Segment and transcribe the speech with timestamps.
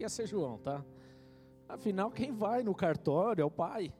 [0.00, 0.84] ia ser João, tá?
[1.68, 3.92] Afinal, quem vai no cartório é o pai.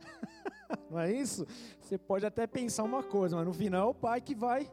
[0.90, 1.46] Não é isso?
[1.80, 4.70] Você pode até pensar uma coisa, mas no final é o pai que vai.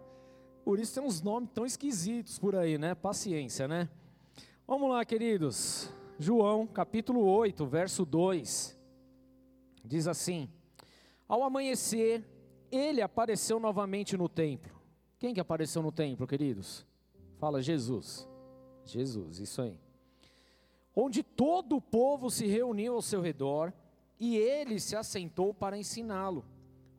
[0.64, 2.96] Por isso tem uns nomes tão esquisitos por aí, né?
[2.96, 3.90] Paciência, né?
[4.66, 5.90] Vamos lá, queridos.
[6.18, 8.78] João, capítulo 8, verso 2.
[9.84, 10.50] Diz assim:
[11.28, 12.24] Ao amanhecer,
[12.72, 14.80] ele apareceu novamente no templo.
[15.18, 16.86] Quem que apareceu no templo, queridos?
[17.38, 18.28] Fala Jesus.
[18.86, 19.78] Jesus, isso aí.
[21.02, 23.72] Onde todo o povo se reuniu ao seu redor,
[24.20, 26.44] e ele se assentou para ensiná-lo.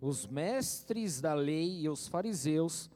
[0.00, 2.90] Os mestres da lei e os fariseus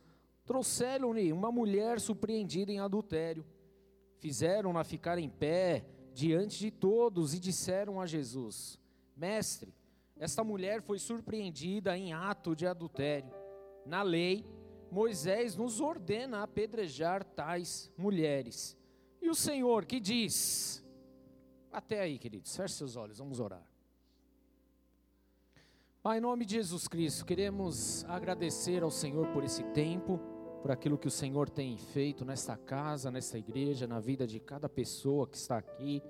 [0.47, 3.45] trouxeram-lhe uma mulher surpreendida em adultério.
[4.19, 8.81] Fizeram-na ficar em pé diante de todos e disseram a Jesus:
[9.15, 9.75] Mestre,
[10.17, 13.31] esta mulher foi surpreendida em ato de adultério.
[13.85, 14.43] Na lei,
[14.91, 18.75] Moisés nos ordena apedrejar tais mulheres.
[19.21, 20.83] E o Senhor que diz?
[21.75, 23.67] Até aí, queridos, feche seus olhos, vamos orar.
[26.05, 30.21] Pai, em nome de Jesus Cristo, queremos agradecer ao Senhor por esse tempo,
[30.63, 34.69] por aquilo que o Senhor tem feito nesta casa, nesta igreja, na vida de cada
[34.69, 36.01] pessoa que está aqui.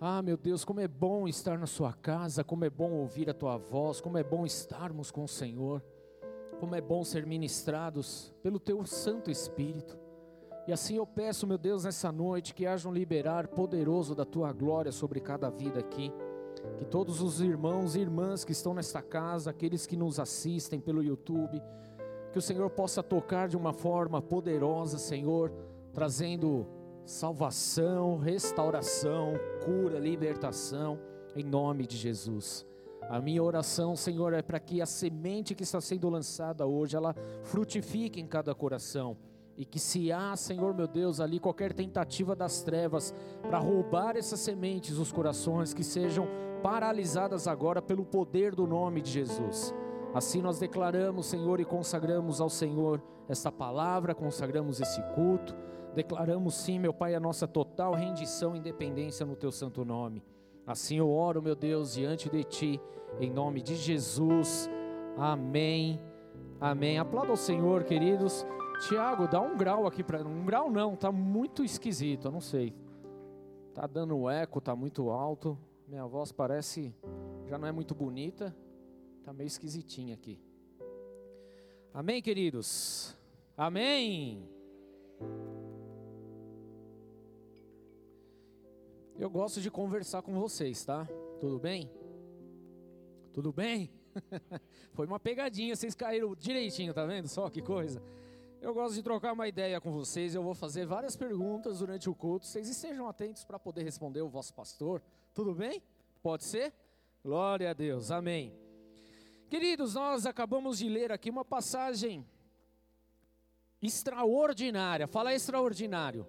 [0.00, 3.34] Ah, meu Deus, como é bom estar na Sua casa, como é bom ouvir a
[3.34, 5.82] Tua voz, como é bom estarmos com o Senhor,
[6.60, 9.98] como é bom ser ministrados pelo Teu Santo Espírito.
[10.68, 14.52] E assim eu peço, meu Deus, nessa noite, que haja um liberar poderoso da Tua
[14.52, 16.12] glória sobre cada vida aqui.
[16.76, 21.02] Que todos os irmãos e irmãs que estão nesta casa, aqueles que nos assistem pelo
[21.02, 21.62] YouTube,
[22.30, 25.50] que o Senhor possa tocar de uma forma poderosa, Senhor,
[25.94, 26.66] trazendo
[27.06, 29.32] salvação, restauração,
[29.64, 30.98] cura, libertação,
[31.34, 32.66] em nome de Jesus.
[33.08, 37.14] A minha oração, Senhor, é para que a semente que está sendo lançada hoje, ela
[37.42, 39.16] frutifique em cada coração.
[39.58, 44.38] E que se há, Senhor meu Deus, ali qualquer tentativa das trevas para roubar essas
[44.38, 46.28] sementes dos corações, que sejam
[46.62, 49.74] paralisadas agora pelo poder do nome de Jesus.
[50.14, 55.56] Assim nós declaramos, Senhor, e consagramos ao Senhor esta palavra, consagramos esse culto,
[55.92, 60.22] declaramos sim, meu Pai, a nossa total rendição e independência no Teu santo nome.
[60.64, 62.80] Assim eu oro, meu Deus, diante de Ti,
[63.18, 64.70] em nome de Jesus.
[65.16, 66.00] Amém.
[66.60, 66.98] Amém.
[66.98, 68.46] Aplauda ao Senhor, queridos.
[68.80, 70.26] Tiago, dá um grau aqui para.
[70.26, 72.74] Um grau não, tá muito esquisito, eu não sei.
[73.74, 75.58] Tá dando eco, tá muito alto.
[75.86, 76.94] Minha voz parece.
[77.46, 78.54] Já não é muito bonita.
[79.24, 80.40] Tá meio esquisitinha aqui.
[81.92, 83.16] Amém, queridos?
[83.56, 84.48] Amém.
[89.18, 91.06] Eu gosto de conversar com vocês, tá?
[91.40, 91.90] Tudo bem?
[93.32, 93.90] Tudo bem?
[94.94, 97.26] Foi uma pegadinha, vocês caíram direitinho, tá vendo?
[97.26, 98.00] Só que coisa.
[98.60, 100.34] Eu gosto de trocar uma ideia com vocês.
[100.34, 102.44] Eu vou fazer várias perguntas durante o culto.
[102.44, 105.00] Vocês estejam atentos para poder responder o vosso pastor.
[105.32, 105.80] Tudo bem?
[106.20, 106.72] Pode ser?
[107.22, 108.10] Glória a Deus.
[108.10, 108.52] Amém.
[109.48, 112.26] Queridos, nós acabamos de ler aqui uma passagem
[113.80, 115.06] extraordinária.
[115.06, 116.26] Fala extraordinário.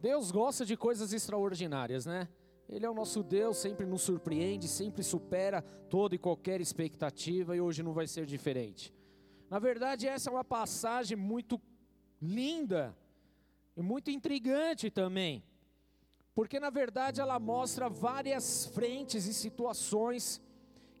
[0.00, 2.28] Deus gosta de coisas extraordinárias, né?
[2.68, 7.60] Ele é o nosso Deus, sempre nos surpreende, sempre supera toda e qualquer expectativa e
[7.60, 8.92] hoje não vai ser diferente.
[9.52, 11.60] Na verdade, essa é uma passagem muito
[12.22, 12.96] linda
[13.76, 15.44] e muito intrigante também,
[16.34, 20.40] porque na verdade ela mostra várias frentes e situações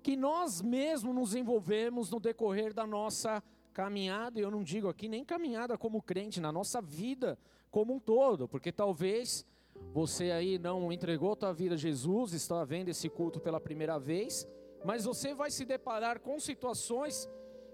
[0.02, 3.42] que nós mesmos nos envolvemos no decorrer da nossa
[3.72, 7.38] caminhada, e eu não digo aqui nem caminhada como crente, na nossa vida
[7.70, 9.46] como um todo, porque talvez
[9.94, 14.46] você aí não entregou tua vida a Jesus, está vendo esse culto pela primeira vez,
[14.84, 17.26] mas você vai se deparar com situações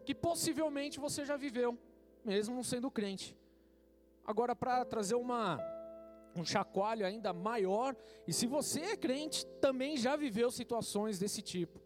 [0.09, 1.77] que possivelmente você já viveu,
[2.25, 3.37] mesmo não sendo crente.
[4.25, 5.61] Agora, para trazer uma,
[6.35, 7.95] um chacoalho ainda maior,
[8.27, 11.79] e se você é crente, também já viveu situações desse tipo.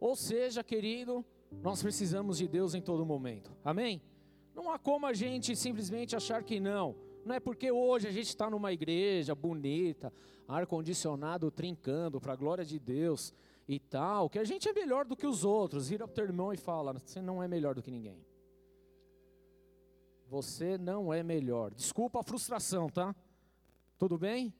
[0.00, 1.24] Ou seja, querido,
[1.62, 4.02] nós precisamos de Deus em todo momento, amém?
[4.52, 6.96] Não há como a gente simplesmente achar que não.
[7.24, 10.12] Não é porque hoje a gente está numa igreja bonita,
[10.48, 13.32] ar-condicionado trincando para a glória de Deus,
[13.68, 15.88] e tal, que a gente é melhor do que os outros.
[15.88, 18.24] Vira para o teu irmão e fala: Você não é melhor do que ninguém.
[20.28, 21.72] Você não é melhor.
[21.72, 23.14] Desculpa a frustração, tá?
[23.98, 24.54] Tudo bem?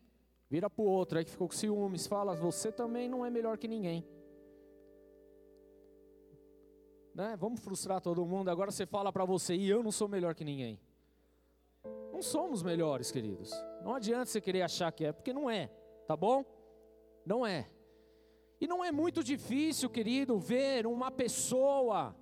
[0.48, 2.06] Vira para o outro aí que ficou com ciúmes.
[2.06, 4.04] Fala: Você também não é melhor que ninguém.
[7.14, 7.36] Né?
[7.36, 8.50] Vamos frustrar todo mundo.
[8.50, 10.80] Agora você fala para você: E eu não sou melhor que ninguém.
[12.12, 13.52] Não somos melhores, queridos.
[13.82, 15.68] Não adianta você querer achar que é, porque não é.
[16.06, 16.44] Tá bom?
[17.24, 17.68] Não é.
[18.60, 22.16] E não é muito difícil, querido, ver uma pessoa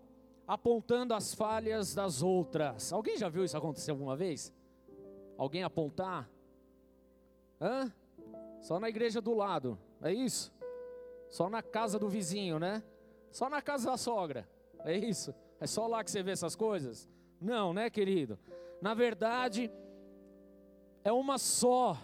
[0.47, 2.93] apontando as falhas das outras.
[2.93, 4.53] Alguém já viu isso acontecer alguma vez?
[5.39, 6.29] Alguém apontar?
[7.61, 7.93] Hã?
[8.61, 10.53] Só na igreja do lado, é isso?
[11.31, 12.83] Só na casa do vizinho, né?
[13.31, 14.49] Só na casa da sogra,
[14.85, 15.35] é isso?
[15.61, 17.09] É só lá que você vê essas coisas?
[17.41, 18.39] Não, né, querido?
[18.81, 19.71] Na verdade,
[21.03, 21.97] é uma só.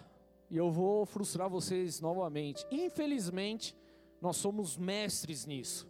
[0.49, 2.65] E eu vou frustrar vocês novamente.
[2.69, 3.75] Infelizmente,
[4.21, 5.89] nós somos mestres nisso.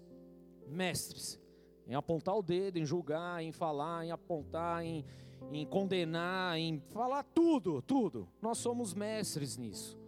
[0.67, 1.39] Mestres.
[1.85, 5.05] Em apontar o dedo, em julgar, em falar, em apontar, em,
[5.51, 8.29] em condenar, em falar tudo, tudo.
[8.41, 9.99] Nós somos mestres nisso.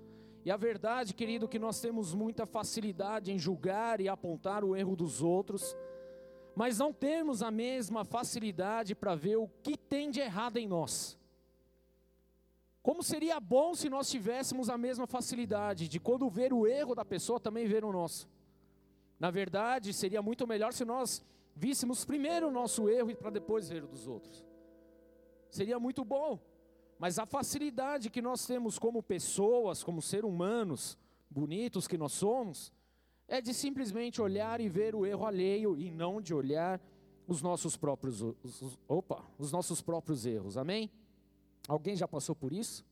[0.46, 4.76] E a verdade, querido, é que nós temos muita facilidade em julgar e apontar o
[4.76, 5.76] erro dos outros,
[6.56, 11.18] mas não temos a mesma facilidade para ver o que tem de errado em nós.
[12.84, 17.06] Como seria bom se nós tivéssemos a mesma facilidade de quando ver o erro da
[17.06, 18.28] pessoa também ver o nosso.
[19.18, 21.24] Na verdade, seria muito melhor se nós
[21.56, 24.46] víssemos primeiro o nosso erro e para depois ver o dos outros.
[25.50, 26.38] Seria muito bom.
[27.00, 30.98] Mas a facilidade que nós temos como pessoas, como seres humanos,
[31.30, 32.70] bonitos que nós somos,
[33.30, 36.82] é de simplesmente olhar e ver o erro alheio e não de olhar
[37.26, 40.58] os nossos próprios, os, opa, os nossos próprios erros.
[40.58, 40.92] Amém?
[41.68, 42.86] Alguém já passou por isso?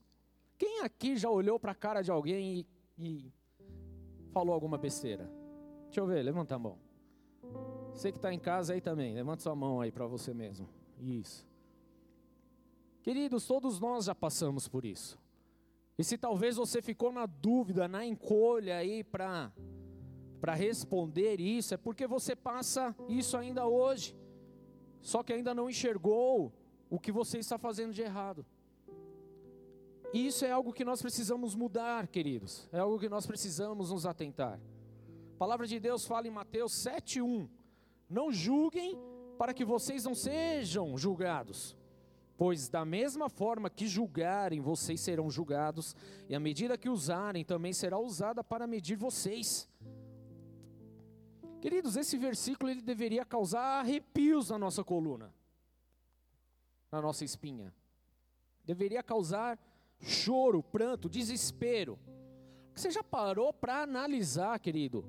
[0.58, 2.66] Quem aqui já olhou para a cara de alguém e,
[2.98, 3.32] e,
[4.32, 5.30] falou alguma besteira?
[5.86, 6.78] Deixa eu ver, levanta a mão.
[7.92, 10.68] Você que está em casa aí também, levanta sua mão aí para você mesmo.
[10.98, 11.46] Isso.
[13.02, 15.18] Queridos, todos nós já passamos por isso.
[15.98, 19.52] E se talvez você ficou na dúvida, na encolha aí para
[20.40, 24.16] para responder isso, é porque você passa isso ainda hoje.
[25.00, 26.52] Só que ainda não enxergou
[26.90, 28.44] o que você está fazendo de errado.
[30.12, 32.68] E isso é algo que nós precisamos mudar, queridos.
[32.70, 34.60] É algo que nós precisamos nos atentar.
[35.34, 37.48] A palavra de Deus fala em Mateus 7:1:
[38.08, 38.98] Não julguem
[39.38, 41.76] para que vocês não sejam julgados.
[42.36, 45.96] Pois da mesma forma que julgarem, vocês serão julgados,
[46.28, 49.68] e a medida que usarem também será usada para medir vocês.
[51.60, 55.32] Queridos, esse versículo ele deveria causar arrepios na nossa coluna,
[56.90, 57.72] na nossa espinha.
[58.64, 59.58] Deveria causar
[60.02, 61.98] choro, pranto, desespero.
[62.74, 65.04] Você já parou para analisar, querido?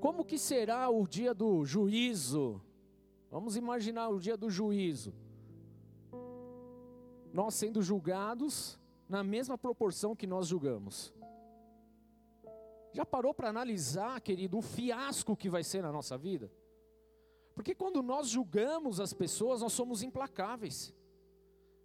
[0.00, 2.62] Como que será o dia do juízo?
[3.30, 5.12] Vamos imaginar o dia do juízo.
[7.32, 8.78] Nós sendo julgados
[9.08, 11.12] na mesma proporção que nós julgamos.
[12.92, 16.50] Já parou para analisar, querido, o fiasco que vai ser na nossa vida?
[17.54, 20.94] Porque quando nós julgamos as pessoas, nós somos implacáveis.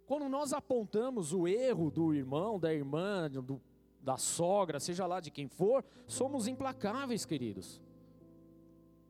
[0.06, 3.60] Quando nós apontamos o erro do irmão, da irmã, do,
[4.00, 7.80] da sogra, seja lá de quem for, somos implacáveis, queridos.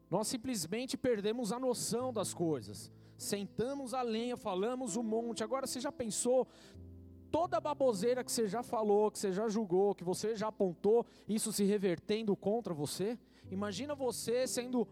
[0.09, 2.93] Nós simplesmente perdemos a noção das coisas.
[3.17, 5.43] Sentamos a lenha, falamos um monte.
[5.43, 6.47] Agora você já pensou
[7.31, 11.05] toda a baboseira que você já falou, que você já julgou, que você já apontou,
[11.29, 13.19] isso se revertendo contra você?
[13.51, 14.87] Imagina você sendo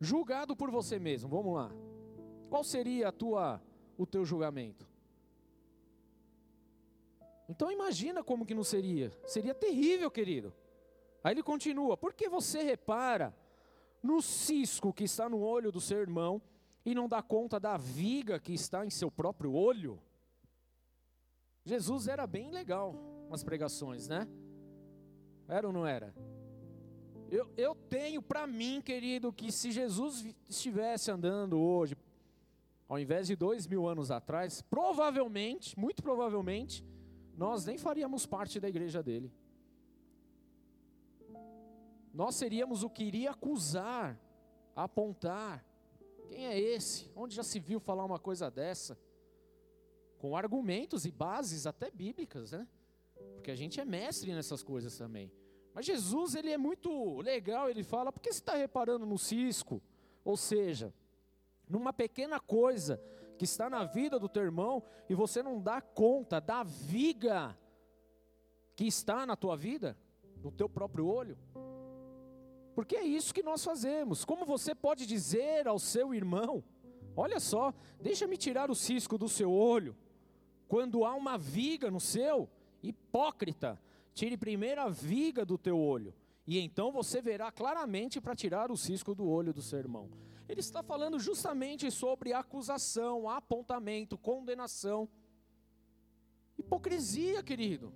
[0.00, 1.28] julgado por você mesmo.
[1.28, 1.70] Vamos lá.
[2.48, 3.60] Qual seria a tua
[4.00, 4.88] o teu julgamento.
[7.46, 9.12] Então imagina como que não seria.
[9.26, 10.54] Seria terrível, querido.
[11.22, 13.36] Aí ele continua: por que você repara
[14.02, 16.40] no cisco que está no olho do seu irmão
[16.82, 20.00] e não dá conta da viga que está em seu próprio olho?
[21.62, 22.94] Jesus era bem legal
[23.28, 24.26] nas pregações, né?
[25.46, 26.14] Era ou não era?
[27.30, 31.94] Eu, eu tenho para mim, querido, que se Jesus estivesse andando hoje
[32.90, 36.84] ao invés de dois mil anos atrás, provavelmente, muito provavelmente,
[37.36, 39.32] nós nem faríamos parte da igreja dele.
[42.12, 44.20] Nós seríamos o que iria acusar,
[44.74, 45.64] apontar.
[46.30, 47.08] Quem é esse?
[47.14, 48.98] Onde já se viu falar uma coisa dessa?
[50.18, 52.66] Com argumentos e bases até bíblicas, né?
[53.36, 55.30] Porque a gente é mestre nessas coisas também.
[55.72, 59.80] Mas Jesus, ele é muito legal, ele fala, por que você está reparando no cisco?
[60.24, 60.92] Ou seja,
[61.70, 63.00] numa pequena coisa
[63.38, 67.56] que está na vida do teu irmão e você não dá conta da viga
[68.74, 69.96] que está na tua vida,
[70.42, 71.38] no teu próprio olho.
[72.74, 74.24] Porque é isso que nós fazemos.
[74.24, 76.62] Como você pode dizer ao seu irmão:
[77.16, 79.96] Olha só, deixa-me tirar o cisco do seu olho,
[80.66, 82.48] quando há uma viga no seu?
[82.82, 83.80] Hipócrita,
[84.14, 86.14] tire primeiro a viga do teu olho,
[86.46, 90.08] e então você verá claramente para tirar o cisco do olho do seu irmão
[90.50, 95.08] ele está falando justamente sobre acusação, apontamento, condenação.
[96.58, 97.92] Hipocrisia, querido.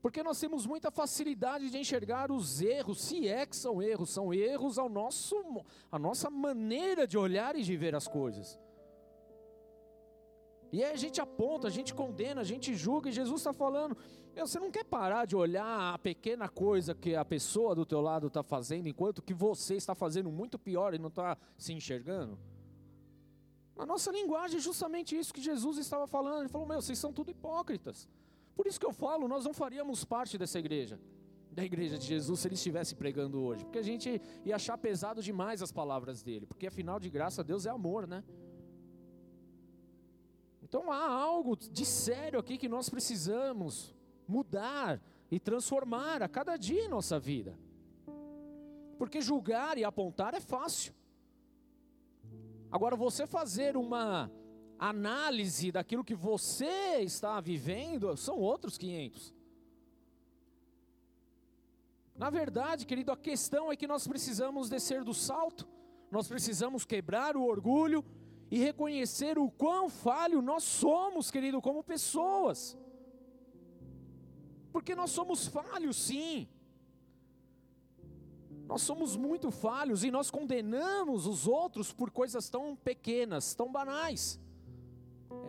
[0.00, 4.34] Porque nós temos muita facilidade de enxergar os erros, se é que são erros, são
[4.34, 5.36] erros ao nosso,
[5.90, 8.58] a nossa maneira de olhar e de ver as coisas.
[10.74, 13.96] E aí a gente aponta, a gente condena, a gente julga, e Jesus está falando:
[14.34, 18.00] meu, você não quer parar de olhar a pequena coisa que a pessoa do teu
[18.00, 22.36] lado está fazendo, enquanto que você está fazendo muito pior e não está se enxergando?
[23.78, 26.40] A nossa linguagem é justamente isso que Jesus estava falando.
[26.40, 28.08] Ele falou: Meu, vocês são tudo hipócritas.
[28.56, 30.98] Por isso que eu falo, nós não faríamos parte dessa igreja,
[31.52, 33.64] da igreja de Jesus, se ele estivesse pregando hoje.
[33.64, 36.46] Porque a gente ia achar pesado demais as palavras dele.
[36.46, 38.24] Porque afinal de graça, Deus é amor, né?
[40.64, 43.94] Então há algo de sério aqui que nós precisamos
[44.26, 44.98] mudar
[45.30, 47.56] e transformar a cada dia em nossa vida.
[48.98, 50.94] Porque julgar e apontar é fácil.
[52.72, 54.32] Agora, você fazer uma
[54.78, 59.34] análise daquilo que você está vivendo são outros 500.
[62.16, 65.68] Na verdade, querido, a questão é que nós precisamos descer do salto,
[66.10, 68.04] nós precisamos quebrar o orgulho
[68.54, 72.78] e reconhecer o quão falho nós somos, querido, como pessoas.
[74.72, 76.46] Porque nós somos falhos, sim.
[78.68, 84.40] Nós somos muito falhos e nós condenamos os outros por coisas tão pequenas, tão banais.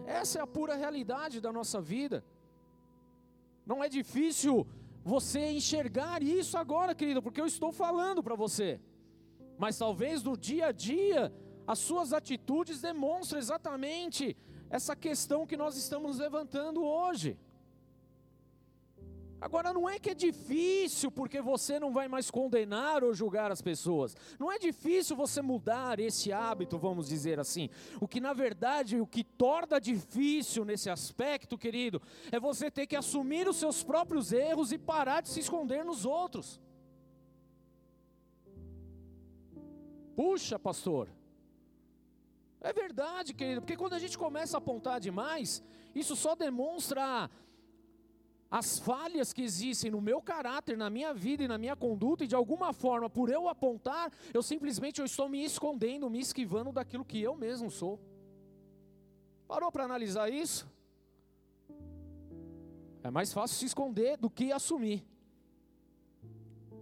[0.07, 2.25] Essa é a pura realidade da nossa vida.
[3.67, 4.65] Não é difícil
[5.03, 8.81] você enxergar isso agora, querido, porque eu estou falando para você.
[9.59, 11.31] Mas talvez no dia a dia
[11.67, 14.35] as suas atitudes demonstram exatamente
[14.69, 17.37] essa questão que nós estamos levantando hoje.
[19.39, 23.61] Agora, não é que é difícil porque você não vai mais condenar ou julgar as
[23.61, 24.15] pessoas.
[24.39, 27.69] Não é difícil você mudar esse hábito, vamos dizer assim.
[27.99, 32.95] O que na verdade, o que torna difícil nesse aspecto, querido, é você ter que
[32.95, 36.59] assumir os seus próprios erros e parar de se esconder nos outros.
[40.15, 41.09] Puxa, pastor,
[42.65, 47.29] é verdade, querido, porque quando a gente começa a apontar demais, isso só demonstra
[48.49, 52.27] as falhas que existem no meu caráter, na minha vida e na minha conduta, e
[52.27, 57.05] de alguma forma, por eu apontar, eu simplesmente eu estou me escondendo, me esquivando daquilo
[57.05, 57.99] que eu mesmo sou.
[59.47, 60.67] Parou para analisar isso?
[63.03, 65.05] É mais fácil se esconder do que assumir.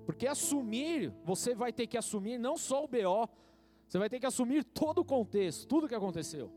[0.05, 3.29] Porque assumir, você vai ter que assumir não só o BO,
[3.93, 6.51] você vai ter que assumir todo o contexto, tudo que aconteceu.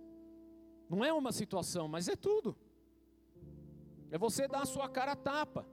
[0.89, 2.57] Não é uma situação, mas é tudo.
[4.11, 5.67] É você dar a sua cara a tapa.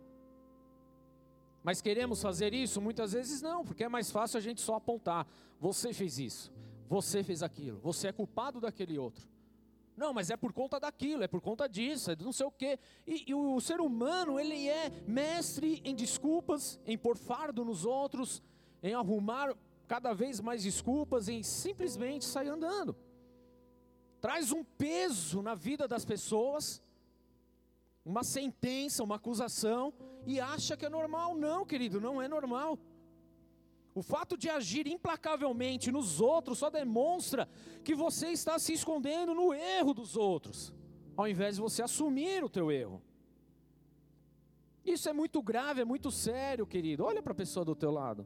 [1.64, 2.82] Mas queremos fazer isso?
[2.82, 5.26] Muitas vezes não, porque é mais fácil a gente só apontar.
[5.58, 6.52] Você fez isso,
[6.90, 9.26] você fez aquilo, você é culpado daquele outro.
[9.96, 12.78] Não, mas é por conta daquilo, é por conta disso, é não sei o quê.
[13.08, 18.44] E, e o ser humano, ele é mestre em desculpas, em pôr fardo nos outros,
[18.82, 19.56] em arrumar
[19.94, 22.96] cada vez mais desculpas em simplesmente sair andando.
[24.20, 26.82] Traz um peso na vida das pessoas,
[28.04, 29.94] uma sentença, uma acusação,
[30.26, 31.36] e acha que é normal.
[31.36, 32.80] Não, querido, não é normal.
[33.94, 37.48] O fato de agir implacavelmente nos outros só demonstra
[37.84, 40.74] que você está se escondendo no erro dos outros,
[41.16, 43.00] ao invés de você assumir o teu erro.
[44.84, 47.06] Isso é muito grave, é muito sério, querido.
[47.06, 48.26] Olha para a pessoa do teu lado.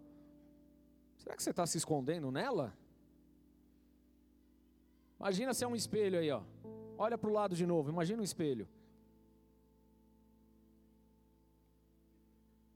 [1.27, 2.73] Será que você está se escondendo nela?
[5.19, 6.41] Imagina se é um espelho aí, ó.
[6.97, 8.65] Olha para o lado de novo, imagina um espelho.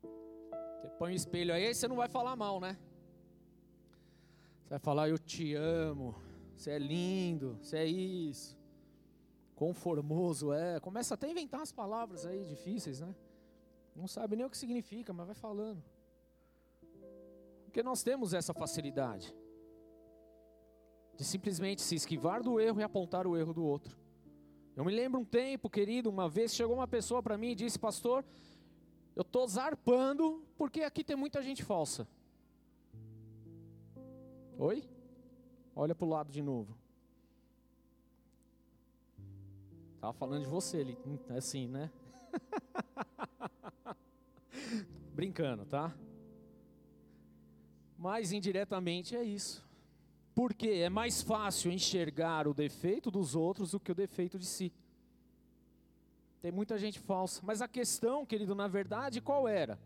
[0.01, 2.77] Você põe o espelho aí, você não vai falar mal, né?
[4.63, 6.13] Você vai falar, eu te amo,
[6.53, 8.59] você é lindo, você é isso.
[9.55, 10.77] Quão formoso é.
[10.81, 13.15] Começa até a inventar as palavras aí difíceis, né?
[13.95, 15.81] Não sabe nem o que significa, mas vai falando.
[17.71, 19.33] Porque nós temos essa facilidade
[21.15, 23.97] de simplesmente se esquivar do erro e apontar o erro do outro.
[24.75, 27.79] Eu me lembro um tempo, querido, uma vez chegou uma pessoa para mim e disse:
[27.79, 28.25] Pastor,
[29.15, 32.05] eu estou zarpando porque aqui tem muita gente falsa.
[34.57, 34.83] Oi?
[35.73, 36.77] Olha para o lado de novo.
[39.95, 41.89] Estava falando de você ali, hum, assim, né?
[45.15, 45.95] Brincando, tá?
[48.01, 49.63] Mas indiretamente é isso.
[50.33, 54.73] Porque é mais fácil enxergar o defeito dos outros do que o defeito de si.
[56.41, 57.41] Tem muita gente falsa.
[57.43, 59.79] Mas a questão, querido, na verdade, qual era?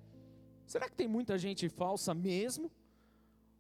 [0.65, 2.71] Será que tem muita gente falsa mesmo?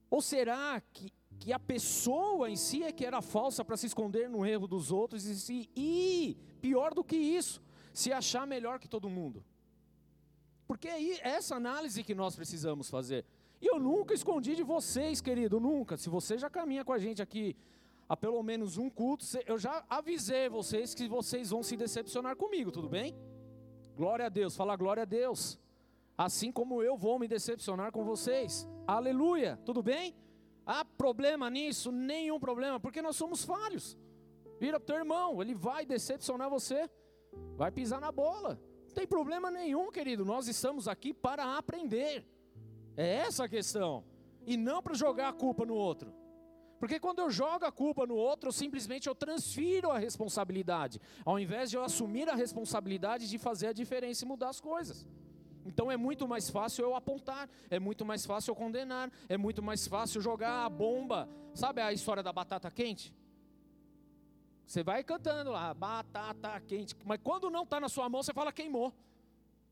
[0.09, 4.29] Ou será que, que a pessoa em si é que era falsa para se esconder
[4.29, 7.61] no erro dos outros e, se, e, pior do que isso,
[7.93, 9.43] se achar melhor que todo mundo?
[10.65, 13.25] Porque é essa análise que nós precisamos fazer.
[13.65, 15.97] E eu nunca escondi de vocês, querido, nunca.
[15.97, 17.57] Se você já caminha com a gente aqui
[18.07, 22.71] há pelo menos um culto, eu já avisei vocês que vocês vão se decepcionar comigo,
[22.71, 23.17] tudo bem?
[23.95, 25.59] Glória a Deus, fala glória a Deus.
[26.15, 28.67] Assim como eu vou me decepcionar com vocês.
[28.85, 30.15] Aleluia, tudo bem?
[30.63, 31.91] Há problema nisso?
[31.91, 33.97] Nenhum problema, porque nós somos falhos.
[34.59, 36.87] Vira pro teu irmão, ele vai decepcionar você,
[37.57, 38.61] vai pisar na bola.
[38.85, 40.23] Não tem problema nenhum, querido.
[40.23, 42.34] Nós estamos aqui para aprender.
[42.97, 44.03] É essa a questão.
[44.45, 46.13] E não para jogar a culpa no outro.
[46.79, 51.39] Porque quando eu jogo a culpa no outro, eu simplesmente eu transfiro a responsabilidade, ao
[51.39, 55.07] invés de eu assumir a responsabilidade de fazer a diferença e mudar as coisas.
[55.65, 59.63] Então é muito mais fácil eu apontar, é muito mais fácil eu condenar, é muito
[59.63, 61.27] mais fácil jogar a bomba.
[61.55, 63.13] Sabe a história da batata quente?
[64.67, 68.51] Você vai cantando lá, batata quente, mas quando não está na sua mão, você fala
[68.51, 68.93] queimou.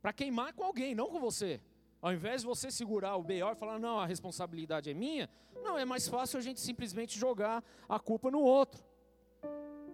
[0.01, 1.61] Para queimar com alguém, não com você.
[2.03, 3.49] Ao invés de você segurar o B.O.
[3.49, 5.29] e falar, não, a responsabilidade é minha,
[5.63, 8.83] não, é mais fácil a gente simplesmente jogar a culpa no outro.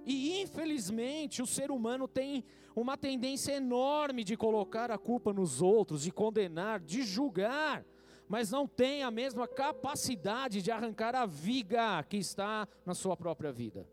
[0.07, 2.43] E infelizmente o ser humano tem
[2.75, 7.85] uma tendência enorme de colocar a culpa nos outros, de condenar, de julgar,
[8.27, 13.51] mas não tem a mesma capacidade de arrancar a viga que está na sua própria
[13.51, 13.87] vida.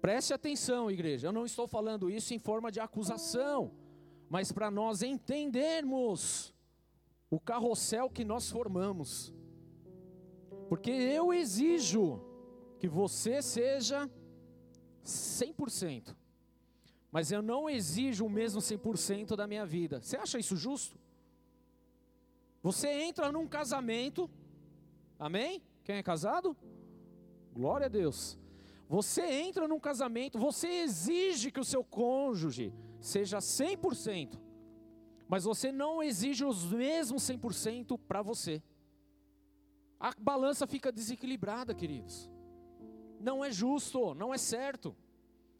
[0.00, 3.74] Preste atenção, igreja, eu não estou falando isso em forma de acusação,
[4.28, 6.52] mas para nós entendermos
[7.30, 9.32] o carrossel que nós formamos.
[10.68, 12.20] Porque eu exijo
[12.78, 14.10] que você seja
[15.04, 16.14] 100%,
[17.10, 20.00] mas eu não exijo o mesmo 100% da minha vida.
[20.02, 20.98] Você acha isso justo?
[22.62, 24.28] Você entra num casamento,
[25.18, 25.62] amém?
[25.84, 26.56] Quem é casado?
[27.52, 28.36] Glória a Deus.
[28.88, 32.72] Você entra num casamento, você exige que o seu cônjuge
[33.06, 34.36] seja 100%,
[35.28, 38.60] mas você não exige os mesmos 100% para você.
[39.98, 42.28] A balança fica desequilibrada, queridos.
[43.20, 44.94] Não é justo, não é certo.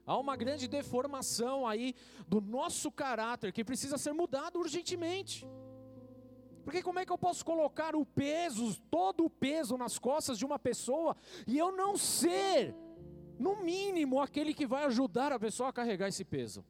[0.05, 1.95] Há uma grande deformação aí
[2.29, 5.47] do nosso caráter que precisa ser mudado urgentemente.
[6.65, 10.45] Porque como é que eu posso colocar o peso, todo o peso nas costas de
[10.45, 11.17] uma pessoa
[11.47, 12.75] e eu não ser
[13.39, 16.65] no mínimo, aquele que vai ajudar a pessoa a carregar esse peso.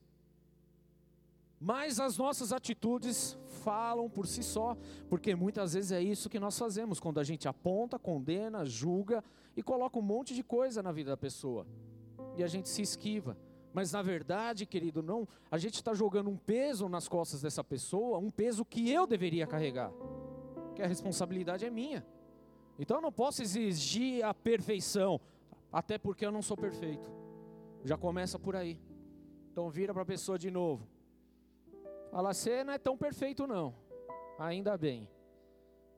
[1.59, 4.77] Mas as nossas atitudes falam por si só,
[5.09, 9.25] porque muitas vezes é isso que nós fazemos, quando a gente aponta, condena, julga
[9.57, 11.67] e coloca um monte de coisa na vida da pessoa,
[12.37, 13.39] e a gente se esquiva.
[13.73, 18.19] Mas na verdade, querido, não, a gente está jogando um peso nas costas dessa pessoa,
[18.19, 19.93] um peso que eu deveria carregar,
[20.75, 22.07] que a responsabilidade é minha.
[22.79, 25.19] Então eu não posso exigir a perfeição,
[25.73, 27.11] até porque eu não sou perfeito.
[27.85, 28.79] Já começa por aí.
[29.53, 30.87] Então vira para a pessoa de novo.
[32.17, 33.75] Fala, você não é tão perfeito não.
[34.39, 35.07] Ainda bem.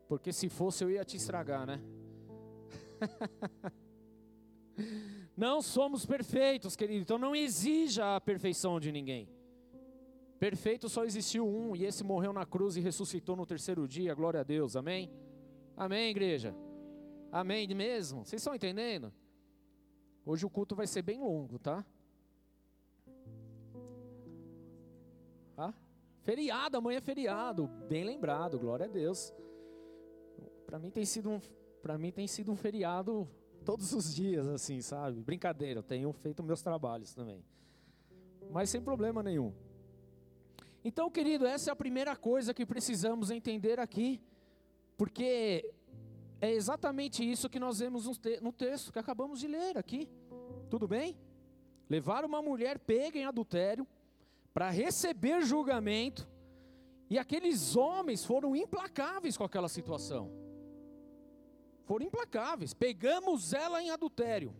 [0.09, 1.81] Porque se fosse eu ia te estragar, né?
[5.37, 7.03] não somos perfeitos, querido.
[7.03, 9.29] Então não exija a perfeição de ninguém.
[10.41, 14.13] Perfeito só existiu um, e esse morreu na cruz e ressuscitou no terceiro dia.
[14.13, 14.75] Glória a Deus.
[14.75, 15.13] Amém?
[15.77, 16.53] Amém, igreja?
[17.31, 18.25] Amém mesmo?
[18.25, 19.15] Vocês estão entendendo?
[20.27, 21.87] Hoje o culto vai ser bem longo, tá?
[26.29, 29.33] Feriado, amanhã é feriado, bem lembrado, glória a Deus.
[30.67, 31.41] Para mim tem sido um,
[31.81, 33.27] para mim tem sido um feriado
[33.65, 35.23] todos os dias, assim, sabe?
[35.23, 37.43] Brincadeira, eu tenho feito meus trabalhos também,
[38.51, 39.55] mas sem problema nenhum.
[40.85, 44.21] Então, querido, essa é a primeira coisa que precisamos entender aqui,
[44.99, 45.73] porque
[46.43, 48.05] é exatamente isso que nós vemos
[48.43, 50.07] no texto que acabamos de ler aqui.
[50.69, 51.17] Tudo bem?
[51.89, 53.87] Levar uma mulher pega em adultério
[54.59, 56.29] para receber julgamento,
[57.09, 60.33] e aqueles homens foram implacáveis com aquela situação.
[61.85, 62.75] Foram implacáveis.
[62.75, 64.53] Pegamos ela em adultério.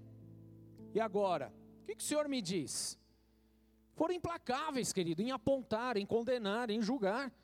[0.95, 1.53] E agora?
[1.83, 2.97] O que, que o Senhor me diz?
[3.97, 7.35] Foram implacáveis, querido, em apontar, em condenar, em julgar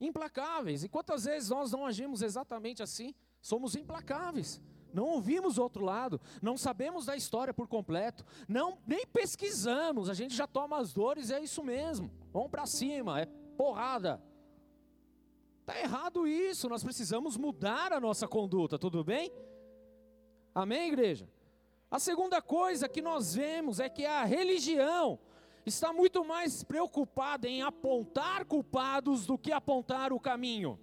[0.00, 0.82] implacáveis.
[0.82, 3.14] E quantas vezes nós não agimos exatamente assim?
[3.40, 4.60] Somos implacáveis.
[4.92, 10.34] Não ouvimos outro lado, não sabemos da história por completo, não nem pesquisamos, a gente
[10.34, 12.10] já toma as dores, é isso mesmo.
[12.32, 13.26] Vamos para cima, é
[13.56, 14.22] porrada.
[15.64, 19.32] Tá errado isso, nós precisamos mudar a nossa conduta, tudo bem?
[20.54, 21.28] Amém, igreja?
[21.90, 25.18] A segunda coisa que nós vemos é que a religião
[25.64, 30.78] está muito mais preocupada em apontar culpados do que apontar o caminho.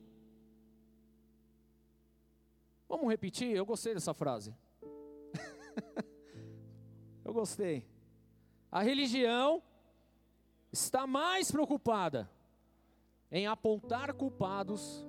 [2.90, 3.56] Vamos repetir?
[3.56, 4.56] Eu gostei dessa frase.
[7.24, 7.86] Eu gostei.
[8.72, 9.62] A religião
[10.72, 12.28] está mais preocupada
[13.32, 15.06] em apontar culpados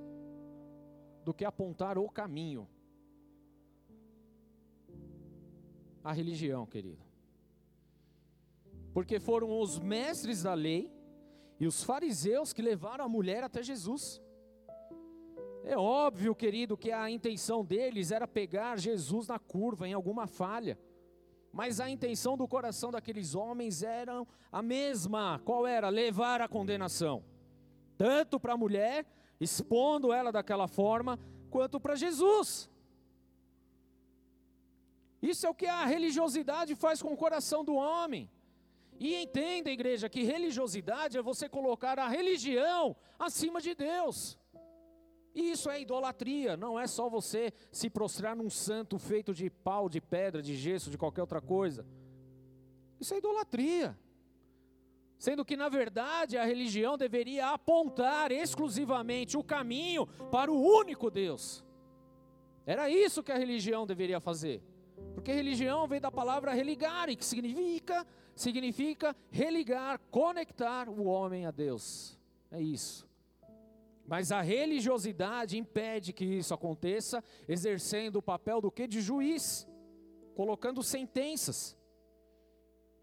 [1.25, 2.69] do que apontar o caminho.
[6.05, 7.03] A religião, querido.
[8.93, 10.93] Porque foram os mestres da lei
[11.59, 14.21] e os fariseus que levaram a mulher até Jesus.
[15.64, 20.79] É óbvio, querido, que a intenção deles era pegar Jesus na curva, em alguma falha.
[21.53, 25.40] Mas a intenção do coração daqueles homens era a mesma.
[25.44, 25.88] Qual era?
[25.88, 27.25] Levar a condenação.
[27.99, 29.07] Tanto para a mulher,
[29.38, 31.18] expondo ela daquela forma,
[31.51, 32.70] quanto para Jesus.
[35.20, 38.31] Isso é o que a religiosidade faz com o coração do homem.
[38.99, 44.39] E entenda, igreja, que religiosidade é você colocar a religião acima de Deus.
[45.35, 49.88] E isso é idolatria, não é só você se prostrar num santo feito de pau,
[49.88, 51.87] de pedra, de gesso, de qualquer outra coisa.
[52.99, 53.97] Isso é idolatria.
[55.19, 61.64] Sendo que, na verdade, a religião deveria apontar exclusivamente o caminho para o único Deus.
[62.64, 64.62] Era isso que a religião deveria fazer.
[65.14, 72.19] Porque religião vem da palavra religare, que significa, significa religar, conectar o homem a Deus.
[72.51, 73.10] É isso.
[74.11, 78.88] Mas a religiosidade impede que isso aconteça, exercendo o papel do que?
[78.88, 79.68] De juiz,
[80.35, 81.79] colocando sentenças.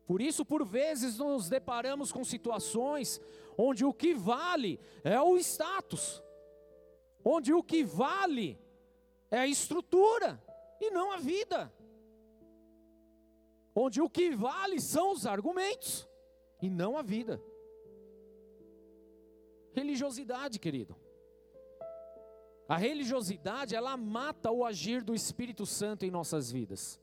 [0.05, 3.21] Por isso, por vezes, nos deparamos com situações
[3.57, 6.21] onde o que vale é o status,
[7.23, 8.59] onde o que vale
[9.31, 10.43] é a estrutura
[10.81, 11.73] e não a vida,
[13.73, 16.05] onde o que vale são os argumentos
[16.61, 17.41] e não a vida.
[19.77, 20.95] Religiosidade, querido.
[22.67, 26.99] A religiosidade, ela mata o agir do Espírito Santo em nossas vidas.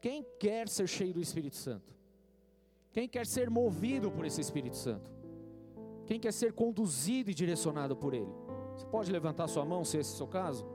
[0.00, 1.94] Quem quer ser cheio do Espírito Santo?
[2.90, 5.08] Quem quer ser movido por esse Espírito Santo?
[6.06, 8.34] Quem quer ser conduzido e direcionado por Ele?
[8.74, 10.66] Você pode levantar sua mão se esse é o seu caso?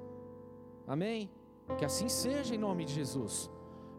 [0.88, 1.30] Amém?
[1.78, 3.52] Que assim seja em nome de Jesus.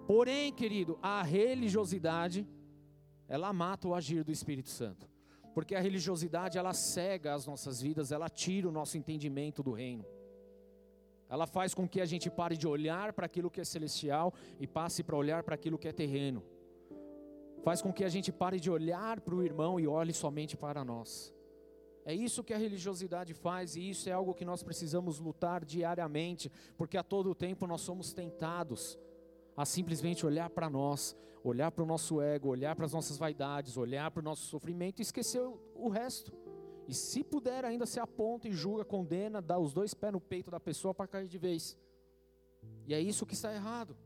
[0.07, 2.49] Porém, querido, a religiosidade,
[3.29, 5.07] ela mata o agir do Espírito Santo.
[5.57, 10.05] Porque a religiosidade ela cega as nossas vidas, ela tira o nosso entendimento do reino.
[11.31, 14.67] Ela faz com que a gente pare de olhar para aquilo que é celestial e
[14.67, 16.45] passe para olhar para aquilo que é terreno.
[17.65, 20.85] Faz com que a gente pare de olhar para o irmão e olhe somente para
[20.85, 21.35] nós.
[22.05, 26.53] É isso que a religiosidade faz e isso é algo que nós precisamos lutar diariamente,
[26.77, 28.99] porque a todo tempo nós somos tentados
[29.57, 31.17] a simplesmente olhar para nós,
[31.49, 35.01] olhar para o nosso ego, olhar para as nossas vaidades, olhar para o nosso sofrimento
[35.01, 35.41] e esquecer
[35.75, 36.33] o, resto.
[36.89, 40.51] E se puder, ainda se aponta e julga, condena, dá os dois pés no peito
[40.51, 41.77] da pessoa para cair de vez.
[42.87, 43.97] E é isso que está errado.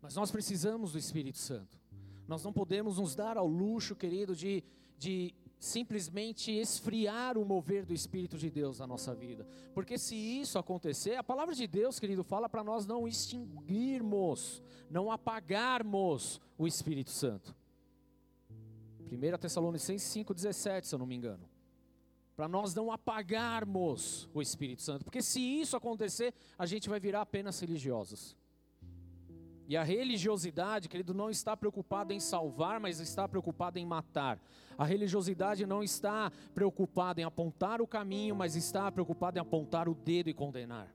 [0.00, 1.80] Mas nós precisamos do Espírito Santo.
[2.26, 4.62] Nós não podemos nos dar ao luxo, querido, de,
[4.98, 9.46] de simplesmente esfriar o mover do Espírito de Deus na nossa vida.
[9.72, 15.08] Porque se isso acontecer, a palavra de Deus, querido, fala para nós não extinguirmos, não
[15.08, 17.54] apagarmos o Espírito Santo.
[19.00, 21.48] 1 Tessalonicenses 5,17, se eu não me engano.
[22.34, 25.04] Para nós não apagarmos o Espírito Santo.
[25.04, 28.36] Porque se isso acontecer, a gente vai virar apenas religiosos.
[29.68, 34.40] E a religiosidade, querido, não está preocupada em salvar, mas está preocupada em matar.
[34.76, 39.94] A religiosidade não está preocupada em apontar o caminho, mas está preocupada em apontar o
[39.94, 40.92] dedo e condenar.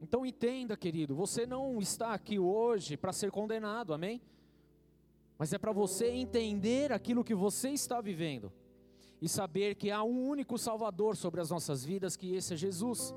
[0.00, 4.22] Então entenda, querido, você não está aqui hoje para ser condenado, amém?
[5.36, 8.52] Mas é para você entender aquilo que você está vivendo
[9.20, 13.12] e saber que há um único Salvador sobre as nossas vidas, que esse é Jesus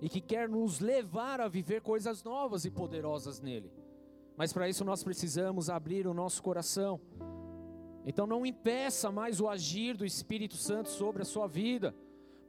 [0.00, 3.72] e que quer nos levar a viver coisas novas e poderosas nele.
[4.36, 7.00] Mas para isso nós precisamos abrir o nosso coração.
[8.06, 11.94] Então não impeça mais o agir do Espírito Santo sobre a sua vida,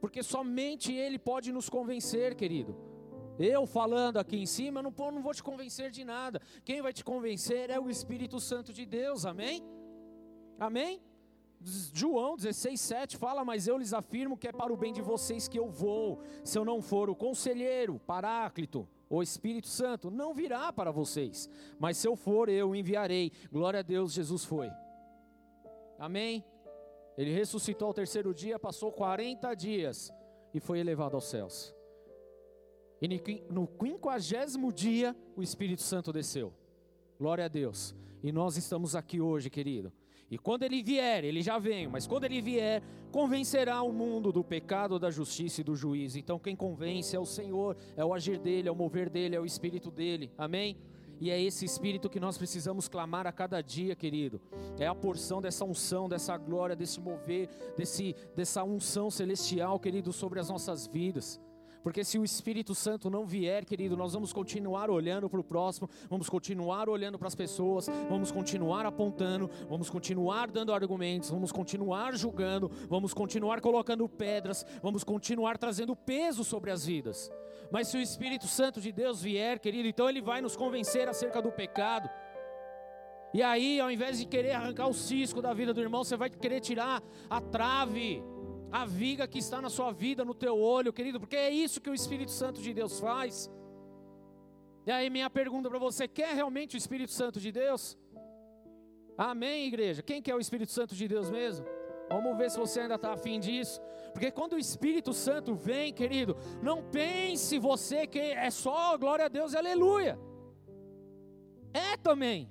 [0.00, 2.76] porque somente ele pode nos convencer, querido.
[3.38, 6.40] Eu falando aqui em cima, não, não vou te convencer de nada.
[6.64, 9.62] Quem vai te convencer é o Espírito Santo de Deus, amém?
[10.58, 11.02] Amém?
[11.62, 15.46] João 16, 7 fala, mas eu lhes afirmo que é para o bem de vocês
[15.46, 16.22] que eu vou.
[16.42, 21.50] Se eu não for o conselheiro, paráclito, o Espírito Santo, não virá para vocês.
[21.78, 23.30] Mas se eu for, eu enviarei.
[23.52, 24.70] Glória a Deus, Jesus foi.
[25.98, 26.42] Amém?
[27.18, 30.10] Ele ressuscitou ao terceiro dia, passou 40 dias
[30.54, 31.74] e foi elevado aos céus.
[33.02, 33.08] E
[33.50, 36.54] no quinquagésimo dia, o Espírito Santo desceu.
[37.18, 37.94] Glória a Deus.
[38.22, 39.92] E nós estamos aqui hoje, querido
[40.30, 44.44] e quando ele vier, ele já vem, mas quando ele vier, convencerá o mundo do
[44.44, 46.18] pecado, da justiça e do juízo.
[46.18, 49.40] Então quem convence é o Senhor, é o agir dele, é o mover dele, é
[49.40, 50.30] o espírito dele.
[50.38, 50.76] Amém?
[51.20, 54.40] E é esse espírito que nós precisamos clamar a cada dia, querido.
[54.78, 60.40] É a porção dessa unção, dessa glória, desse mover, desse, dessa unção celestial, querido, sobre
[60.40, 61.38] as nossas vidas.
[61.82, 65.88] Porque se o Espírito Santo não vier, querido, nós vamos continuar olhando para o próximo,
[66.08, 72.16] vamos continuar olhando para as pessoas, vamos continuar apontando, vamos continuar dando argumentos, vamos continuar
[72.16, 77.30] julgando, vamos continuar colocando pedras, vamos continuar trazendo peso sobre as vidas.
[77.70, 81.40] Mas se o Espírito Santo de Deus vier, querido, então ele vai nos convencer acerca
[81.40, 82.10] do pecado.
[83.32, 86.28] E aí, ao invés de querer arrancar o cisco da vida do irmão, você vai
[86.28, 88.22] querer tirar a trave
[88.70, 91.90] a viga que está na sua vida, no teu olho, querido, porque é isso que
[91.90, 93.50] o Espírito Santo de Deus faz.
[94.86, 97.98] E aí, minha pergunta para você: quer realmente o Espírito Santo de Deus?
[99.16, 100.02] Amém, igreja?
[100.02, 101.66] Quem quer o Espírito Santo de Deus mesmo?
[102.08, 103.80] Vamos ver se você ainda está afim disso.
[104.12, 109.28] Porque quando o Espírito Santo vem, querido, não pense você que é só glória a
[109.28, 110.18] Deus e aleluia.
[111.72, 112.48] É também.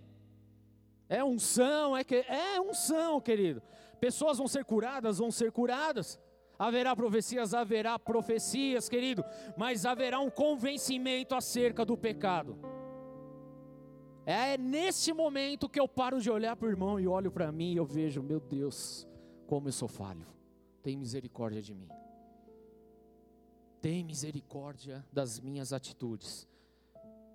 [1.10, 3.62] É unção, é que é unção, querido.
[4.00, 6.20] Pessoas vão ser curadas, vão ser curadas.
[6.58, 9.24] Haverá profecias, haverá profecias, querido,
[9.56, 12.58] mas haverá um convencimento acerca do pecado.
[14.26, 17.74] É nesse momento que eu paro de olhar para o irmão e olho para mim
[17.74, 19.08] e eu vejo, meu Deus,
[19.48, 20.28] como eu sou falho.
[20.84, 21.90] Tem misericórdia de mim.
[23.82, 26.48] Tem misericórdia das minhas atitudes.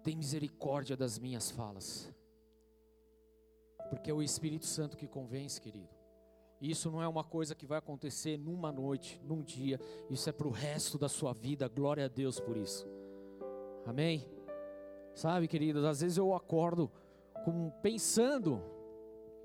[0.03, 2.13] Tem misericórdia das minhas falas.
[3.89, 6.04] Porque é o Espírito Santo que convence, querido.
[6.71, 9.79] Isso não é uma coisa que vai acontecer numa noite, num dia.
[10.09, 11.69] Isso é para o resto da sua vida.
[11.69, 12.89] Glória a Deus por isso.
[13.85, 14.27] Amém?
[15.15, 16.91] Sabe, queridos, às vezes eu acordo
[17.45, 18.63] com, pensando,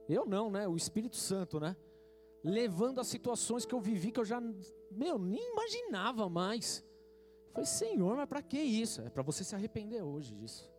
[0.07, 0.65] eu não, né?
[0.65, 1.75] O Espírito Santo, né?
[2.41, 4.39] Levando as situações que eu vivi que eu já,
[4.89, 6.85] meu, nem imaginava mais.
[7.47, 9.01] Eu falei, Senhor, mas para que isso?
[9.01, 10.71] É para você se arrepender hoje disso.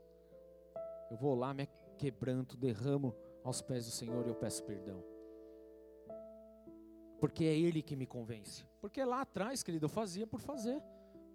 [1.11, 5.10] Eu vou lá, me quebranto, derramo aos pés do Senhor e eu peço perdão
[7.21, 8.65] porque é Ele que me convence.
[8.81, 10.83] Porque lá atrás, querido, eu fazia por fazer,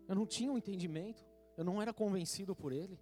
[0.07, 1.23] eu não tinha um entendimento,
[1.55, 2.99] eu não era convencido por Ele.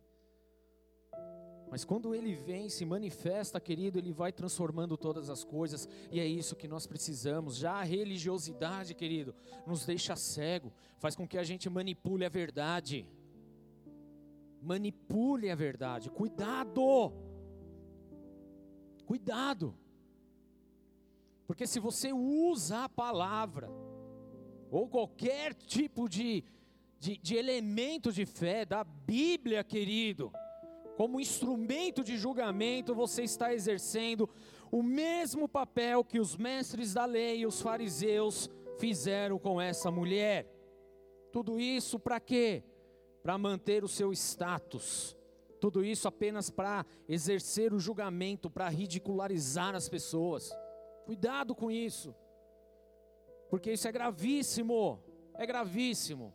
[1.72, 6.26] Mas quando Ele vem, se manifesta, querido, Ele vai transformando todas as coisas, e é
[6.26, 7.56] isso que nós precisamos.
[7.56, 9.34] Já a religiosidade, querido,
[9.66, 13.08] nos deixa cego, faz com que a gente manipule a verdade.
[14.62, 17.12] Manipule a verdade, cuidado!
[19.06, 19.83] Cuidado!
[21.54, 23.70] Porque se você usa a palavra,
[24.72, 26.44] ou qualquer tipo de,
[27.00, 30.34] de, de elemento de fé da Bíblia, querido,
[30.98, 34.28] como instrumento de julgamento, você está exercendo
[34.72, 40.52] o mesmo papel que os mestres da lei e os fariseus fizeram com essa mulher.
[41.32, 42.64] Tudo isso para quê?
[43.22, 45.16] Para manter o seu status.
[45.62, 50.52] Tudo isso apenas para exercer o julgamento, para ridicularizar as pessoas.
[51.06, 52.16] Cuidado com isso,
[53.50, 55.04] porque isso é gravíssimo,
[55.36, 56.34] é gravíssimo.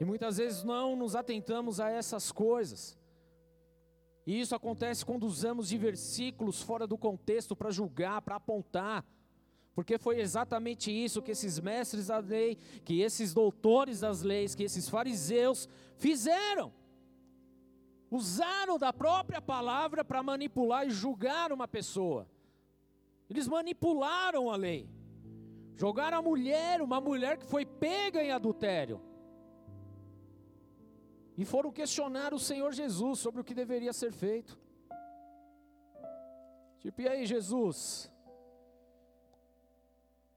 [0.00, 2.98] E muitas vezes não nos atentamos a essas coisas.
[4.26, 9.04] E isso acontece quando usamos de versículos fora do contexto para julgar, para apontar.
[9.74, 14.62] Porque foi exatamente isso que esses mestres da lei, que esses doutores das leis, que
[14.62, 16.72] esses fariseus fizeram.
[18.10, 22.28] Usaram da própria palavra para manipular e julgar uma pessoa.
[23.34, 24.88] Eles manipularam a lei.
[25.74, 29.00] Jogaram a mulher, uma mulher que foi pega em adultério.
[31.36, 34.56] E foram questionar o Senhor Jesus sobre o que deveria ser feito.
[36.78, 38.08] Tipo, e aí, Jesus?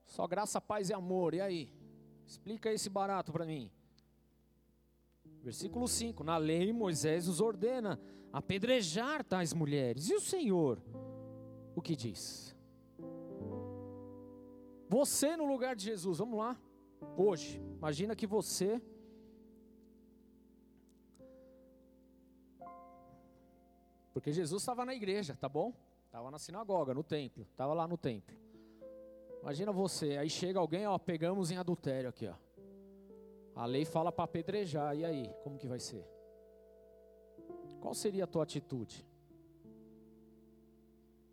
[0.06, 1.72] Só graça, paz e amor, e aí?
[2.26, 3.70] Explica esse barato para mim.
[5.44, 8.02] Versículo 5: Na lei, Moisés os ordena
[8.34, 10.10] apedrejar tais mulheres.
[10.10, 10.82] E o Senhor,
[11.76, 12.57] o que diz?
[14.90, 16.58] Você no lugar de Jesus, vamos lá.
[17.16, 18.82] Hoje, imagina que você
[24.18, 25.72] Porque Jesus estava na igreja, tá bom?
[26.08, 28.36] Estava na sinagoga, no templo, estava lá no templo.
[29.44, 32.34] Imagina você, aí chega alguém, ó, pegamos em adultério aqui, ó.
[33.54, 36.04] A lei fala para apedrejar, e aí, como que vai ser?
[37.80, 39.06] Qual seria a tua atitude?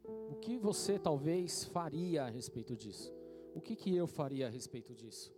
[0.04, 3.10] O que você talvez faria a respeito disso?
[3.54, 5.32] O que, que eu faria a respeito disso?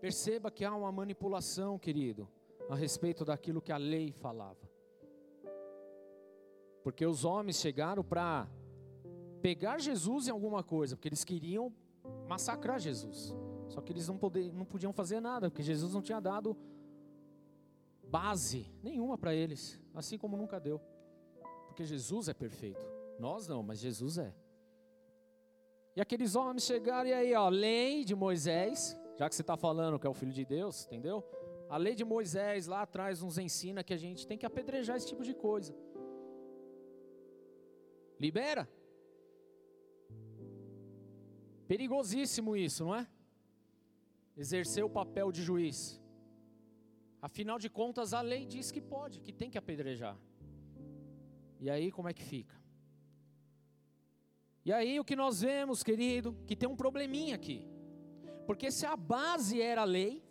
[0.00, 2.26] Perceba que há uma manipulação, querido,
[2.70, 4.70] a respeito daquilo que a lei falava.
[6.82, 8.48] Porque os homens chegaram para
[9.42, 11.72] pegar Jesus em alguma coisa, porque eles queriam
[12.26, 13.34] massacrar Jesus.
[13.68, 16.56] Só que eles não, poder, não podiam fazer nada, porque Jesus não tinha dado
[18.08, 20.80] base nenhuma para eles, assim como nunca deu.
[21.66, 22.80] Porque Jesus é perfeito.
[23.18, 24.34] Nós não, mas Jesus é.
[26.00, 29.98] E aqueles homens chegaram e aí, ó, lei de Moisés, Já que você está falando
[29.98, 31.22] que é o filho de Deus, entendeu?
[31.68, 35.06] A lei de Moisés lá atrás nos ensina que a gente tem que apedrejar esse
[35.06, 35.74] tipo de coisa.
[38.18, 38.66] Libera.
[41.68, 43.06] Perigosíssimo isso, não é?
[44.34, 46.00] Exercer o papel de juiz.
[47.20, 50.16] Afinal de contas, a lei diz que pode, que tem que apedrejar.
[51.58, 52.59] E aí, como é que fica?
[54.64, 57.66] E aí, o que nós vemos, querido, que tem um probleminha aqui.
[58.46, 60.22] Porque se a base era a lei,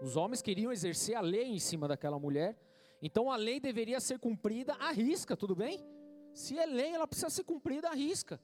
[0.00, 2.56] os homens queriam exercer a lei em cima daquela mulher,
[3.02, 5.84] então a lei deveria ser cumprida à risca, tudo bem?
[6.32, 8.40] Se é lei, ela precisa ser cumprida à risca.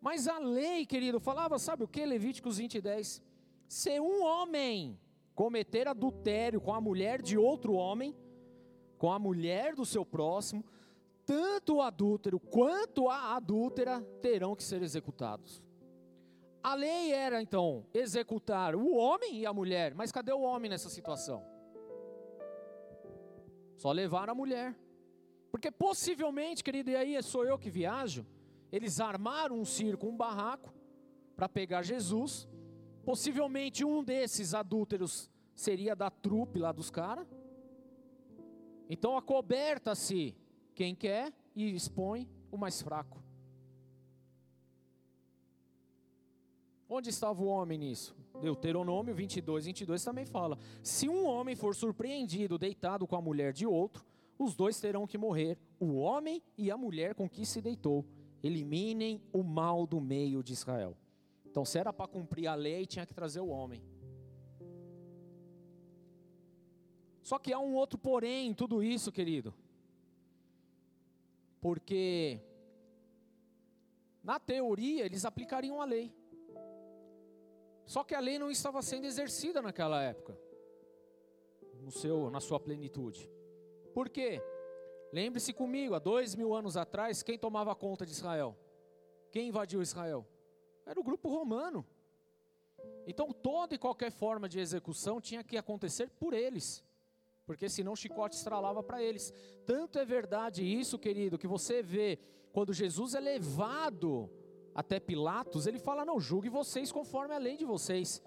[0.00, 2.04] Mas a lei, querido, falava, sabe o que?
[2.04, 3.22] Levíticos 20 e 10.
[3.68, 4.98] Se um homem
[5.34, 8.16] cometer adultério com a mulher de outro homem,
[8.98, 10.64] com a mulher do seu próximo,
[11.30, 15.62] tanto o adúltero quanto a adúltera terão que ser executados.
[16.60, 20.90] A lei era então executar o homem e a mulher, mas cadê o homem nessa
[20.90, 21.46] situação?
[23.76, 24.76] Só levar a mulher.
[25.52, 28.26] Porque possivelmente, querido, e aí sou eu que viajo,
[28.72, 30.74] eles armaram um circo, um barraco,
[31.36, 32.48] para pegar Jesus.
[33.04, 37.24] Possivelmente um desses adúlteros seria da trupe lá dos caras.
[38.88, 40.39] Então acoberta-se
[40.80, 43.22] quem quer e expõe o mais fraco.
[46.88, 48.16] Onde estava o homem nisso?
[48.40, 53.66] Deuteronômio 22, 22 também fala: Se um homem for surpreendido deitado com a mulher de
[53.66, 54.06] outro,
[54.38, 58.06] os dois terão que morrer, o homem e a mulher com que se deitou.
[58.42, 60.96] Eliminem o mal do meio de Israel.
[61.44, 63.82] Então, se era para cumprir a lei, tinha que trazer o homem.
[67.22, 69.52] Só que há um outro porém em tudo isso, querido.
[71.60, 72.40] Porque,
[74.22, 76.14] na teoria, eles aplicariam a lei.
[77.84, 80.38] Só que a lei não estava sendo exercida naquela época,
[81.80, 83.28] no seu, na sua plenitude.
[83.92, 84.40] Por quê?
[85.12, 88.56] Lembre-se comigo, há dois mil anos atrás, quem tomava conta de Israel?
[89.32, 90.24] Quem invadiu Israel?
[90.86, 91.84] Era o grupo romano.
[93.06, 96.84] Então toda e qualquer forma de execução tinha que acontecer por eles,
[97.50, 99.34] porque senão o chicote estralava para eles.
[99.66, 102.16] Tanto é verdade isso, querido, que você vê
[102.52, 104.30] quando Jesus é levado
[104.72, 108.22] até Pilatos, ele fala: Não, julgue vocês conforme a lei de vocês.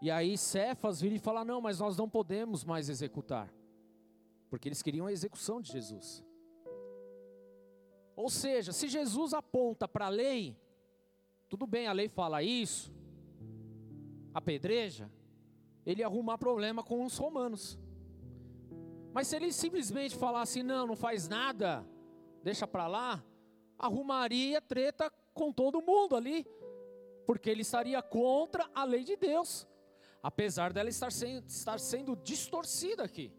[0.00, 3.52] E aí Cefas vira e fala: Não, mas nós não podemos mais executar,
[4.48, 6.22] porque eles queriam a execução de Jesus.
[8.14, 10.56] Ou seja, se Jesus aponta para a lei,
[11.48, 12.94] tudo bem, a lei fala isso,
[14.32, 15.10] apedreja,
[15.84, 17.82] ele ia arrumar problema com os romanos.
[19.14, 21.86] Mas se ele simplesmente falasse, não, não faz nada,
[22.42, 23.24] deixa para lá,
[23.78, 26.44] arrumaria treta com todo mundo ali,
[27.24, 29.68] porque ele estaria contra a lei de Deus,
[30.20, 33.32] apesar dela estar sendo, estar sendo distorcida aqui.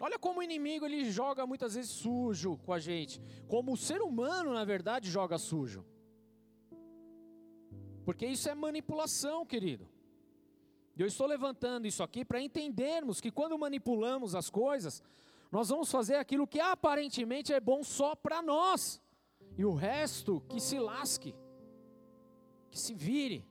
[0.00, 4.00] Olha como o inimigo ele joga muitas vezes sujo com a gente, como o ser
[4.00, 5.84] humano na verdade joga sujo.
[8.06, 9.86] Porque isso é manipulação, querido.
[10.96, 15.02] Eu estou levantando isso aqui para entendermos que quando manipulamos as coisas,
[15.52, 19.00] nós vamos fazer aquilo que aparentemente é bom só para nós
[19.58, 21.34] e o resto que se lasque,
[22.70, 23.46] que se vire.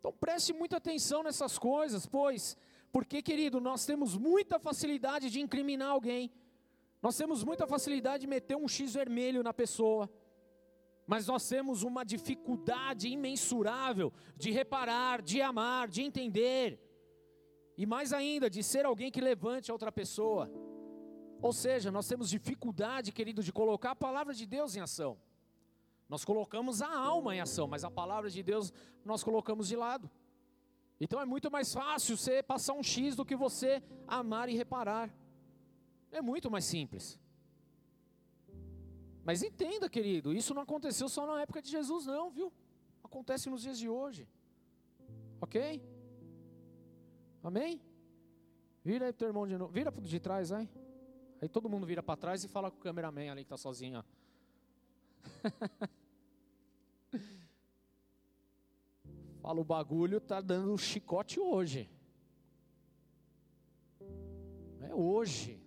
[0.00, 2.56] Então preste muita atenção nessas coisas, pois,
[2.92, 6.32] porque querido, nós temos muita facilidade de incriminar alguém,
[7.00, 10.10] nós temos muita facilidade de meter um X vermelho na pessoa,
[11.06, 16.80] mas nós temos uma dificuldade imensurável de reparar, de amar, de entender,
[17.76, 20.50] e mais ainda, de ser alguém que levante a outra pessoa.
[21.40, 25.18] Ou seja, nós temos dificuldade, querido, de colocar a palavra de Deus em ação.
[26.08, 28.72] Nós colocamos a alma em ação, mas a palavra de Deus
[29.04, 30.10] nós colocamos de lado.
[30.98, 35.14] Então é muito mais fácil você passar um X do que você amar e reparar.
[36.10, 37.20] É muito mais simples.
[39.26, 42.52] Mas entenda, querido, isso não aconteceu só na época de Jesus, não, viu?
[43.02, 44.28] Acontece nos dias de hoje.
[45.40, 45.82] Ok?
[47.42, 47.82] Amém?
[48.84, 49.72] Vira aí pro teu irmão de novo.
[49.72, 50.70] Vira de trás, vai.
[51.42, 54.04] Aí todo mundo vira para trás e fala com o cameraman ali que está sozinho.
[59.42, 61.90] fala o bagulho tá dando um chicote hoje.
[64.82, 65.60] É hoje.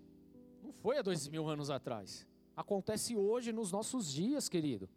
[0.64, 2.29] Não foi há dois mil anos atrás.
[2.60, 4.90] Acontece hoje nos nossos dias, querido.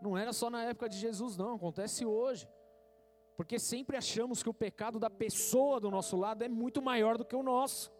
[0.00, 1.56] Não era só na época de Jesus, não.
[1.56, 2.48] Acontece hoje.
[3.36, 7.24] Porque sempre achamos que o pecado da pessoa do nosso lado é muito maior do
[7.24, 7.92] que o nosso.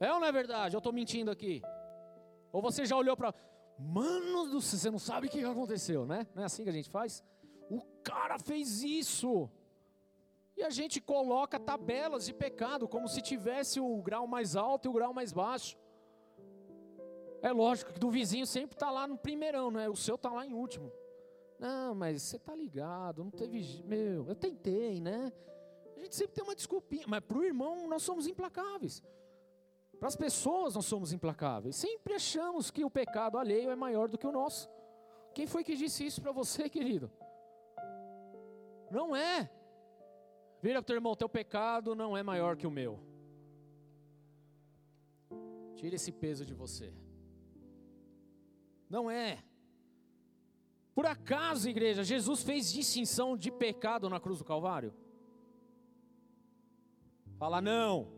[0.00, 0.74] É ou não é verdade?
[0.74, 1.62] Eu estou mentindo aqui.
[2.50, 3.32] Ou você já olhou para.
[3.78, 6.26] Mano do céu, você não sabe o que aconteceu, né?
[6.34, 7.22] Não é assim que a gente faz?
[7.70, 9.48] O cara fez isso.
[10.56, 14.88] E a gente coloca tabelas de pecado como se tivesse o grau mais alto e
[14.88, 15.78] o grau mais baixo.
[17.40, 19.88] É lógico que do vizinho sempre está lá no primeirão, né?
[19.88, 20.92] O seu está lá em último.
[21.58, 23.82] Não, mas você está ligado, não teve.
[23.84, 25.32] Meu, eu tentei, né?
[25.96, 29.02] A gente sempre tem uma desculpinha, mas para o irmão nós somos implacáveis.
[29.98, 31.74] Para as pessoas nós somos implacáveis.
[31.74, 34.70] Sempre achamos que o pecado alheio é maior do que o nosso.
[35.34, 37.10] Quem foi que disse isso para você, querido?
[38.90, 39.50] Não é.
[40.62, 43.00] Vira para o teu irmão, teu pecado não é maior que o meu.
[45.74, 46.92] Tira esse peso de você.
[48.88, 49.42] Não é.
[50.94, 54.92] Por acaso, igreja, Jesus fez distinção de pecado na cruz do Calvário?
[57.38, 58.08] Fala não.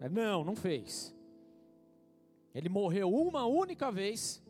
[0.00, 1.14] É, não, não fez.
[2.54, 4.42] Ele morreu uma única vez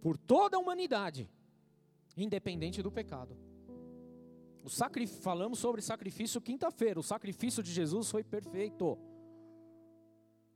[0.00, 1.28] por toda a humanidade,
[2.16, 3.36] independente do pecado.
[4.62, 4.68] O.
[5.20, 7.00] Falamos sobre sacrifício quinta-feira.
[7.00, 8.96] O sacrifício de Jesus foi perfeito,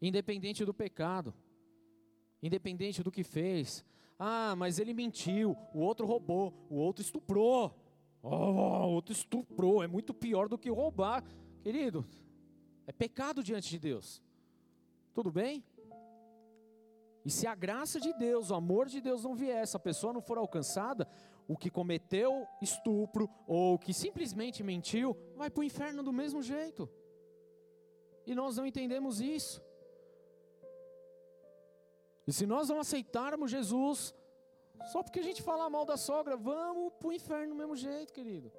[0.01, 1.34] independente do pecado
[2.43, 3.84] independente do que fez.
[4.18, 7.74] Ah, mas ele mentiu, o outro roubou, o outro estuprou.
[8.22, 11.24] Oh, o outro estuprou, é muito pior do que roubar.
[11.62, 12.05] Querido,
[12.86, 14.22] é pecado diante de Deus.
[15.14, 15.64] Tudo bem?
[17.24, 20.20] E se a graça de Deus, o amor de Deus não vier, essa pessoa não
[20.20, 21.07] for alcançada,
[21.47, 26.89] o que cometeu estupro ou que simplesmente mentiu, vai para o inferno do mesmo jeito.
[28.26, 29.62] E nós não entendemos isso.
[32.28, 34.14] E se nós não aceitarmos Jesus,
[34.92, 38.12] só porque a gente fala mal da sogra, vamos para o inferno do mesmo jeito,
[38.12, 38.52] querido.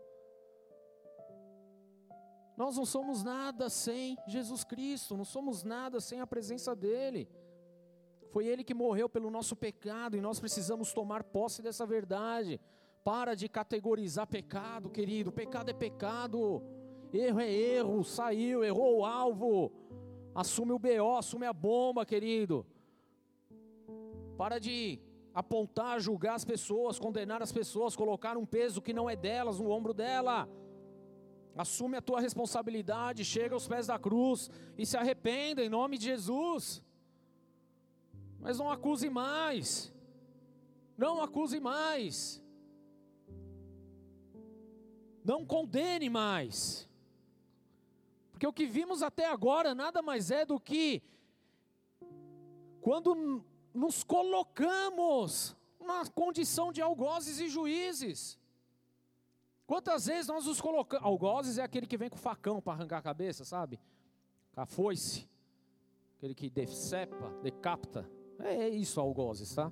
[2.57, 7.29] Nós não somos nada sem Jesus Cristo, não somos nada sem a presença dEle.
[8.31, 12.59] Foi Ele que morreu pelo nosso pecado e nós precisamos tomar posse dessa verdade.
[13.03, 15.31] Para de categorizar pecado, querido.
[15.31, 16.63] Pecado é pecado,
[17.13, 18.03] erro é erro.
[18.03, 19.71] Saiu, errou o alvo.
[20.33, 22.65] Assume o BO, assume a bomba, querido.
[24.41, 25.01] Para de
[25.41, 29.69] apontar, julgar as pessoas, condenar as pessoas, colocar um peso que não é delas no
[29.69, 30.47] ombro dela.
[31.63, 36.05] Assume a tua responsabilidade, chega aos pés da cruz e se arrependa em nome de
[36.05, 36.81] Jesus.
[38.39, 39.93] Mas não acuse mais.
[40.97, 42.41] Não acuse mais.
[45.21, 46.89] Não condene mais.
[48.31, 51.03] Porque o que vimos até agora nada mais é do que
[52.79, 58.37] quando nos colocamos na condição de algozes e juízes.
[59.65, 61.05] Quantas vezes nós nos colocamos.
[61.05, 63.79] Algozes é aquele que vem com facão para arrancar a cabeça, sabe?
[64.53, 65.29] Com a foice.
[66.17, 68.09] Aquele que decepa, decapta.
[68.39, 69.71] É isso, algozes, tá?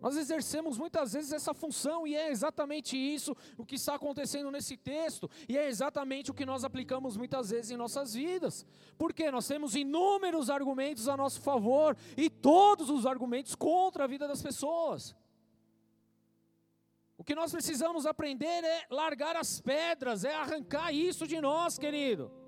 [0.00, 4.76] Nós exercemos muitas vezes essa função e é exatamente isso o que está acontecendo nesse
[4.76, 8.64] texto, e é exatamente o que nós aplicamos muitas vezes em nossas vidas.
[8.96, 14.28] Porque nós temos inúmeros argumentos a nosso favor e todos os argumentos contra a vida
[14.28, 15.16] das pessoas.
[17.16, 22.47] O que nós precisamos aprender é largar as pedras, é arrancar isso de nós, querido.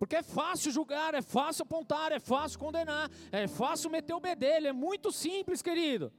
[0.00, 4.68] Porque é fácil julgar, é fácil apontar, é fácil condenar, é fácil meter o bedelho,
[4.68, 6.10] é muito simples, querido.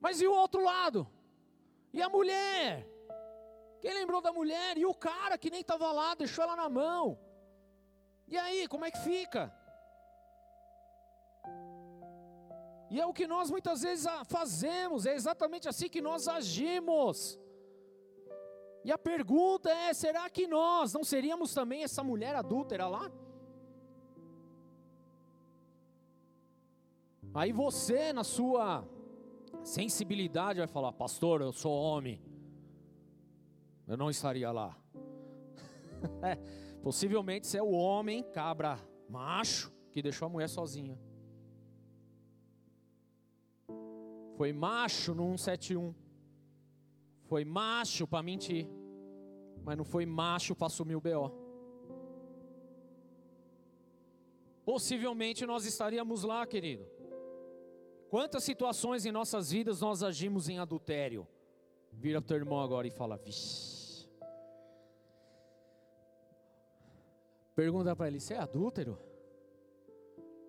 [0.00, 1.00] Mas e o outro lado?
[1.92, 2.86] E a mulher?
[3.80, 4.78] Quem lembrou da mulher?
[4.78, 7.18] E o cara que nem estava lá, deixou ela na mão?
[8.28, 9.52] E aí, como é que fica?
[12.88, 17.36] E é o que nós muitas vezes fazemos, é exatamente assim que nós agimos.
[18.84, 23.10] E a pergunta é: será que nós não seríamos também essa mulher adúltera lá?
[27.32, 28.84] Aí você, na sua
[29.62, 32.22] sensibilidade, vai falar: Pastor, eu sou homem,
[33.86, 34.76] eu não estaria lá.
[36.82, 38.78] possivelmente você é o homem cabra
[39.08, 40.98] macho que deixou a mulher sozinha.
[44.36, 45.94] Foi macho no 171
[47.30, 48.66] foi macho para mentir,
[49.62, 51.30] mas não foi macho para assumir o BO.
[54.64, 56.84] Possivelmente nós estaríamos lá, querido.
[58.08, 61.24] Quantas situações em nossas vidas nós agimos em adultério?
[61.92, 64.08] Vira teu irmão agora e fala: Vixe.
[67.54, 68.98] Pergunta para ele: Você é adúltero?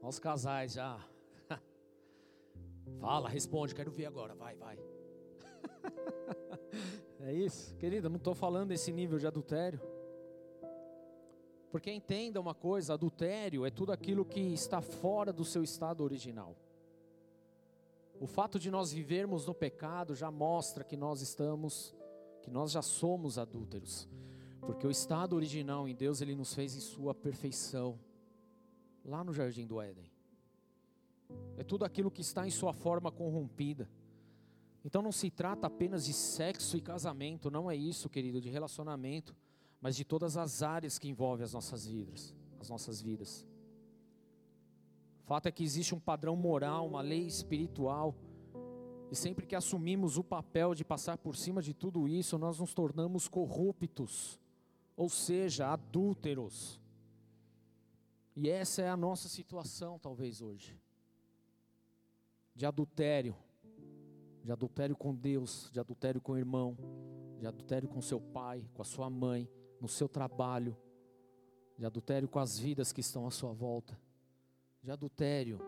[0.02, 1.00] Os casais já.
[3.00, 4.80] Fala, responde, quero ver agora, vai, vai.
[7.24, 9.80] É isso, querida, não estou falando desse nível de adultério.
[11.70, 16.56] Porque entenda uma coisa: adultério é tudo aquilo que está fora do seu estado original.
[18.20, 21.96] O fato de nós vivermos no pecado já mostra que nós estamos,
[22.42, 24.10] que nós já somos adúlteros.
[24.60, 28.00] Porque o estado original em Deus, Ele nos fez em Sua perfeição,
[29.06, 30.12] lá no jardim do Éden.
[31.58, 33.90] É tudo aquilo que está em sua forma corrompida.
[34.84, 39.36] Então não se trata apenas de sexo e casamento, não é isso, querido, de relacionamento,
[39.80, 43.48] mas de todas as áreas que envolvem as nossas vidas, as nossas vidas.
[45.24, 48.16] O fato é que existe um padrão moral, uma lei espiritual,
[49.12, 52.74] e sempre que assumimos o papel de passar por cima de tudo isso, nós nos
[52.74, 54.40] tornamos corruptos,
[54.96, 56.80] ou seja, adúlteros.
[58.36, 60.80] E essa é a nossa situação, talvez hoje,
[62.56, 63.36] de adultério,
[64.44, 66.78] de adultério com Deus, de adultério com o irmão,
[67.39, 70.78] de adultério com seu pai, com a sua mãe, no seu trabalho,
[71.78, 73.98] de adultério com as vidas que estão à sua volta
[74.84, 75.60] de adultério,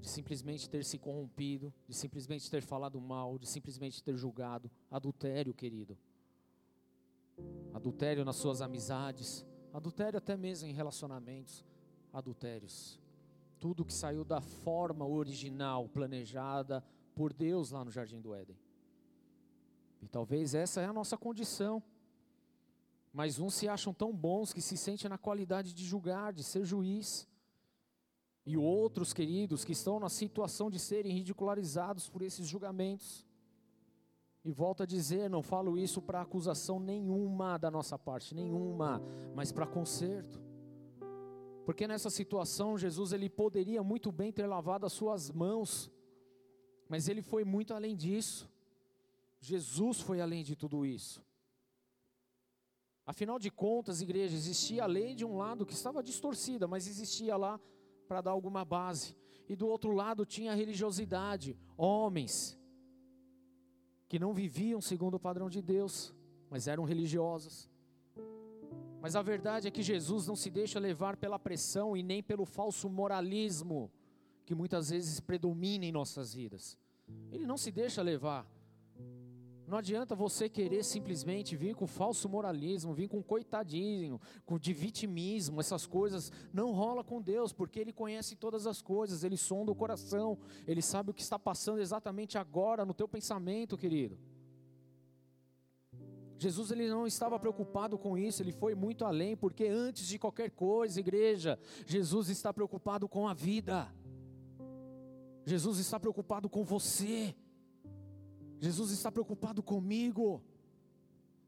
[0.00, 4.70] de simplesmente ter se corrompido, de simplesmente ter falado mal, de simplesmente ter julgado.
[4.90, 5.96] Adultério, querido.
[7.74, 11.64] Adultério nas suas amizades, adultério até mesmo em relacionamentos,
[12.12, 12.98] adultérios.
[13.58, 16.82] Tudo que saiu da forma original, planejada
[17.16, 18.58] por Deus lá no jardim do Éden.
[20.02, 21.82] E talvez essa é a nossa condição.
[23.10, 26.64] Mas uns se acham tão bons que se sentem na qualidade de julgar, de ser
[26.64, 27.26] juiz
[28.44, 33.26] e outros queridos que estão na situação de serem ridicularizados por esses julgamentos.
[34.44, 39.02] E volto a dizer, não falo isso para acusação nenhuma da nossa parte, nenhuma,
[39.34, 40.40] mas para conserto.
[41.64, 45.90] Porque nessa situação Jesus ele poderia muito bem ter lavado as suas mãos,
[46.88, 48.48] mas ele foi muito além disso.
[49.40, 51.24] Jesus foi além de tudo isso.
[53.04, 57.36] Afinal de contas, igreja, existia a lei de um lado que estava distorcida, mas existia
[57.36, 57.60] lá
[58.08, 59.16] para dar alguma base.
[59.48, 62.58] E do outro lado tinha a religiosidade, homens
[64.08, 66.14] que não viviam segundo o padrão de Deus,
[66.50, 67.68] mas eram religiosos.
[69.00, 72.44] Mas a verdade é que Jesus não se deixa levar pela pressão e nem pelo
[72.44, 73.90] falso moralismo
[74.46, 76.78] que muitas vezes predomina em nossas vidas.
[77.30, 78.48] Ele não se deixa levar.
[79.66, 85.60] Não adianta você querer simplesmente vir com falso moralismo, vir com coitadinho, com de vitimismo,
[85.60, 86.30] essas coisas.
[86.52, 90.38] Não rola com Deus, porque Ele conhece todas as coisas, Ele sonda o coração,
[90.68, 94.16] Ele sabe o que está passando exatamente agora no teu pensamento, querido.
[96.38, 100.50] Jesus ele não estava preocupado com isso, ele foi muito além, porque antes de qualquer
[100.50, 103.90] coisa, igreja, Jesus está preocupado com a vida.
[105.46, 107.32] Jesus está preocupado com você.
[108.58, 110.42] Jesus está preocupado comigo.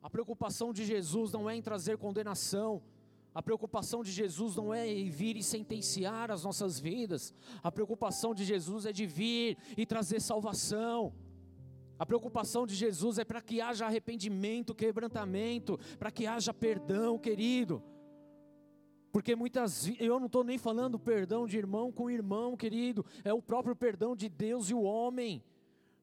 [0.01, 2.80] A preocupação de Jesus não é em trazer condenação.
[3.34, 7.34] A preocupação de Jesus não é em vir e sentenciar as nossas vidas.
[7.61, 11.12] A preocupação de Jesus é de vir e trazer salvação.
[11.99, 17.82] A preocupação de Jesus é para que haja arrependimento, quebrantamento, para que haja perdão, querido.
[19.12, 23.42] Porque muitas eu não estou nem falando perdão de irmão com irmão, querido, é o
[23.42, 25.42] próprio perdão de Deus e o homem.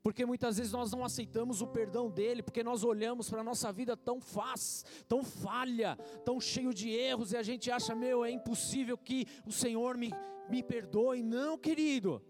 [0.05, 3.71] Porque muitas vezes nós não aceitamos o perdão dele, porque nós olhamos para a nossa
[3.71, 8.29] vida tão fácil, tão falha, tão cheio de erros, e a gente acha, meu, é
[8.29, 10.13] impossível que o Senhor me,
[10.47, 11.23] me perdoe.
[11.23, 12.21] Não, querido,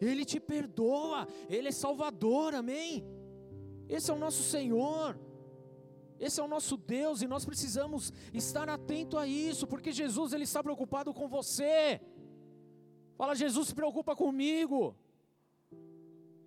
[0.00, 3.04] Ele te perdoa, Ele é Salvador, amém?
[3.90, 5.18] Esse é o nosso Senhor.
[6.18, 10.44] Esse é o nosso Deus e nós precisamos estar atento a isso, porque Jesus ele
[10.44, 12.00] está preocupado com você.
[13.16, 14.96] Fala, Jesus se preocupa comigo.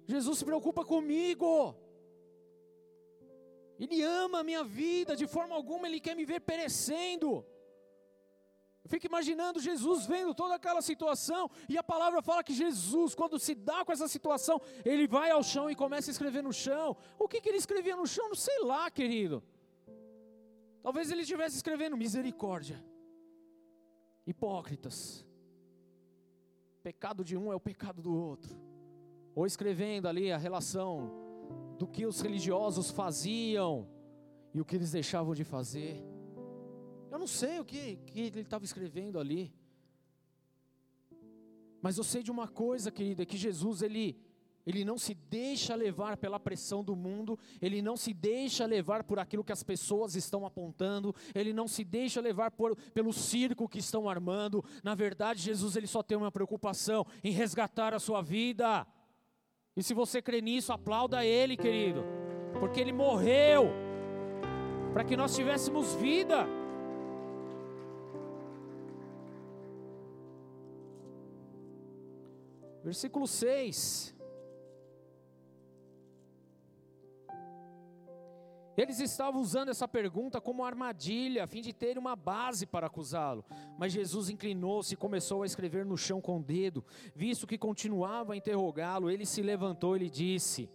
[0.06, 1.76] Jesus se preocupa comigo.
[3.80, 7.46] Ele ama a minha vida, de forma alguma ele quer me ver perecendo.
[8.84, 13.40] Eu fico imaginando Jesus vendo toda aquela situação, e a palavra fala que Jesus, quando
[13.40, 16.98] se dá com essa situação, ele vai ao chão e começa a escrever no chão.
[17.18, 18.28] O que, que ele escrevia no chão?
[18.28, 19.44] Não sei lá, querido.
[20.82, 22.84] Talvez ele estivesse escrevendo misericórdia,
[24.26, 25.26] hipócritas.
[26.82, 28.72] Pecado de um é o pecado do outro
[29.34, 31.12] ou escrevendo ali a relação
[31.78, 33.88] do que os religiosos faziam
[34.54, 36.04] e o que eles deixavam de fazer.
[37.10, 39.54] Eu não sei o que, que ele estava escrevendo ali.
[41.82, 44.20] Mas eu sei de uma coisa, querida, que Jesus ele
[44.66, 49.20] ele não se deixa levar pela pressão do mundo, ele não se deixa levar por
[49.20, 53.80] aquilo que as pessoas estão apontando, ele não se deixa levar por, pelo circo que
[53.80, 54.64] estão armando.
[54.84, 58.86] Na verdade, Jesus ele só tem uma preocupação em resgatar a sua vida.
[59.76, 62.04] E se você crê nisso, aplauda Ele, querido,
[62.60, 63.72] porque Ele morreu
[64.94, 66.46] para que nós tivéssemos vida.
[72.84, 74.21] Versículo 6.
[78.82, 83.46] Eles estavam usando essa pergunta como armadilha, a fim de ter uma base para acusá-lo.
[83.78, 86.84] Mas Jesus inclinou-se e começou a escrever no chão com o dedo.
[87.14, 90.68] Visto que continuava a interrogá-lo, ele se levantou e lhe disse: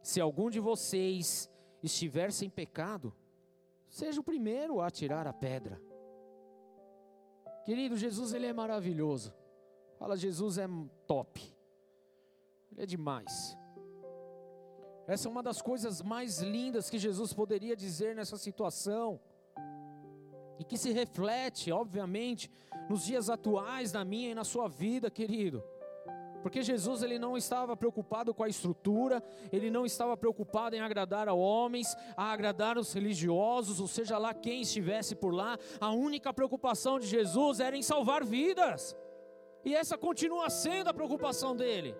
[0.00, 1.50] Se algum de vocês
[1.82, 3.12] estiver sem pecado,
[3.88, 5.82] seja o primeiro a tirar a pedra.
[7.64, 9.34] Querido, Jesus ele é maravilhoso.
[9.98, 10.68] Fala, Jesus é
[11.08, 11.42] top.
[12.70, 13.58] Ele é demais.
[15.08, 19.18] Essa é uma das coisas mais lindas que Jesus poderia dizer nessa situação.
[20.58, 22.50] E que se reflete, obviamente,
[22.90, 25.64] nos dias atuais, na minha e na sua vida, querido.
[26.42, 31.26] Porque Jesus ele não estava preocupado com a estrutura, ele não estava preocupado em agradar
[31.26, 35.58] a homens, a agradar os religiosos, ou seja lá quem estivesse por lá.
[35.80, 38.94] A única preocupação de Jesus era em salvar vidas.
[39.64, 41.96] E essa continua sendo a preocupação dele.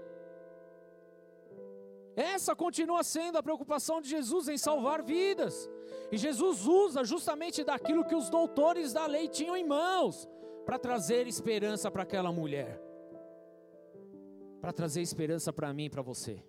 [2.18, 5.70] Essa continua sendo a preocupação de Jesus em salvar vidas.
[6.10, 10.28] E Jesus usa justamente daquilo que os doutores da lei tinham em mãos
[10.66, 12.82] para trazer esperança para aquela mulher.
[14.60, 16.42] Para trazer esperança para mim e para você.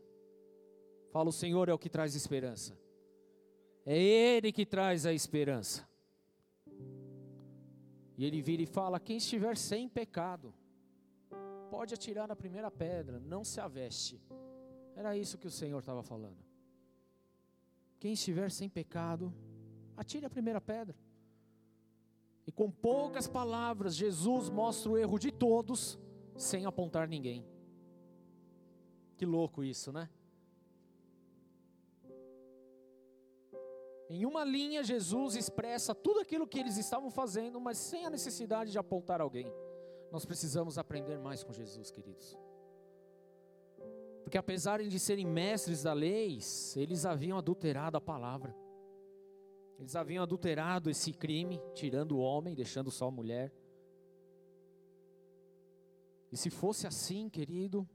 [1.12, 2.76] Fala, o Senhor é o que traz esperança.
[3.86, 5.88] É Ele que traz a esperança.
[8.18, 10.54] E ele vira e fala: quem estiver sem pecado,
[11.70, 14.20] pode atirar a primeira pedra, não se aveste.
[15.00, 16.44] Era isso que o Senhor estava falando.
[18.02, 19.34] Quem estiver sem pecado,
[19.96, 20.94] atire a primeira pedra.
[22.46, 25.98] E com poucas palavras, Jesus mostra o erro de todos,
[26.36, 27.46] sem apontar ninguém.
[29.16, 30.10] Que louco isso, né?
[34.10, 38.70] Em uma linha, Jesus expressa tudo aquilo que eles estavam fazendo, mas sem a necessidade
[38.70, 39.48] de apontar alguém.
[40.12, 42.38] Nós precisamos aprender mais com Jesus, queridos.
[44.30, 46.38] Porque apesar de serem mestres da lei,
[46.76, 48.56] eles haviam adulterado a palavra.
[49.80, 53.52] Eles haviam adulterado esse crime, tirando o homem, deixando só a mulher.
[56.32, 57.90] E se fosse assim, querido,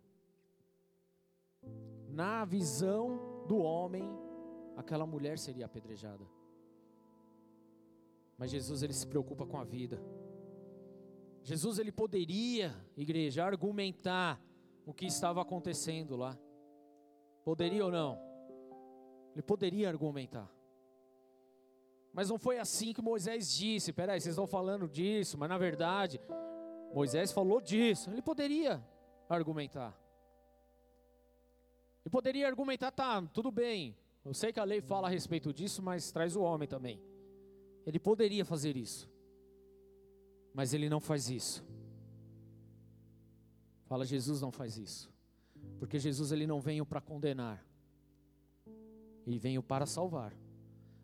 [2.09, 4.05] na visão do homem,
[4.76, 6.26] aquela mulher seria apedrejada.
[8.37, 10.03] Mas Jesus ele se preocupa com a vida.
[11.45, 14.43] Jesus ele poderia, igreja, argumentar
[14.87, 16.39] o que estava acontecendo lá.
[17.45, 18.18] Poderia ou não?
[19.32, 20.51] Ele poderia argumentar.
[22.12, 23.93] Mas não foi assim que Moisés disse.
[23.93, 26.20] Peraí, vocês estão falando disso, mas na verdade,
[26.95, 28.11] Moisés falou disso.
[28.11, 28.82] Ele poderia
[29.28, 29.99] argumentar.
[32.05, 33.97] Ele poderia argumentar, tá, tudo bem.
[34.24, 37.03] Eu sei que a lei fala a respeito disso, mas traz o homem também.
[37.85, 39.11] Ele poderia fazer isso.
[40.55, 41.64] Mas ele não faz isso.
[43.95, 45.09] Fala, Jesus não faz isso.
[45.78, 47.64] Porque Jesus ele não veio para condenar.
[49.24, 50.36] Ele veio para salvar.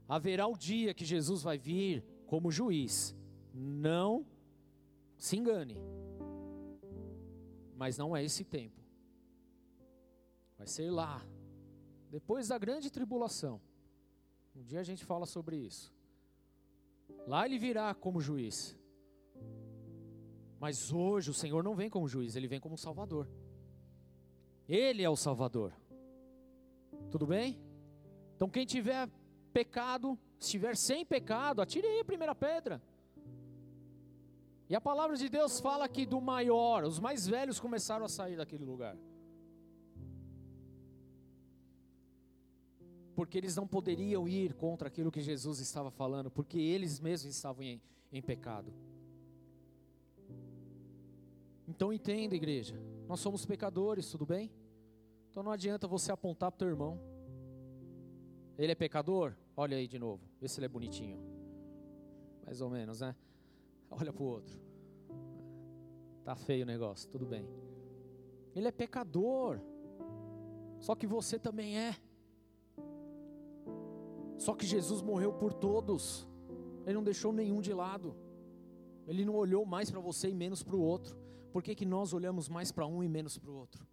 [0.08, 3.14] Haverá o dia que Jesus vai vir como juiz.
[3.54, 4.26] Não
[5.16, 5.76] se engane.
[7.76, 8.82] Mas não é esse tempo.
[10.58, 11.24] Vai ser lá,
[12.10, 13.60] depois da grande tribulação.
[14.52, 15.94] Um dia a gente fala sobre isso.
[17.24, 18.76] Lá ele virá como juiz.
[20.60, 23.26] Mas hoje o Senhor não vem como juiz, ele vem como Salvador.
[24.68, 25.72] Ele é o Salvador.
[27.10, 27.58] Tudo bem?
[28.36, 29.08] Então quem tiver
[29.54, 32.80] pecado, estiver sem pecado, atire aí a primeira pedra.
[34.68, 38.36] E a palavra de Deus fala que do maior, os mais velhos começaram a sair
[38.36, 38.96] daquele lugar.
[43.14, 47.62] Porque eles não poderiam ir contra aquilo que Jesus estava falando, porque eles mesmos estavam
[47.62, 47.82] em,
[48.12, 48.72] em pecado.
[51.70, 52.74] Então entenda, igreja,
[53.06, 54.52] nós somos pecadores, tudo bem?
[55.30, 57.00] Então não adianta você apontar para o teu irmão.
[58.58, 59.36] Ele é pecador?
[59.56, 61.20] Olha aí de novo, vê se ele é bonitinho.
[62.44, 63.14] Mais ou menos, né?
[63.88, 64.60] Olha para o outro.
[66.24, 67.48] Tá feio o negócio, tudo bem.
[68.52, 69.60] Ele é pecador.
[70.80, 71.94] Só que você também é.
[74.38, 76.26] Só que Jesus morreu por todos.
[76.84, 78.16] Ele não deixou nenhum de lado.
[79.06, 81.29] Ele não olhou mais para você e menos para o outro.
[81.50, 83.86] Por que, que nós olhamos mais para um e menos para o outro?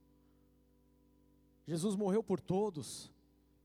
[1.66, 3.12] Jesus morreu por todos.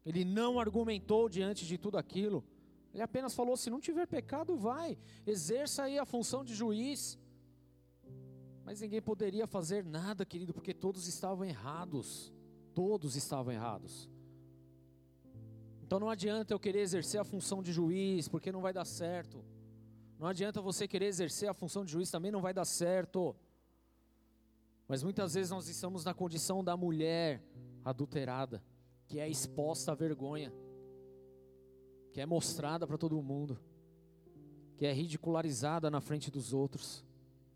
[0.05, 2.45] Ele não argumentou diante de tudo aquilo.
[2.93, 7.19] Ele apenas falou: se não tiver pecado, vai, exerça aí a função de juiz.
[8.65, 12.33] Mas ninguém poderia fazer nada, querido, porque todos estavam errados.
[12.75, 14.09] Todos estavam errados.
[15.83, 19.45] Então não adianta eu querer exercer a função de juiz, porque não vai dar certo.
[20.19, 23.37] Não adianta você querer exercer a função de juiz, também não vai dar certo.
[24.93, 27.43] Mas muitas vezes nós estamos na condição da mulher
[27.83, 28.63] adulterada,
[29.07, 30.53] que é exposta à vergonha.
[32.13, 33.59] que é mostrada para todo mundo,
[34.77, 37.03] que é ridicularizada na frente dos outros.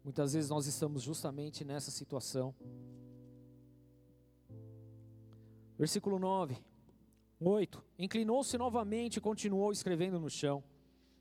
[0.03, 2.55] Muitas vezes nós estamos justamente nessa situação.
[5.77, 6.57] Versículo 9,
[7.39, 10.65] 8: Inclinou-se novamente e continuou escrevendo no chão.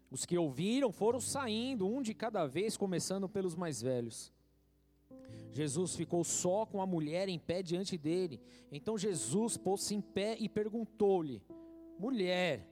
[0.10, 4.34] Os que ouviram foram saindo, um de cada vez, começando pelos mais velhos.
[5.56, 8.42] Jesus ficou só com a mulher em pé diante dele.
[8.70, 11.42] Então Jesus pôs-se em pé e perguntou-lhe:
[11.98, 12.68] Mulher,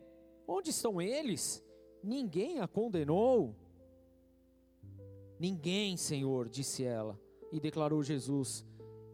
[0.46, 1.64] onde estão eles?
[2.04, 3.56] Ninguém a condenou?
[5.40, 7.18] Ninguém, Senhor, disse ela.
[7.54, 8.66] E declarou Jesus: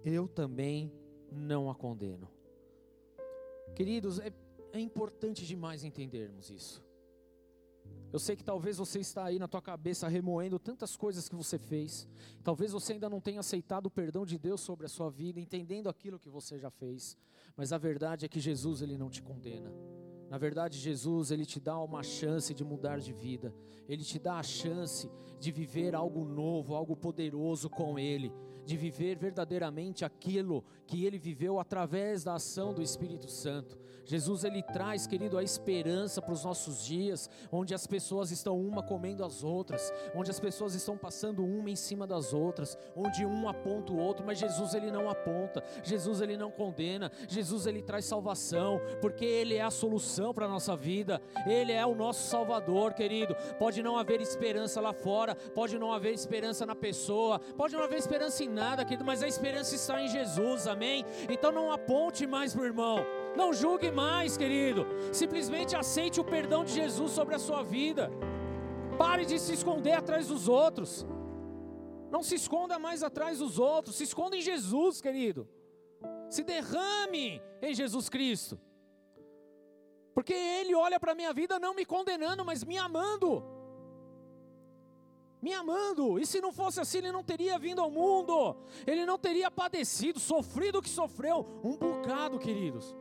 [0.04, 0.92] Eu também
[1.32, 2.28] não a condeno.
[3.76, 4.34] Queridos, é,
[4.74, 6.84] é importante demais entendermos isso.
[8.12, 11.60] Eu sei que talvez você está aí na tua cabeça remoendo tantas coisas que você
[11.60, 12.08] fez.
[12.44, 15.88] Talvez você ainda não tenha aceitado o perdão de Deus sobre a sua vida, entendendo
[15.88, 17.16] aquilo que você já fez.
[17.56, 19.72] Mas a verdade é que Jesus ele não te condena.
[20.30, 23.54] Na verdade, Jesus, ele te dá uma chance de mudar de vida.
[23.88, 28.32] Ele te dá a chance de viver algo novo, algo poderoso com ele
[28.70, 33.79] de viver verdadeiramente aquilo que ele viveu através da ação do Espírito Santo.
[34.06, 38.82] Jesus ele traz, querido, a esperança para os nossos dias, onde as pessoas estão uma
[38.82, 43.48] comendo as outras, onde as pessoas estão passando uma em cima das outras, onde um
[43.48, 48.06] aponta o outro, mas Jesus ele não aponta, Jesus ele não condena, Jesus ele traz
[48.06, 52.94] salvação, porque ele é a solução para a nossa vida, ele é o nosso salvador,
[52.94, 53.36] querido.
[53.58, 57.98] Pode não haver esperança lá fora, pode não haver esperança na pessoa, pode não haver
[57.98, 61.06] esperança em nada, querido, mas a esperança está em Jesus, amém?
[61.30, 63.06] Então não aponte mais o irmão,
[63.40, 68.12] não julgue mais, querido, simplesmente aceite o perdão de Jesus sobre a sua vida,
[68.98, 71.06] pare de se esconder atrás dos outros,
[72.12, 75.48] não se esconda mais atrás dos outros, se esconda em Jesus, querido,
[76.30, 78.60] se derrame em Jesus Cristo,
[80.14, 83.32] porque Ele olha para a minha vida não me condenando, mas me amando.
[85.42, 86.20] Me amando.
[86.20, 90.20] E se não fosse assim, ele não teria vindo ao mundo, ele não teria padecido,
[90.20, 92.94] sofrido o que sofreu, um bocado, queridos.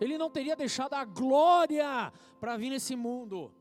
[0.00, 3.52] Ele não teria deixado a glória para vir nesse mundo.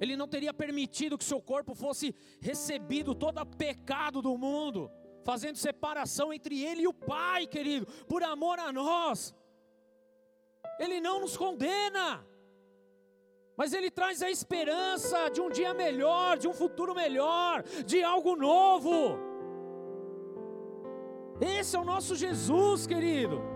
[0.00, 4.90] Ele não teria permitido que seu corpo fosse recebido todo pecado do mundo,
[5.24, 9.34] fazendo separação entre ele e o Pai, querido, por amor a nós.
[10.78, 12.26] Ele não nos condena
[13.60, 18.34] mas Ele traz a esperança de um dia melhor, de um futuro melhor, de algo
[18.34, 19.18] novo.
[21.38, 23.49] Esse é o nosso Jesus, querido.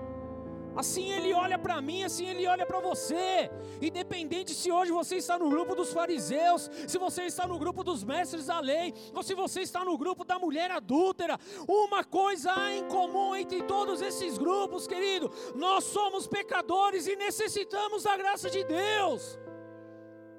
[0.76, 3.50] Assim ele olha para mim, assim ele olha para você.
[3.80, 8.02] Independente se hoje você está no grupo dos fariseus, se você está no grupo dos
[8.02, 12.74] mestres da lei, ou se você está no grupo da mulher adúltera, uma coisa há
[12.74, 18.64] em comum entre todos esses grupos, querido: nós somos pecadores e necessitamos da graça de
[18.64, 19.38] Deus.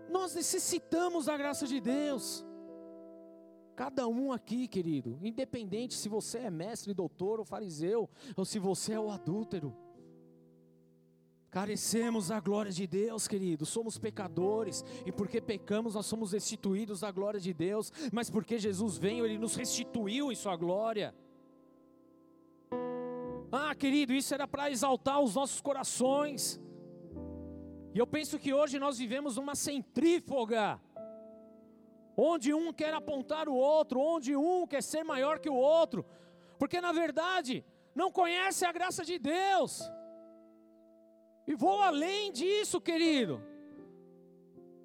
[0.09, 2.45] Nós necessitamos da graça de Deus.
[3.75, 8.93] Cada um aqui, querido, independente se você é mestre, doutor ou fariseu, ou se você
[8.93, 9.75] é o adúltero,
[11.55, 13.65] carecemos da glória de Deus, querido.
[13.65, 18.97] Somos pecadores, e porque pecamos, nós somos restituídos da glória de Deus, mas porque Jesus
[18.97, 21.15] veio, Ele nos restituiu em Sua glória.
[23.49, 26.59] Ah, querido, isso era para exaltar os nossos corações.
[27.93, 30.77] E eu penso que hoje nós vivemos uma centrífuga,
[32.17, 36.05] onde um quer apontar o outro, onde um quer ser maior que o outro,
[36.59, 37.63] porque na verdade
[37.95, 39.89] não conhece a graça de Deus.
[41.47, 43.41] E vou além disso, querido.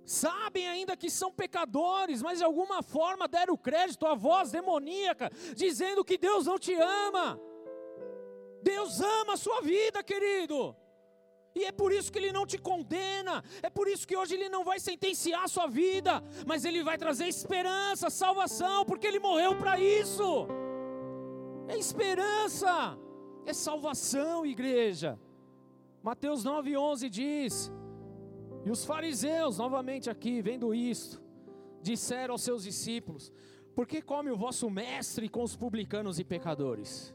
[0.04, 6.04] Sabem ainda que são pecadores, mas de alguma forma deram crédito à voz demoníaca, dizendo
[6.04, 7.40] que Deus não te ama.
[8.62, 10.76] Deus ama a sua vida, querido.
[11.54, 14.48] E é por isso que ele não te condena, é por isso que hoje ele
[14.48, 19.56] não vai sentenciar a sua vida, mas ele vai trazer esperança, salvação, porque ele morreu
[19.56, 20.46] para isso.
[21.68, 22.96] É esperança,
[23.44, 25.18] é salvação, igreja.
[26.02, 27.70] Mateus 9:11 diz:
[28.64, 31.22] E os fariseus, novamente aqui, vendo isto,
[31.82, 33.32] disseram aos seus discípulos:
[33.74, 37.14] Por que come o vosso mestre com os publicanos e pecadores?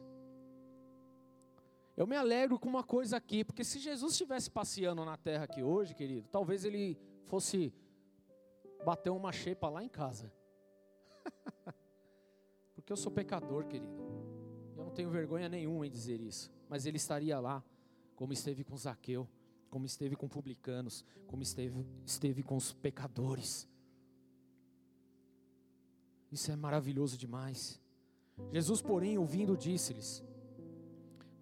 [1.98, 5.64] Eu me alegro com uma coisa aqui, porque se Jesus estivesse passeando na terra aqui
[5.64, 7.74] hoje, querido, talvez ele fosse
[8.84, 10.32] bater uma xepa lá em casa.
[12.76, 13.96] porque eu sou pecador, querido.
[14.78, 16.52] Eu não tenho vergonha nenhuma em dizer isso.
[16.68, 17.64] Mas ele estaria lá,
[18.16, 19.28] como esteve com Zaqueu,
[19.70, 23.68] como esteve com publicanos, como esteve, esteve com os pecadores.
[26.32, 27.80] Isso é maravilhoso demais.
[28.52, 30.24] Jesus, porém, ouvindo, disse-lhes: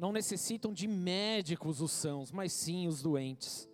[0.03, 3.69] não necessitam de médicos os sãos, mas sim os doentes.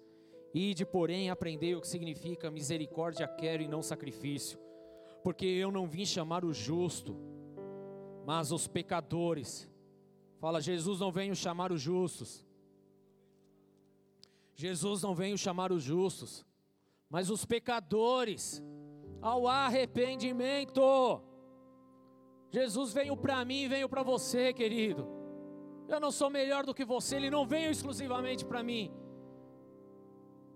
[0.54, 4.60] Ide, porém, aprendei o que significa misericórdia quero e não sacrifício,
[5.24, 7.16] porque eu não vim chamar o justo,
[8.26, 9.68] mas os pecadores.
[10.40, 12.46] Fala, Jesus não veio chamar os justos.
[14.60, 16.46] Jesus não veio chamar os justos,
[17.10, 18.62] mas os pecadores
[19.22, 20.82] ao arrependimento.
[22.52, 25.08] Jesus veio para mim, veio para você, querido.
[25.88, 28.92] Eu não sou melhor do que você, ele não veio exclusivamente para mim.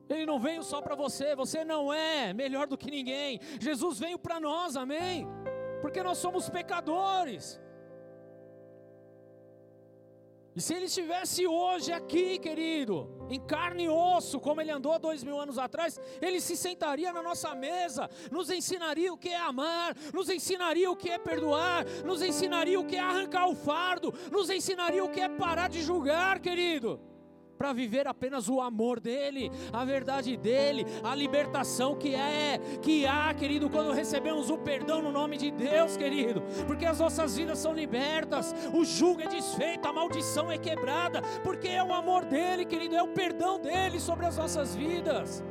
[0.10, 3.40] Ele não veio só para você, você não é melhor do que ninguém.
[3.58, 5.26] Jesus veio para nós, amém?
[5.82, 7.58] Porque nós somos pecadores.
[10.56, 15.24] E se ele estivesse hoje aqui, querido, em carne e osso, como ele andou dois
[15.24, 19.96] mil anos atrás, ele se sentaria na nossa mesa, nos ensinaria o que é amar,
[20.14, 24.50] nos ensinaria o que é perdoar, nos ensinaria o que é arrancar o fardo, nos
[24.50, 27.13] ensinaria o que é parar de julgar, querido
[27.64, 33.34] para viver apenas o amor dele, a verdade dele, a libertação que é, que há,
[33.34, 37.74] querido, quando recebemos o perdão no nome de Deus, querido, porque as nossas vidas são
[37.74, 42.98] libertas, o jugo é desfeito, a maldição é quebrada, porque é o amor dele, querido,
[42.98, 45.42] é o perdão dele sobre as nossas vidas.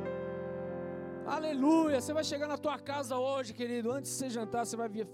[1.25, 1.99] Aleluia.
[1.99, 5.07] Você vai chegar na tua casa hoje, querido, antes de você jantar, você vai vir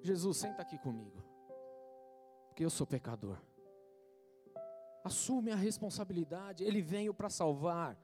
[0.00, 1.22] Jesus, senta aqui comigo.
[2.48, 3.36] Porque eu sou pecador
[5.04, 6.64] assume a responsabilidade.
[6.64, 7.98] Ele veio para salvar,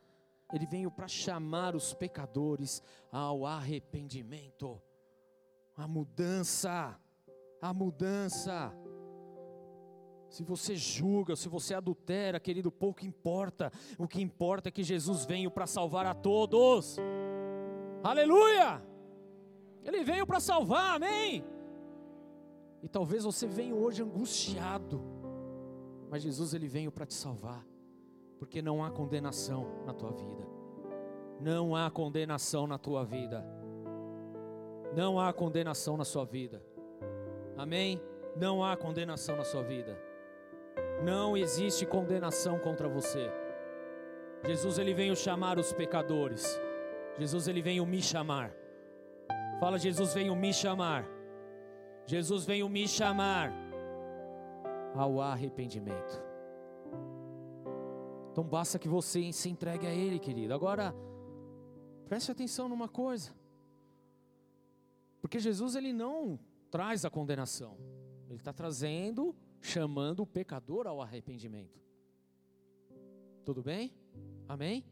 [0.52, 2.82] ele veio para chamar os pecadores
[3.12, 4.80] ao arrependimento,
[5.76, 6.98] a mudança,
[7.60, 8.72] a mudança.
[10.28, 13.72] Se você julga, se você adultera, querido, pouco importa.
[13.96, 16.96] O que importa é que Jesus veio para salvar a todos.
[18.02, 18.82] Aleluia!
[19.82, 21.42] Ele veio para salvar, amém?
[22.82, 25.17] E talvez você venha hoje angustiado
[26.10, 27.64] mas Jesus ele veio para te salvar,
[28.38, 30.46] porque não há condenação na tua vida.
[31.40, 33.44] Não há condenação na tua vida.
[34.94, 36.62] Não há condenação na sua vida.
[37.56, 38.00] Amém?
[38.36, 39.98] Não há condenação na sua vida.
[41.02, 43.30] Não existe condenação contra você.
[44.44, 46.60] Jesus ele veio chamar os pecadores.
[47.18, 48.52] Jesus ele veio me chamar.
[49.60, 51.04] Fala Jesus veio me chamar.
[52.06, 53.67] Jesus veio me chamar
[54.98, 56.20] ao arrependimento.
[58.32, 60.52] Então basta que você se entregue a Ele, querido.
[60.52, 60.94] Agora,
[62.08, 63.32] preste atenção numa coisa.
[65.20, 66.38] Porque Jesus ele não
[66.70, 67.76] traz a condenação.
[68.28, 71.80] Ele está trazendo, chamando o pecador ao arrependimento.
[73.44, 73.92] Tudo bem?
[74.46, 74.84] Amém?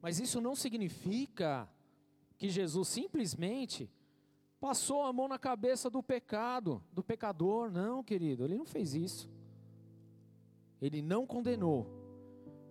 [0.00, 1.68] Mas isso não significa
[2.36, 3.90] que Jesus simplesmente
[4.60, 7.70] passou a mão na cabeça do pecado, do pecador.
[7.70, 9.30] Não, querido, ele não fez isso.
[10.82, 11.86] Ele não condenou,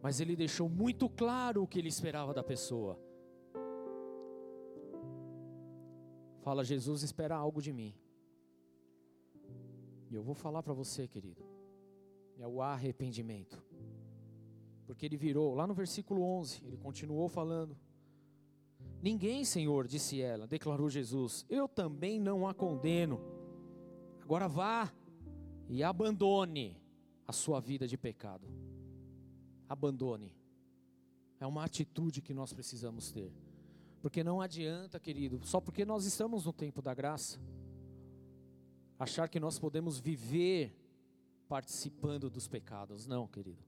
[0.01, 2.99] mas ele deixou muito claro o que ele esperava da pessoa.
[6.41, 7.95] Fala, Jesus espera algo de mim.
[10.09, 11.41] E eu vou falar para você, querido.
[12.37, 13.63] É o arrependimento.
[14.85, 17.77] Porque ele virou, lá no versículo 11, ele continuou falando.
[19.01, 23.21] Ninguém, Senhor, disse ela, declarou Jesus, eu também não a condeno.
[24.21, 24.91] Agora vá
[25.69, 26.80] e abandone
[27.31, 28.45] a sua vida de pecado.
[29.67, 30.35] Abandone.
[31.39, 33.33] É uma atitude que nós precisamos ter.
[34.01, 37.39] Porque não adianta, querido, só porque nós estamos no tempo da graça,
[38.99, 40.75] achar que nós podemos viver
[41.47, 43.07] participando dos pecados.
[43.07, 43.63] Não, querido.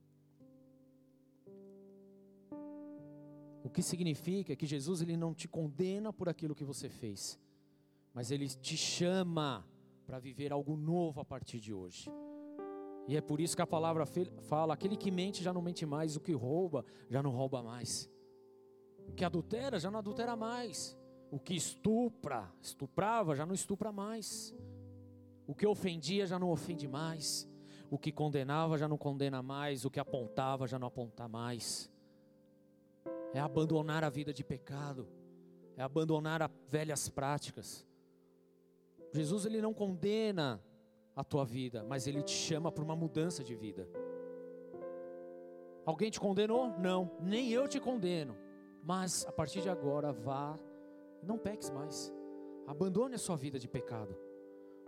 [3.64, 7.39] O que significa que Jesus ele não te condena por aquilo que você fez,
[8.14, 9.66] mas ele te chama
[10.05, 12.11] para viver algo novo a partir de hoje.
[13.07, 14.05] E é por isso que a palavra
[14.41, 18.09] fala: aquele que mente já não mente mais, o que rouba já não rouba mais,
[19.07, 20.97] o que adultera já não adultera mais,
[21.29, 24.55] o que estupra, estuprava já não estupra mais,
[25.45, 27.49] o que ofendia já não ofende mais,
[27.89, 31.91] o que condenava já não condena mais, o que apontava já não aponta mais.
[33.33, 35.07] É abandonar a vida de pecado,
[35.75, 37.85] é abandonar as velhas práticas.
[39.11, 40.63] Jesus ele não condena
[41.16, 43.88] a tua vida, mas Ele te chama para uma mudança de vida.
[45.86, 46.70] Alguém te condenou?
[46.80, 48.38] Não, nem eu te condeno.
[48.84, 50.57] Mas a partir de agora, vá,
[51.22, 52.11] não peques mais.
[52.66, 54.18] Abandone a sua vida de pecado.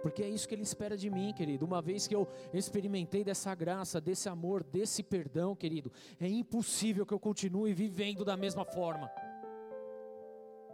[0.01, 1.65] Porque é isso que Ele espera de mim, querido.
[1.65, 7.13] Uma vez que eu experimentei dessa graça, desse amor, desse perdão, querido, é impossível que
[7.13, 9.09] eu continue vivendo da mesma forma.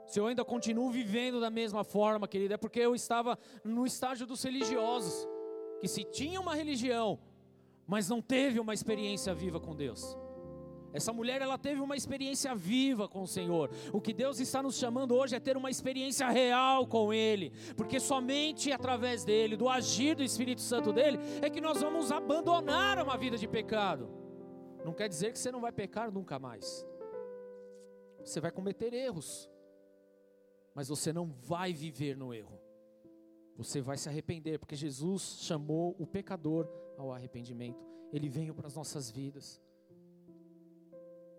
[0.06, 4.28] Se eu ainda continuo vivendo da mesma forma, querido, é porque eu estava no estágio
[4.28, 5.28] dos religiosos
[5.82, 7.20] que se tinha uma religião,
[7.88, 10.16] mas não teve uma experiência viva com Deus.
[10.94, 13.72] Essa mulher ela teve uma experiência viva com o Senhor.
[13.92, 18.00] O que Deus está nos chamando hoje é ter uma experiência real com Ele, porque
[18.00, 23.18] somente através dele, do agir do Espírito Santo dele, é que nós vamos abandonar uma
[23.18, 24.10] vida de pecado.
[24.86, 26.86] Não quer dizer que você não vai pecar nunca mais.
[28.24, 29.50] Você vai cometer erros,
[30.76, 32.61] mas você não vai viver no erro.
[33.58, 37.86] Você vai se arrepender, porque Jesus chamou o pecador ao arrependimento.
[38.12, 39.62] Ele veio para as nossas vidas.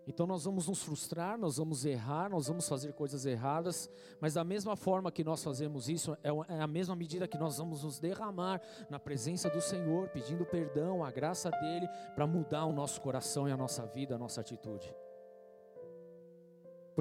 [0.07, 3.89] Então nós vamos nos frustrar, nós vamos errar, nós vamos fazer coisas erradas,
[4.21, 7.59] mas da mesma forma que nós fazemos isso, é, é a mesma medida que nós
[7.59, 8.61] vamos nos derramar
[8.91, 13.53] na presença do Senhor, pedindo perdão, a graça dele, para mudar o nosso coração e
[13.53, 14.93] a nossa vida, a nossa atitude.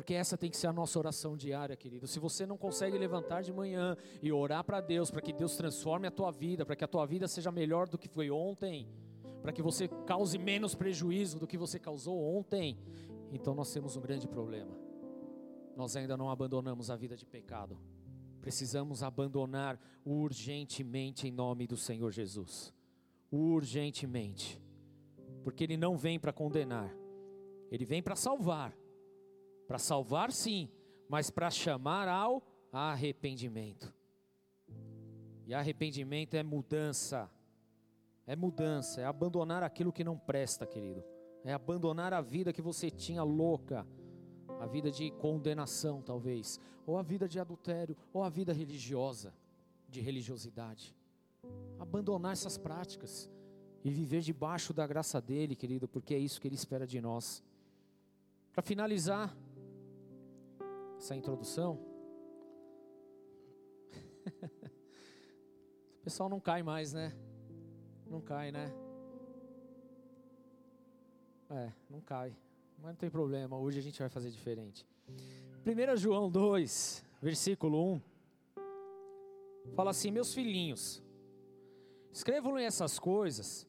[0.01, 2.07] Porque essa tem que ser a nossa oração diária, querido.
[2.07, 6.07] Se você não consegue levantar de manhã e orar para Deus, para que Deus transforme
[6.07, 8.89] a tua vida, para que a tua vida seja melhor do que foi ontem,
[9.43, 12.79] para que você cause menos prejuízo do que você causou ontem,
[13.31, 14.75] então nós temos um grande problema.
[15.77, 17.77] Nós ainda não abandonamos a vida de pecado.
[18.41, 22.73] Precisamos abandonar urgentemente em nome do Senhor Jesus.
[23.31, 24.59] Urgentemente.
[25.43, 26.91] Porque Ele não vem para condenar,
[27.69, 28.80] Ele vem para salvar.
[29.71, 30.69] Para salvar, sim,
[31.07, 32.43] mas para chamar ao
[32.73, 33.93] arrependimento.
[35.47, 37.29] E arrependimento é mudança
[38.31, 41.03] é mudança, é abandonar aquilo que não presta, querido.
[41.43, 43.85] É abandonar a vida que você tinha louca,
[44.59, 49.33] a vida de condenação, talvez, ou a vida de adultério, ou a vida religiosa,
[49.89, 50.95] de religiosidade.
[51.77, 53.29] Abandonar essas práticas
[53.83, 57.43] e viver debaixo da graça dele, querido, porque é isso que ele espera de nós.
[58.53, 59.35] Para finalizar
[61.01, 61.79] essa introdução,
[65.99, 67.11] o pessoal não cai mais, né?
[68.05, 68.71] Não cai, né?
[71.49, 72.37] É, não cai.
[72.77, 74.85] Mas não tem problema, hoje a gente vai fazer diferente.
[75.65, 78.01] 1 João 2, versículo 1.
[79.73, 81.01] Fala assim: Meus filhinhos,
[82.11, 83.67] escrevam-lhe essas coisas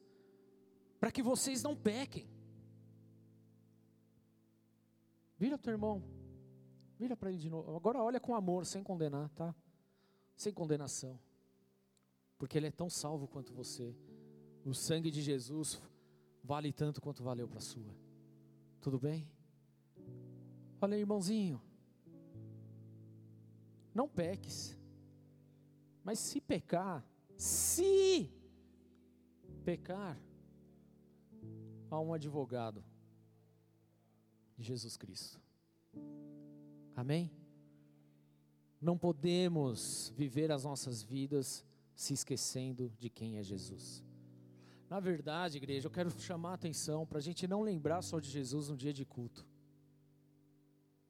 [1.00, 2.28] para que vocês não pequem.
[5.38, 6.02] Vira teu irmão,
[7.02, 7.74] vira para ele de novo.
[7.74, 9.52] Agora olha com amor, sem condenar, tá?
[10.36, 11.18] Sem condenação,
[12.38, 13.94] porque ele é tão salvo quanto você.
[14.64, 15.82] O sangue de Jesus
[16.44, 17.92] vale tanto quanto valeu para a sua.
[18.80, 19.28] Tudo bem?
[20.80, 21.60] Olha, irmãozinho.
[23.92, 24.78] Não peques.
[26.04, 27.04] Mas se pecar,
[27.36, 28.30] se
[29.64, 30.16] pecar,
[31.90, 32.84] há um advogado
[34.56, 35.40] Jesus Cristo.
[37.02, 37.32] Amém?
[38.80, 41.64] Não podemos viver as nossas vidas
[41.96, 44.04] se esquecendo de quem é Jesus.
[44.88, 48.30] Na verdade, igreja, eu quero chamar a atenção para a gente não lembrar só de
[48.30, 49.44] Jesus no dia de culto.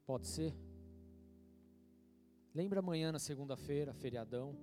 [0.07, 0.57] Pode ser?
[2.55, 4.57] Lembra amanhã na segunda-feira, feriadão.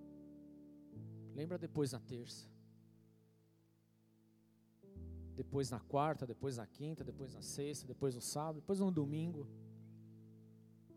[1.35, 2.49] Lembra depois na terça.
[5.35, 9.47] Depois na quarta, depois na quinta, depois na sexta, depois no sábado, depois no domingo.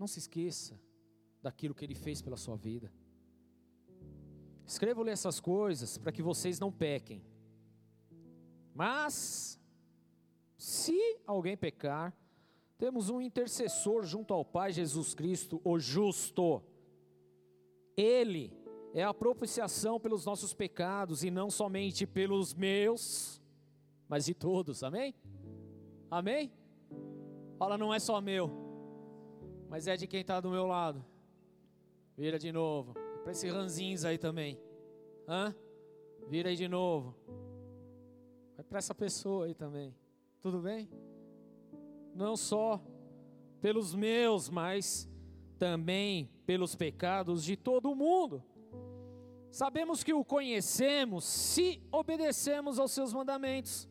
[0.02, 0.76] Não se esqueça
[1.40, 2.92] daquilo que ele fez pela sua vida.
[4.66, 7.24] Escrevo-lhe essas coisas para que vocês não pequem.
[8.74, 9.60] Mas,
[10.58, 12.12] se alguém pecar,
[12.76, 16.60] temos um intercessor junto ao Pai, Jesus Cristo, o justo.
[17.96, 18.52] Ele
[18.92, 23.40] é a propiciação pelos nossos pecados e não somente pelos meus,
[24.08, 25.14] mas de todos, amém?
[26.10, 26.52] Amém?
[27.56, 28.61] Fala, não é só meu,
[29.72, 31.02] mas é de quem está do meu lado.
[32.14, 32.92] Vira de novo,
[33.22, 34.60] para esse ranzinhos aí também.
[35.26, 35.54] Hã?
[36.28, 37.16] Vira aí de novo.
[38.54, 39.96] Vai para essa pessoa aí também.
[40.42, 40.90] Tudo bem?
[42.14, 42.84] Não só
[43.62, 45.08] pelos meus, mas
[45.58, 48.44] também pelos pecados de todo mundo.
[49.50, 53.88] Sabemos que o conhecemos se obedecemos aos seus mandamentos.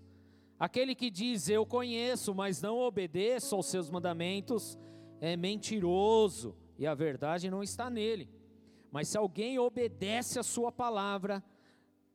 [0.60, 4.78] Aquele que diz eu conheço, mas não obedeço aos seus mandamentos,
[5.22, 8.28] é mentiroso e a verdade não está nele.
[8.92, 11.42] Mas se alguém obedece a sua palavra,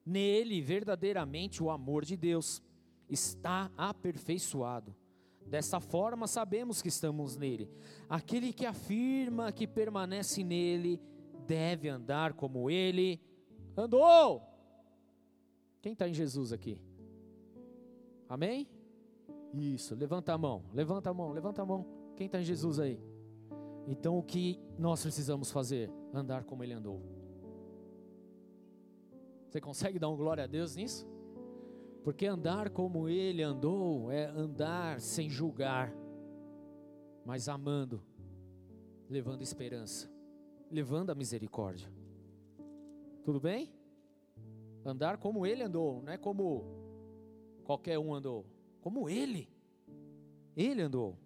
[0.07, 2.63] Nele, verdadeiramente, o amor de Deus
[3.11, 4.95] está aperfeiçoado.
[5.45, 7.69] Dessa forma, sabemos que estamos nele.
[8.09, 11.01] Aquele que afirma que permanece nele
[11.45, 13.21] deve andar como ele
[13.77, 14.43] andou.
[15.83, 16.81] Quem está em Jesus aqui?
[18.29, 18.69] Amém?
[19.53, 21.85] Isso, levanta a mão, levanta a mão, levanta a mão.
[22.17, 22.99] Quem está em Jesus aí?
[23.87, 25.91] Então, o que nós precisamos fazer?
[26.13, 27.01] Andar como ele andou.
[29.49, 31.07] Você consegue dar um glória a Deus nisso?
[32.03, 35.93] Porque andar como ele andou é andar sem julgar,
[37.25, 38.03] mas amando,
[39.09, 40.11] levando esperança,
[40.71, 41.91] levando a misericórdia.
[43.25, 43.73] Tudo bem?
[44.85, 46.65] Andar como ele andou, não é como
[47.65, 48.47] qualquer um andou,
[48.81, 49.49] como ele.
[50.57, 51.19] Ele andou.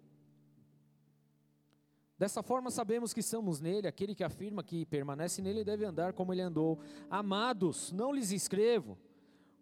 [2.21, 6.31] Dessa forma sabemos que estamos nele, aquele que afirma que permanece nele deve andar como
[6.31, 6.77] ele andou.
[7.09, 8.95] Amados, não lhes escrevo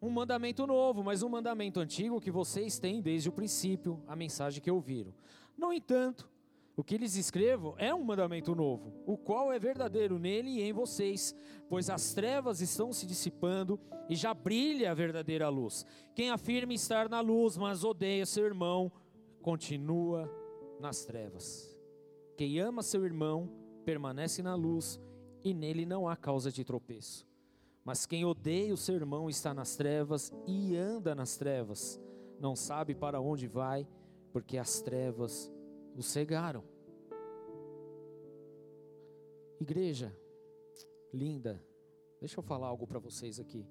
[0.02, 4.62] um mandamento novo, mas um mandamento antigo que vocês têm desde o princípio, a mensagem
[4.62, 5.14] que ouviram.
[5.58, 6.30] No entanto,
[6.76, 10.74] o que lhes escrevo é um mandamento novo, o qual é verdadeiro nele e em
[10.74, 11.34] vocês,
[11.70, 13.80] pois as trevas estão se dissipando
[14.10, 15.86] e já brilha a verdadeira luz.
[16.14, 18.92] Quem afirma estar na luz, mas odeia seu irmão,
[19.42, 20.30] continua
[20.82, 21.79] nas trevas.
[22.40, 23.50] Quem ama seu irmão
[23.84, 24.98] permanece na luz
[25.44, 27.28] e nele não há causa de tropeço.
[27.84, 32.00] Mas quem odeia o seu irmão está nas trevas e anda nas trevas,
[32.40, 33.86] não sabe para onde vai,
[34.32, 35.52] porque as trevas
[35.98, 36.64] o cegaram.
[39.60, 40.18] Igreja
[41.14, 41.62] linda,
[42.22, 43.68] deixa eu falar algo para vocês aqui.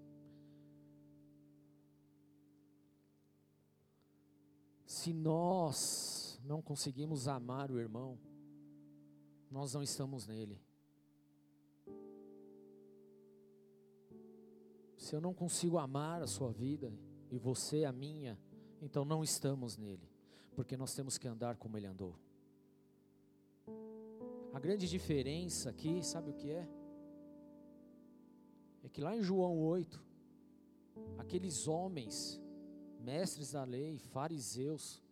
[4.85, 8.19] Se nós não conseguimos amar o irmão,
[9.51, 10.61] nós não estamos nele.
[14.97, 16.93] Se eu não consigo amar a sua vida
[17.31, 18.39] e você a minha,
[18.83, 20.09] então não estamos nele,
[20.55, 22.15] porque nós temos que andar como ele andou.
[24.53, 26.69] A grande diferença aqui, sabe o que é?
[28.83, 30.05] É que lá em João 8,
[31.17, 32.41] aqueles homens,
[33.01, 35.03] mestres da lei, fariseus,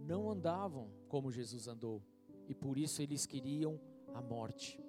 [0.00, 2.02] não andavam como Jesus andou
[2.48, 3.80] e por isso eles queriam
[4.12, 4.82] a morte.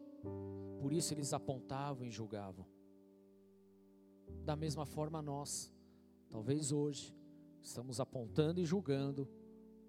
[0.79, 2.65] Por isso eles apontavam e julgavam.
[4.43, 5.73] Da mesma forma nós,
[6.29, 7.15] talvez hoje,
[7.61, 9.27] estamos apontando e julgando,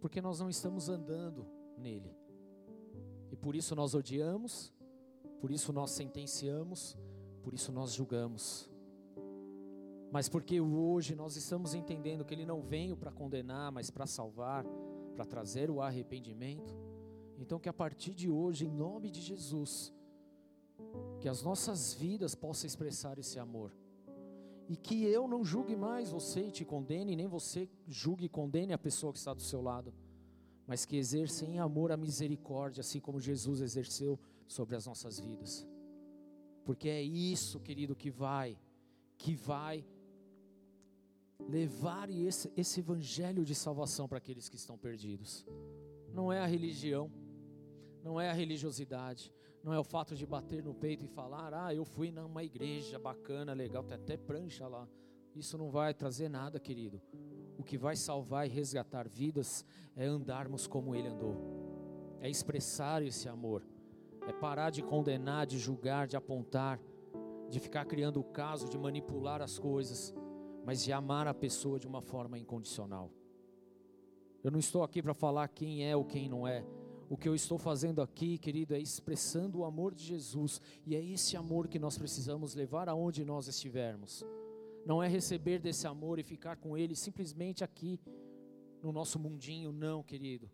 [0.00, 1.46] porque nós não estamos andando
[1.76, 2.16] nele.
[3.30, 4.72] E por isso nós odiamos,
[5.40, 6.96] por isso nós sentenciamos,
[7.42, 8.70] por isso nós julgamos.
[10.10, 14.64] Mas porque hoje nós estamos entendendo que ele não veio para condenar, mas para salvar,
[15.14, 16.86] para trazer o arrependimento
[17.39, 19.93] então, que a partir de hoje, em nome de Jesus,
[21.20, 23.72] que as nossas vidas possam expressar esse amor.
[24.68, 28.72] E que eu não julgue mais você e te condene, nem você julgue e condene
[28.72, 29.95] a pessoa que está do seu lado,
[30.66, 35.66] mas que exerça em amor a misericórdia, assim como Jesus exerceu sobre as nossas vidas.
[36.64, 38.59] Porque é isso, querido, que vai,
[39.16, 39.84] que vai
[41.49, 45.47] levar esse, esse evangelho de salvação para aqueles que estão perdidos.
[46.12, 47.09] Não é a religião
[48.07, 49.32] não é a religiosidade,
[49.64, 53.00] não é o fato de bater no peito e falar, ah, eu fui numa igreja
[53.00, 54.88] bacana, legal, tem até prancha lá.
[55.34, 57.02] Isso não vai trazer nada, querido.
[57.59, 61.36] O que vai salvar e resgatar vidas é andarmos como Ele andou,
[62.20, 63.66] é expressar esse amor,
[64.28, 66.78] é parar de condenar, de julgar, de apontar,
[67.50, 70.14] de ficar criando o caso, de manipular as coisas,
[70.64, 73.11] mas de amar a pessoa de uma forma incondicional.
[74.44, 76.64] Eu não estou aqui para falar quem é ou quem não é.
[77.09, 81.02] O que eu estou fazendo aqui, querido, é expressando o amor de Jesus, e é
[81.02, 84.24] esse amor que nós precisamos levar aonde nós estivermos.
[84.84, 88.00] Não é receber desse amor e ficar com ele simplesmente aqui
[88.82, 90.51] no nosso mundinho, não, querido.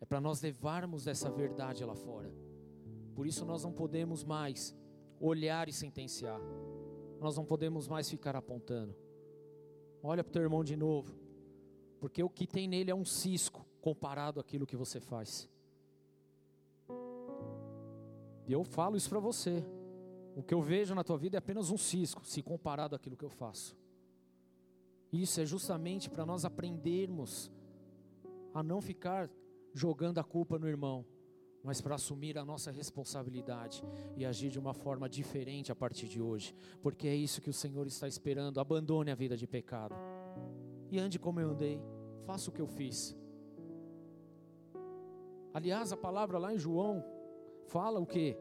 [0.00, 2.34] É para nós levarmos essa verdade lá fora.
[3.14, 4.74] Por isso nós não podemos mais
[5.20, 6.40] olhar e sentenciar.
[7.20, 8.96] Nós não podemos mais ficar apontando.
[10.02, 11.14] Olha para o teu irmão de novo,
[12.00, 15.48] porque o que tem nele é um cisco comparado àquilo que você faz.
[18.46, 19.64] E eu falo isso para você.
[20.34, 23.24] O que eu vejo na tua vida é apenas um cisco, se comparado àquilo que
[23.24, 23.76] eu faço.
[25.12, 27.50] Isso é justamente para nós aprendermos
[28.54, 29.30] a não ficar
[29.74, 31.04] jogando a culpa no irmão,
[31.62, 33.84] mas para assumir a nossa responsabilidade
[34.16, 37.54] e agir de uma forma diferente a partir de hoje, porque é isso que o
[37.54, 38.58] Senhor está esperando.
[38.58, 39.94] Abandone a vida de pecado
[40.90, 41.80] e ande como eu andei,
[42.24, 43.16] faça o que eu fiz.
[45.54, 47.04] Aliás, a palavra lá em João
[47.66, 48.36] fala o que?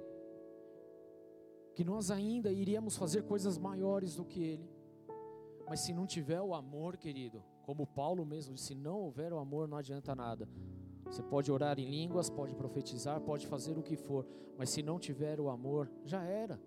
[1.73, 4.69] Que nós ainda iríamos fazer coisas maiores do que Ele.
[5.67, 9.67] Mas se não tiver o amor, querido, como Paulo mesmo se não houver o amor,
[9.67, 10.49] não adianta nada.
[11.05, 14.25] Você pode orar em línguas, pode profetizar, pode fazer o que for,
[14.57, 16.59] mas se não tiver o amor, já era.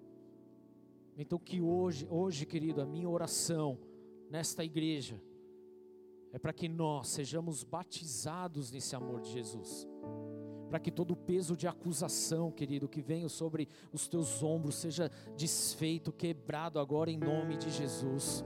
[1.17, 3.79] Então que hoje, hoje, querido, a minha oração
[4.31, 5.21] nesta igreja
[6.33, 9.87] é para que nós sejamos batizados nesse amor de Jesus
[10.75, 15.09] para que todo o peso de acusação, querido, que venha sobre os teus ombros seja
[15.37, 18.45] desfeito, quebrado agora em nome de Jesus.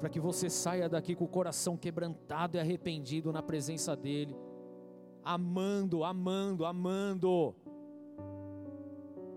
[0.00, 4.36] para que você saia daqui com o coração quebrantado e arrependido na presença dEle,
[5.22, 7.54] amando, amando, amando,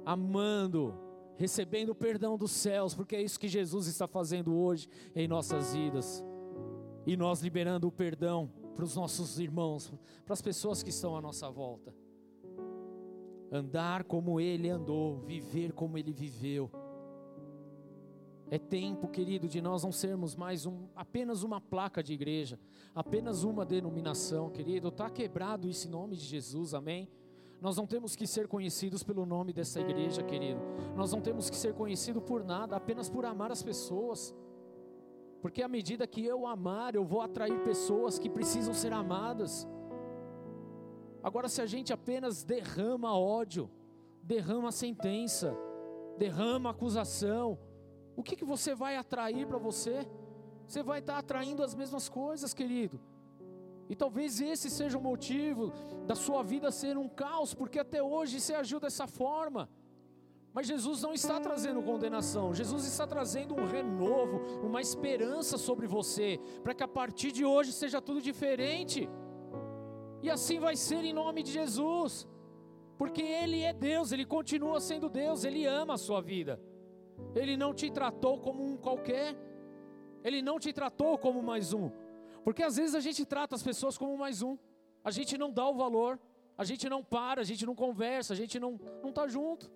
[0.03, 0.95] amando,
[1.37, 5.75] recebendo o perdão dos céus, porque é isso que Jesus está fazendo hoje em nossas
[5.75, 6.23] vidas,
[7.05, 9.93] e nós liberando o perdão para os nossos irmãos,
[10.25, 12.00] para as pessoas que estão à nossa volta.
[13.51, 16.71] Andar como Ele andou, viver como Ele viveu
[18.51, 22.59] é tempo, querido, de nós não sermos mais um, apenas uma placa de igreja,
[22.93, 24.89] apenas uma denominação, querido.
[24.89, 27.07] Está quebrado isso em nome de Jesus, amém?
[27.61, 30.59] Nós não temos que ser conhecidos pelo nome dessa igreja, querido.
[30.97, 34.35] Nós não temos que ser conhecidos por nada, apenas por amar as pessoas.
[35.41, 39.65] Porque à medida que eu amar, eu vou atrair pessoas que precisam ser amadas.
[41.23, 43.69] Agora, se a gente apenas derrama ódio,
[44.23, 45.55] derrama sentença,
[46.17, 47.57] derrama acusação,
[48.15, 50.07] o que, que você vai atrair para você?
[50.67, 52.99] Você vai estar tá atraindo as mesmas coisas, querido.
[53.89, 55.73] E talvez esse seja o motivo
[56.07, 59.69] da sua vida ser um caos, porque até hoje você agiu dessa forma.
[60.53, 66.39] Mas Jesus não está trazendo condenação, Jesus está trazendo um renovo, uma esperança sobre você,
[66.63, 69.09] para que a partir de hoje seja tudo diferente.
[70.21, 72.27] E assim vai ser em nome de Jesus,
[72.97, 76.59] porque Ele é Deus, Ele continua sendo Deus, Ele ama a sua vida.
[77.35, 79.35] Ele não te tratou como um qualquer.
[80.23, 81.89] Ele não te tratou como mais um.
[82.43, 84.57] Porque às vezes a gente trata as pessoas como mais um.
[85.03, 86.19] A gente não dá o valor.
[86.57, 89.71] A gente não para, a gente não conversa, a gente não está junto.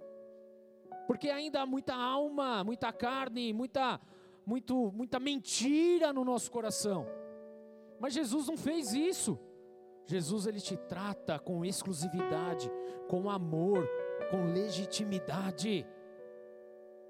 [1.07, 3.99] Porque ainda há muita alma, muita carne, muita
[4.45, 7.07] muito muita mentira no nosso coração.
[7.99, 9.39] Mas Jesus não fez isso.
[10.05, 12.69] Jesus ele te trata com exclusividade,
[13.07, 13.87] com amor,
[14.29, 15.85] com legitimidade.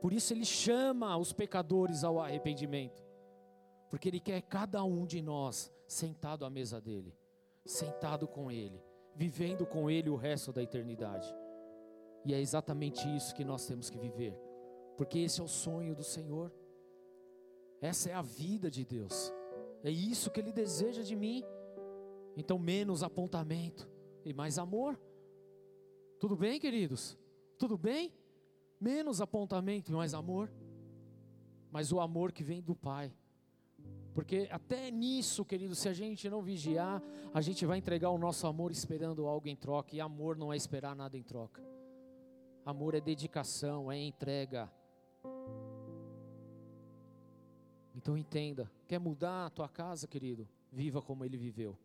[0.02, 3.04] Por isso ele chama os pecadores ao arrependimento.
[3.90, 7.16] Porque ele quer cada um de nós sentado à mesa dele,
[7.66, 8.82] sentado com ele,
[9.16, 11.34] vivendo com ele o resto da eternidade.
[12.26, 14.36] E é exatamente isso que nós temos que viver.
[14.98, 16.52] Porque esse é o sonho do Senhor.
[17.82, 19.32] Essa é a vida de Deus.
[19.84, 21.44] É isso que ele deseja de mim.
[22.36, 23.90] Então menos apontamento
[24.24, 25.00] e mais amor.
[26.20, 27.18] Tudo bem, queridos?
[27.58, 28.14] Tudo bem?
[28.80, 30.52] menos apontamento e mais amor,
[31.72, 33.14] mas o amor que vem do Pai.
[34.14, 37.02] Porque até nisso, querido, se a gente não vigiar,
[37.34, 40.56] a gente vai entregar o nosso amor esperando algo em troca, e amor não é
[40.56, 41.62] esperar nada em troca.
[42.66, 44.72] Amor é dedicação, é entrega.
[47.94, 50.48] Então entenda, quer mudar a tua casa, querido?
[50.72, 51.78] Viva como ele viveu.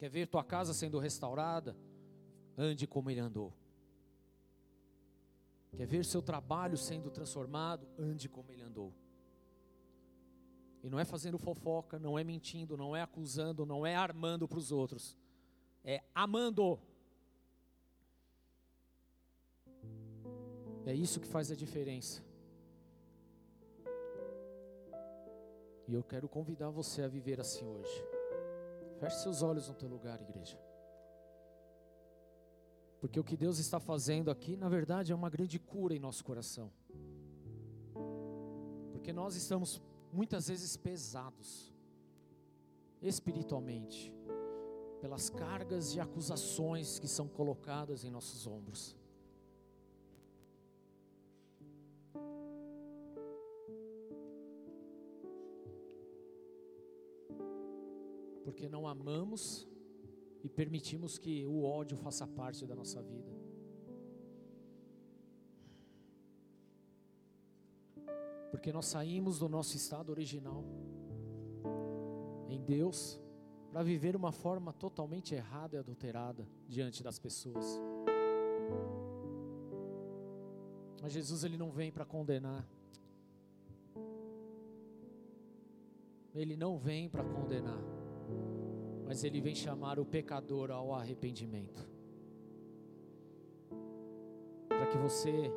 [0.00, 1.76] Quer ver tua casa sendo restaurada?
[2.56, 3.52] Ande como ele andou.
[5.76, 7.86] Quer ver seu trabalho sendo transformado?
[7.98, 8.94] Ande como ele andou.
[10.82, 14.58] E não é fazendo fofoca, não é mentindo, não é acusando, não é armando para
[14.58, 15.18] os outros.
[15.84, 16.80] É amando.
[20.86, 22.24] É isso que faz a diferença.
[25.86, 28.19] E eu quero convidar você a viver assim hoje.
[29.00, 30.60] Feche seus olhos no teu lugar, igreja.
[33.00, 36.22] Porque o que Deus está fazendo aqui, na verdade, é uma grande cura em nosso
[36.22, 36.70] coração.
[38.92, 39.80] Porque nós estamos
[40.12, 41.72] muitas vezes pesados
[43.00, 44.12] espiritualmente
[45.00, 48.94] pelas cargas e acusações que são colocadas em nossos ombros.
[58.50, 59.64] Porque não amamos
[60.42, 63.30] e permitimos que o ódio faça parte da nossa vida.
[68.50, 70.64] Porque nós saímos do nosso estado original
[72.48, 73.20] em Deus
[73.70, 77.80] para viver uma forma totalmente errada e adulterada diante das pessoas.
[81.00, 82.68] Mas Jesus ele não vem para condenar.
[86.34, 87.99] Ele não vem para condenar
[89.06, 91.88] mas ele vem chamar o pecador ao arrependimento.
[94.68, 95.50] Para que você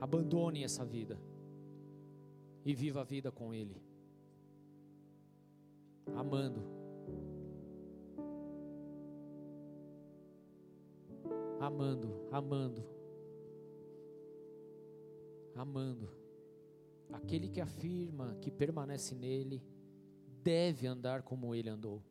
[0.00, 1.18] abandone essa vida
[2.64, 3.80] e viva a vida com ele.
[6.14, 6.62] Amando.
[11.60, 12.84] Amando, amando.
[15.54, 16.10] Amando.
[17.12, 19.62] Aquele que afirma que permanece nele
[20.44, 22.02] deve andar como ele andou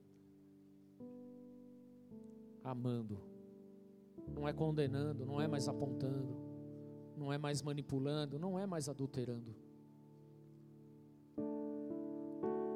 [2.63, 3.19] amando.
[4.33, 6.35] Não é condenando, não é mais apontando,
[7.15, 9.53] não é mais manipulando, não é mais adulterando.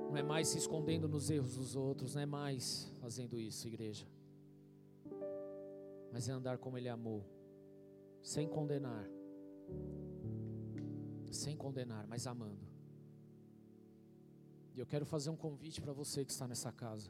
[0.09, 4.05] Não é mais se escondendo nos erros dos outros, não é mais fazendo isso, igreja.
[6.11, 7.23] Mas é andar como Ele amou,
[8.21, 9.07] sem condenar,
[11.31, 12.76] sem condenar, mas amando.
[14.77, 17.09] E eu quero fazer um convite para você que está nessa casa.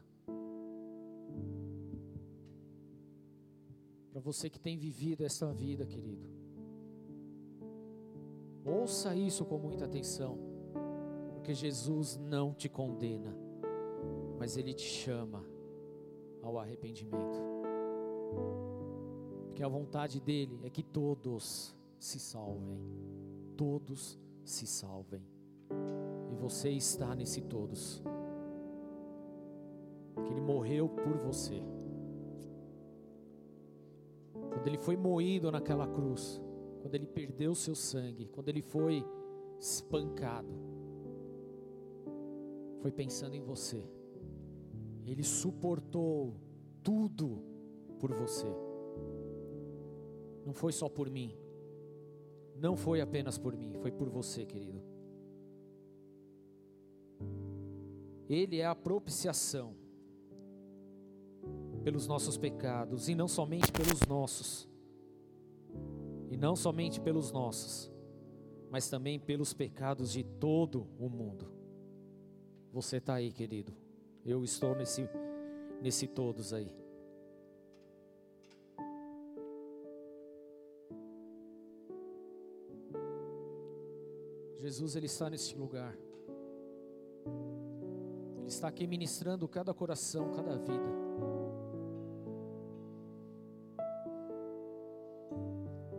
[4.10, 6.26] Para você que tem vivido essa vida, querido.
[8.64, 10.38] Ouça isso com muita atenção,
[11.34, 13.36] porque Jesus não te condena,
[14.38, 15.44] mas Ele te chama
[16.42, 17.38] ao arrependimento.
[19.44, 22.80] Porque a vontade dEle é que todos se salvem,
[23.58, 25.22] todos se salvem,
[26.38, 28.02] você está nesse todos,
[30.24, 31.62] que Ele morreu por você.
[34.32, 36.40] Quando Ele foi moído naquela cruz,
[36.80, 39.04] quando ele perdeu seu sangue, quando ele foi
[39.58, 40.48] espancado,
[42.80, 43.82] foi pensando em você.
[45.04, 46.36] Ele suportou
[46.82, 47.42] tudo
[47.98, 48.46] por você.
[50.44, 51.36] Não foi só por mim.
[52.56, 54.82] Não foi apenas por mim, foi por você, querido.
[58.28, 59.74] Ele é a propiciação
[61.82, 64.68] pelos nossos pecados e não somente pelos nossos
[66.30, 67.90] e não somente pelos nossos,
[68.70, 71.50] mas também pelos pecados de todo o mundo.
[72.70, 73.74] Você está aí, querido.
[74.24, 75.08] Eu estou nesse,
[75.80, 76.70] nesse todos aí.
[84.58, 85.96] Jesus, Ele está nesse lugar.
[88.48, 90.88] Ele está aqui ministrando cada coração, cada vida.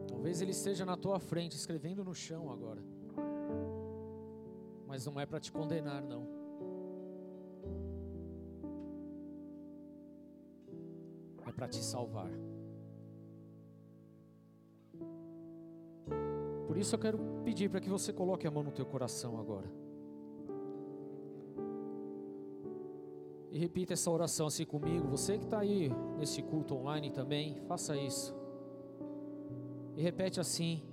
[0.07, 2.83] Talvez ele esteja na tua frente, escrevendo no chão agora.
[4.87, 6.27] Mas não é para te condenar, não.
[11.45, 12.31] É para te salvar.
[16.65, 19.69] Por isso eu quero pedir para que você coloque a mão no teu coração agora.
[23.51, 25.07] E repita essa oração assim comigo.
[25.07, 28.35] Você que está aí nesse culto online também, faça isso.
[29.95, 30.83] E repete assim: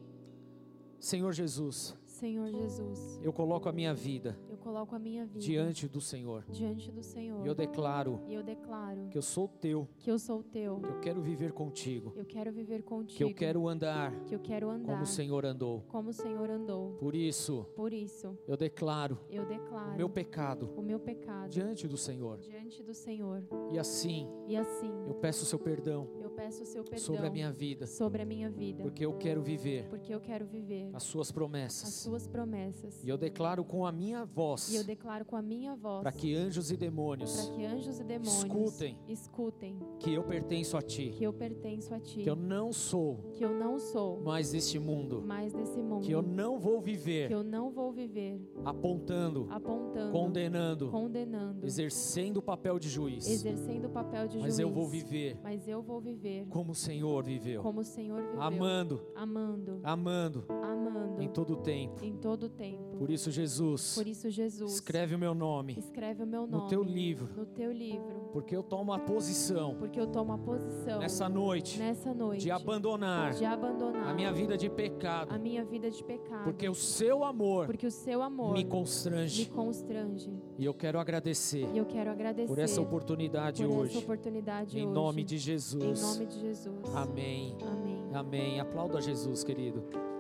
[0.99, 1.97] Senhor Jesus.
[2.17, 3.21] Senhor Jesus.
[3.23, 4.39] Eu coloco a minha vida.
[4.49, 6.47] Eu coloco a minha vida diante do Senhor.
[6.49, 7.45] Diante do Senhor.
[7.45, 8.23] E eu declaro.
[8.27, 9.87] E eu declaro que eu sou teu.
[9.99, 10.81] Que eu sou teu.
[10.81, 12.15] Que eu quero viver contigo.
[12.17, 13.19] Eu quero viver contigo.
[13.19, 14.19] Que eu quero andar.
[14.25, 14.93] Que eu quero andar.
[14.93, 15.85] Como o Senhor andou.
[15.89, 16.93] Como o Senhor andou.
[16.95, 17.67] Por isso.
[17.77, 18.39] Por isso.
[18.49, 19.19] Eu declaro.
[19.29, 19.93] Eu declaro.
[19.93, 20.71] O meu pecado.
[20.75, 21.51] O meu pecado.
[21.51, 22.39] Diante do Senhor.
[22.39, 23.45] Diante do Senhor.
[23.71, 24.27] E assim.
[24.47, 24.91] E assim.
[25.07, 26.09] Eu peço o seu perdão.
[26.19, 27.05] Eu peço o seu perdão.
[27.05, 27.87] Sobre a minha vida.
[27.87, 28.83] Sobre a minha vida.
[28.83, 29.89] Porque eu quero viver.
[29.89, 30.91] Porque eu quero viver.
[30.93, 31.89] As suas promessas.
[31.89, 33.03] As suas promessas.
[33.03, 34.73] E eu declaro com a minha voz.
[34.73, 36.03] E eu declaro com a minha voz.
[36.03, 37.35] Para que anjos e demônios.
[37.35, 38.45] Para que anjos e demônios.
[38.45, 38.99] Escutem.
[39.09, 39.79] Escutem.
[39.99, 41.11] Que eu pertenço a ti.
[41.17, 42.23] Que eu pertenço a ti.
[42.23, 43.31] Que eu não sou.
[43.33, 44.21] Que eu não sou.
[44.21, 45.23] Mais deste mundo.
[45.23, 46.05] Mais desse mundo.
[46.05, 47.29] Que eu não vou viver.
[47.29, 48.41] Que eu não vou viver.
[48.65, 49.47] Apontando.
[49.51, 50.13] Apontando.
[50.13, 50.91] Condenando.
[50.91, 51.67] Condenando.
[51.67, 53.27] Exercendo o papel de juiz.
[53.27, 54.59] Exercendo o papel de Mas juiz.
[54.59, 55.39] eu vou viver.
[55.43, 56.26] Mas eu vou viver.
[56.51, 57.63] Como o Senhor viveu.
[57.63, 58.43] Como o Senhor viveu.
[58.43, 59.07] Amando.
[59.15, 59.81] Amando.
[59.83, 60.45] Amando.
[60.49, 61.23] Amando.
[61.23, 62.05] Em todo o tempo.
[62.05, 62.86] Em todo o tempo.
[62.99, 63.95] Por isso Jesus.
[63.95, 64.75] Por isso Jesus.
[64.75, 65.77] Escreve o meu nome.
[65.79, 66.63] Escreve o meu nome.
[66.63, 67.29] No teu livro.
[67.37, 68.31] No teu livro.
[68.33, 69.75] Porque eu tomo a posição.
[69.77, 70.99] Porque eu tomo a posição.
[70.99, 71.79] Nessa noite.
[71.79, 72.43] Nessa noite.
[72.43, 73.35] De abandonar.
[73.35, 74.09] De abandonar.
[74.09, 75.35] A minha vida de pecado.
[75.35, 76.45] A minha vida de pecado.
[76.45, 77.67] Porque o seu amor.
[77.67, 78.55] Porque o seu amor.
[78.55, 79.45] Me constrange.
[79.45, 80.33] Me constrange.
[80.59, 81.69] E eu quero agradecer.
[81.73, 82.49] E eu quero agradecer.
[82.49, 83.97] Por essa oportunidade por hoje.
[83.97, 84.95] Essa oportunidade em hoje.
[84.95, 86.01] nome de Jesus.
[86.01, 86.95] Em nome de Jesus.
[86.95, 87.57] Amém.
[87.63, 88.11] Amém.
[88.15, 88.61] Amém.
[88.61, 90.16] Aplauda Jesus, querido.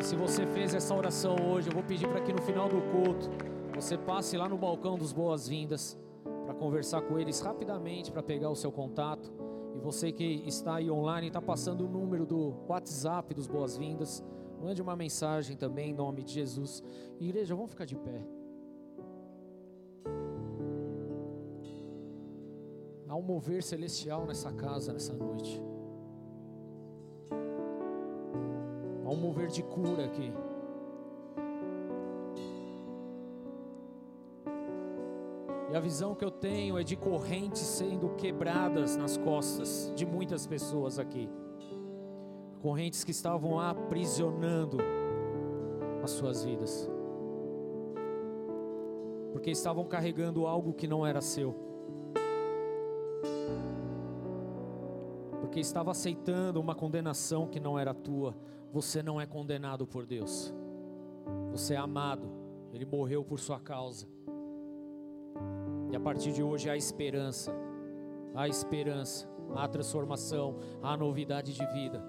[0.00, 3.28] Se você fez essa oração hoje, eu vou pedir para que no final do culto
[3.74, 5.98] você passe lá no balcão dos boas-vindas
[6.44, 9.30] para conversar com eles rapidamente para pegar o seu contato.
[9.74, 14.24] E você que está aí online, está passando o número do WhatsApp dos boas-vindas.
[14.62, 16.82] Mande uma mensagem também em nome de Jesus.
[17.20, 18.24] Igreja, vamos ficar de pé.
[23.08, 25.60] Há um mover celestial nessa casa, nessa noite.
[29.08, 30.30] Há um mover de cura aqui.
[35.70, 40.46] E a visão que eu tenho é de correntes sendo quebradas nas costas de muitas
[40.46, 41.26] pessoas aqui.
[42.60, 44.76] Correntes que estavam aprisionando
[46.04, 46.86] as suas vidas.
[49.32, 51.54] Porque estavam carregando algo que não era seu.
[55.40, 58.36] Porque estava aceitando uma condenação que não era tua.
[58.72, 60.52] Você não é condenado por Deus.
[61.50, 62.28] Você é amado.
[62.72, 64.06] Ele morreu por sua causa.
[65.90, 67.50] E a partir de hoje há esperança,
[68.34, 69.26] há esperança,
[69.56, 72.04] há transformação, há novidade de vida.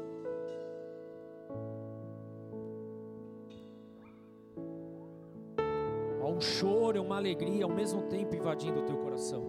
[6.21, 9.43] Há um choro uma alegria ao mesmo tempo invadindo o teu coração.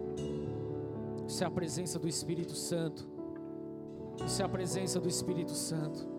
[1.27, 3.07] Isso é a presença do Espírito Santo.
[4.25, 6.10] Isso é a presença do Espírito Santo.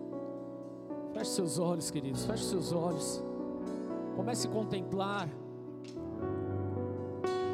[1.13, 3.23] Feche seus olhos, queridos, feche seus olhos.
[4.15, 5.29] Comece a contemplar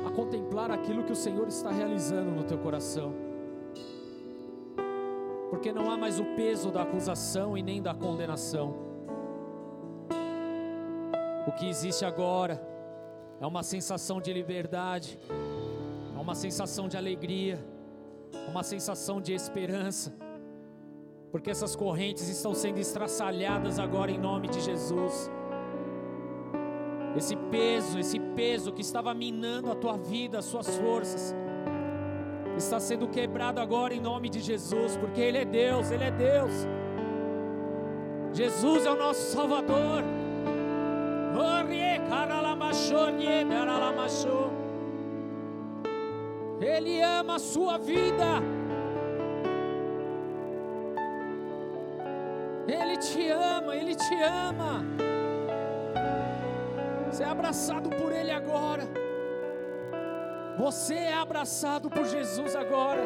[0.10, 3.14] a contemplar aquilo que o Senhor está realizando no teu coração.
[5.49, 8.76] Porque não há mais o peso da acusação e nem da condenação.
[11.48, 12.61] O que existe agora
[13.40, 15.19] é uma sensação de liberdade,
[16.15, 17.64] é uma sensação de alegria,
[18.48, 20.14] uma sensação de esperança,
[21.31, 25.30] porque essas correntes estão sendo estraçalhadas agora em nome de Jesus.
[27.15, 31.35] Esse peso, esse peso que estava minando a tua vida, as suas forças,
[32.57, 36.68] está sendo quebrado agora em nome de Jesus, porque Ele é Deus, Ele é Deus.
[38.34, 40.03] Jesus é o nosso Salvador.
[46.61, 48.59] Ele ama a sua vida.
[52.74, 54.86] Ele te ama, Ele te ama.
[57.08, 58.88] Você é abraçado por Ele agora.
[60.58, 63.02] Você é abraçado por Jesus agora.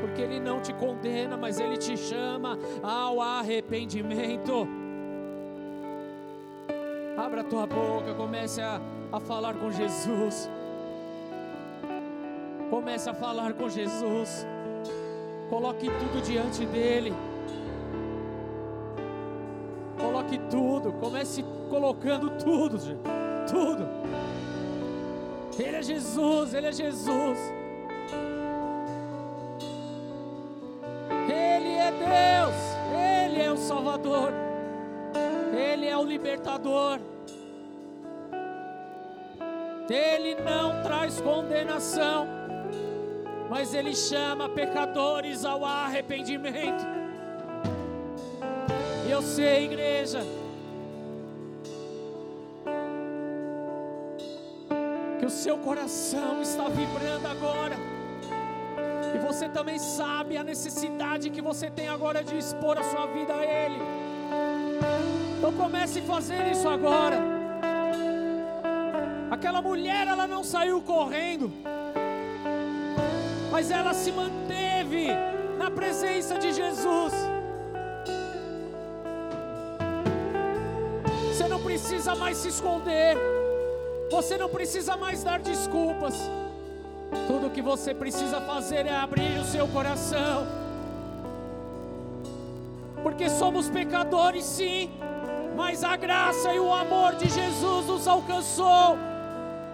[0.00, 4.66] Porque Ele não te condena, mas Ele te chama ao arrependimento.
[7.16, 8.80] Abra a tua boca, comece a,
[9.12, 10.50] a falar com Jesus.
[12.70, 14.46] Comece a falar com Jesus.
[15.50, 17.12] Coloque tudo diante dEle.
[20.50, 20.92] Tudo.
[20.94, 22.78] Comece colocando tudo,
[23.48, 23.88] tudo.
[25.58, 27.38] Ele é Jesus, Ele é Jesus.
[31.28, 32.56] Ele é Deus,
[33.26, 34.32] Ele é o Salvador,
[35.52, 37.00] Ele é o libertador.
[39.88, 42.26] Ele não traz condenação,
[43.50, 47.03] mas Ele chama pecadores ao arrependimento.
[49.06, 50.20] E eu sei, igreja,
[55.18, 57.76] que o seu coração está vibrando agora.
[59.14, 63.34] E você também sabe a necessidade que você tem agora de expor a sua vida
[63.34, 63.78] a Ele.
[65.38, 67.18] Então comece a fazer isso agora.
[69.30, 71.52] Aquela mulher, ela não saiu correndo,
[73.50, 75.08] mas ela se manteve
[75.58, 77.12] na presença de Jesus.
[82.04, 83.16] Precisa mais se esconder.
[84.10, 86.14] Você não precisa mais dar desculpas.
[87.26, 90.46] Tudo que você precisa fazer é abrir o seu coração.
[93.02, 94.90] Porque somos pecadores, sim,
[95.56, 98.98] mas a graça e o amor de Jesus nos alcançou.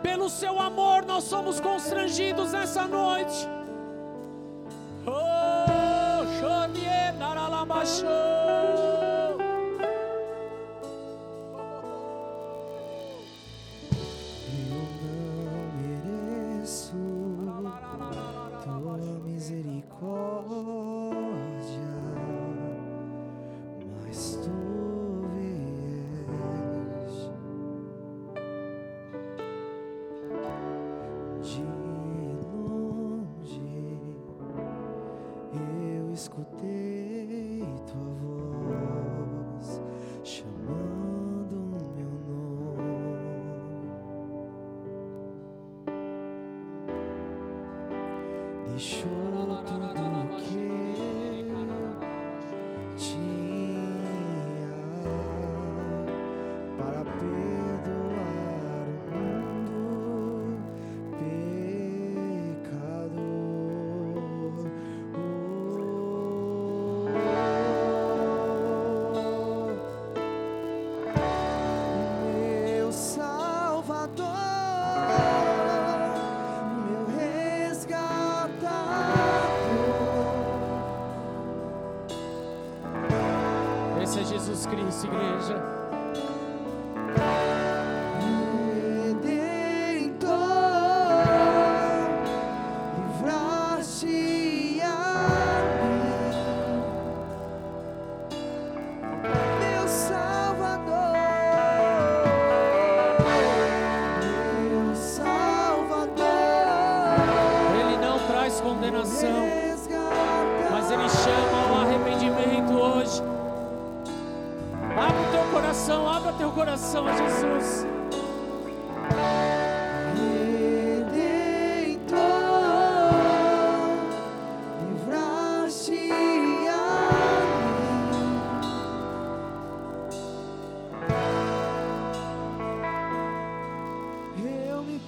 [0.00, 3.48] Pelo seu amor, nós somos constrangidos nessa noite.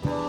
[0.05, 0.22] Mim.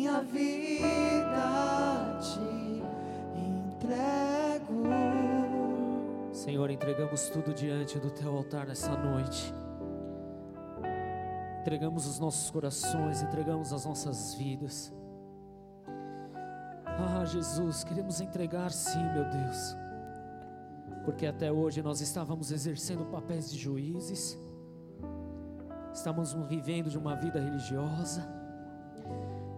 [0.00, 1.38] Minha vida
[2.22, 2.40] te
[3.38, 4.82] entrego.
[6.32, 9.52] Senhor, entregamos tudo diante do teu altar nessa noite.
[11.60, 14.90] Entregamos os nossos corações, entregamos as nossas vidas.
[16.86, 19.76] Ah, Jesus, queremos entregar sim, meu Deus.
[21.04, 24.38] Porque até hoje nós estávamos exercendo papéis de juízes,
[25.92, 28.39] estávamos vivendo de uma vida religiosa,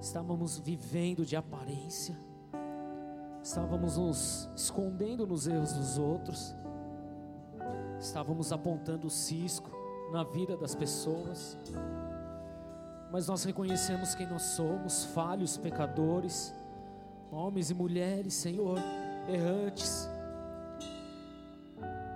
[0.03, 2.17] estávamos vivendo de aparência,
[3.41, 6.57] estávamos nos escondendo nos erros dos outros,
[8.01, 9.71] estávamos apontando o cisco
[10.11, 11.57] na vida das pessoas,
[13.13, 16.53] mas nós reconhecemos quem nós somos, falhos, pecadores,
[17.31, 18.81] homens e mulheres, Senhor,
[19.29, 20.11] errantes,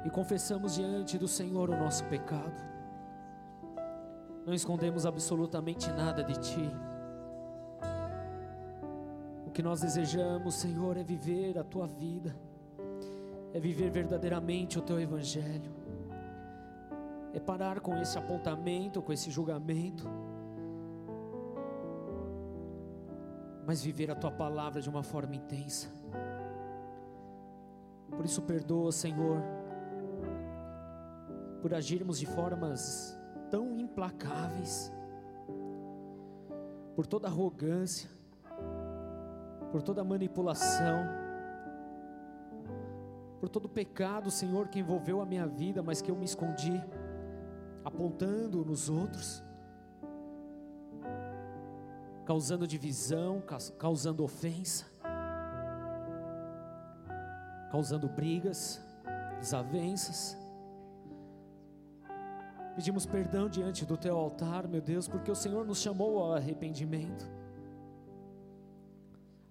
[0.05, 2.61] e confessamos diante do Senhor o nosso pecado,
[4.45, 6.96] não escondemos absolutamente nada de Ti.
[9.57, 12.37] Que nós desejamos, Senhor, é viver a Tua vida,
[13.55, 15.73] é viver verdadeiramente o Teu Evangelho,
[17.33, 20.07] é parar com esse apontamento, com esse julgamento.
[23.67, 25.89] mas viver a tua palavra de uma forma intensa.
[28.11, 29.43] Por isso, perdoa, Senhor,
[31.61, 33.19] por agirmos de formas
[33.51, 34.93] tão implacáveis,
[36.95, 38.09] por toda arrogância,
[39.71, 41.07] por toda manipulação,
[43.41, 46.83] por todo pecado, Senhor, que envolveu a minha vida, mas que eu me escondi,
[47.85, 49.43] apontando nos outros,
[52.25, 53.43] causando divisão,
[53.79, 54.87] causando ofensa,
[57.71, 58.85] causando brigas,
[59.39, 60.37] desavenças.
[62.75, 67.36] Pedimos perdão diante do teu altar, meu Deus, porque o Senhor nos chamou ao arrependimento.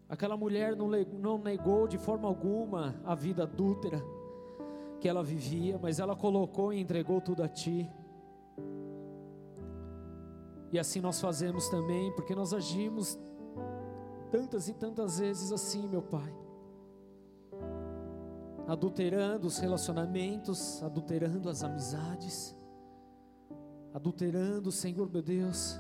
[0.08, 4.02] Aquela mulher não negou de forma alguma a vida adúltera
[5.00, 7.90] que ela vivia, mas ela colocou e entregou tudo a Ti.
[10.72, 13.18] E assim nós fazemos também, porque nós agimos
[14.32, 16.34] tantas e tantas vezes assim, meu Pai.
[18.68, 22.56] Adulterando os relacionamentos, adulterando as amizades,
[23.94, 25.80] adulterando, Senhor meu Deus,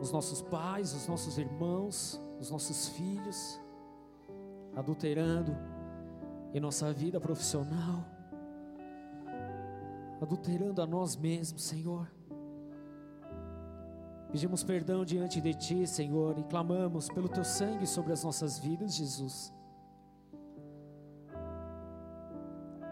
[0.00, 3.60] os nossos pais, os nossos irmãos, os nossos filhos,
[4.74, 5.56] adulterando
[6.52, 8.04] em nossa vida profissional,
[10.20, 12.10] adulterando a nós mesmos, Senhor.
[14.30, 18.94] Pedimos perdão diante de Ti, Senhor, e clamamos pelo Teu sangue sobre as nossas vidas,
[18.94, 19.52] Jesus.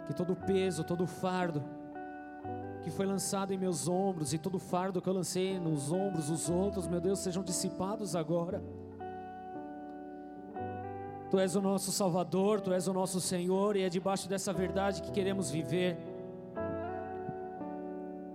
[0.06, 1.62] Que todo peso, todo fardo,
[2.84, 6.28] que foi lançado em meus ombros e todo o fardo que eu lancei nos ombros
[6.28, 8.62] dos outros, meu Deus, sejam dissipados agora.
[11.30, 15.00] Tu és o nosso Salvador, Tu és o nosso Senhor, e é debaixo dessa verdade
[15.00, 15.96] que queremos viver.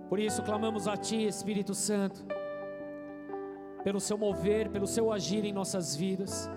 [0.08, 2.26] Por isso clamamos a Ti, Espírito Santo,
[3.84, 6.50] pelo Seu mover, pelo Seu agir em nossas vidas,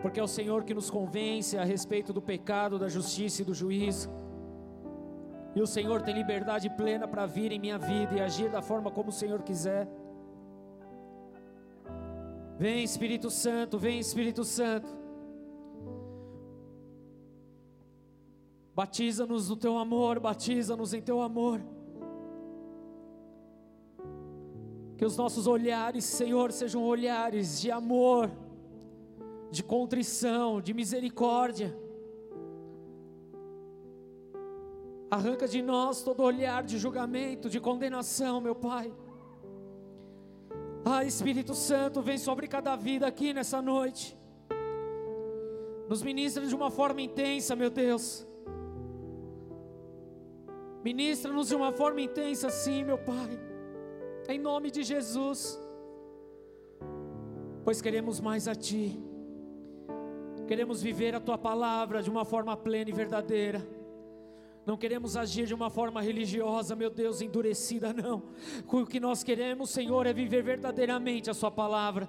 [0.00, 3.52] porque é o Senhor que nos convence a respeito do pecado, da justiça e do
[3.52, 4.08] juízo.
[5.54, 8.90] E o Senhor tem liberdade plena para vir em minha vida e agir da forma
[8.90, 9.86] como o Senhor quiser.
[12.58, 14.88] Vem Espírito Santo, vem Espírito Santo.
[18.74, 21.60] Batiza-nos no teu amor, batiza-nos em teu amor.
[24.96, 28.30] Que os nossos olhares, Senhor, sejam olhares de amor,
[29.50, 31.76] de contrição, de misericórdia.
[35.14, 38.90] Arranca de nós todo olhar de julgamento, de condenação, meu Pai.
[40.86, 44.16] Ah, Espírito Santo, vem sobre cada vida aqui nessa noite.
[45.86, 48.26] Nos ministra de uma forma intensa, meu Deus.
[50.82, 53.38] Ministra-nos de uma forma intensa, sim, meu Pai.
[54.30, 55.60] Em nome de Jesus.
[57.62, 58.98] Pois queremos mais a Ti.
[60.48, 63.81] Queremos viver a Tua palavra de uma forma plena e verdadeira.
[64.64, 68.22] Não queremos agir de uma forma religiosa, meu Deus, endurecida, não.
[68.66, 72.08] O que nós queremos, Senhor, é viver verdadeiramente a Sua palavra.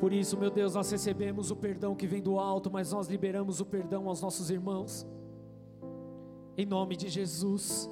[0.00, 3.60] Por isso, meu Deus, nós recebemos o perdão que vem do alto, mas nós liberamos
[3.60, 5.06] o perdão aos nossos irmãos.
[6.56, 7.88] Em nome de Jesus.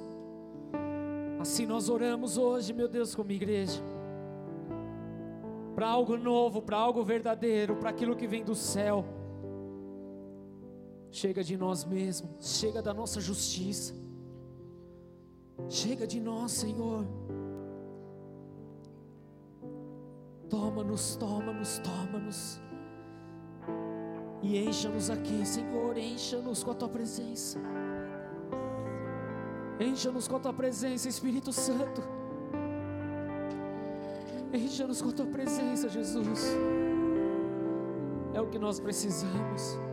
[1.39, 3.81] Assim nós oramos hoje, meu Deus, como igreja.
[5.73, 9.18] Para algo novo, para algo verdadeiro, para aquilo que vem do céu
[11.11, 13.93] Chega de nós mesmos, chega da nossa justiça.
[15.67, 17.05] Chega de nós, Senhor.
[20.49, 22.61] Toma-nos, toma-nos, toma-nos.
[24.41, 27.59] E encha-nos aqui, Senhor, encha-nos com a tua presença.
[29.79, 32.01] Encha-nos com a tua presença, Espírito Santo.
[34.53, 36.47] Encha-nos com a tua presença, Jesus.
[38.33, 39.88] É o que nós precisamos.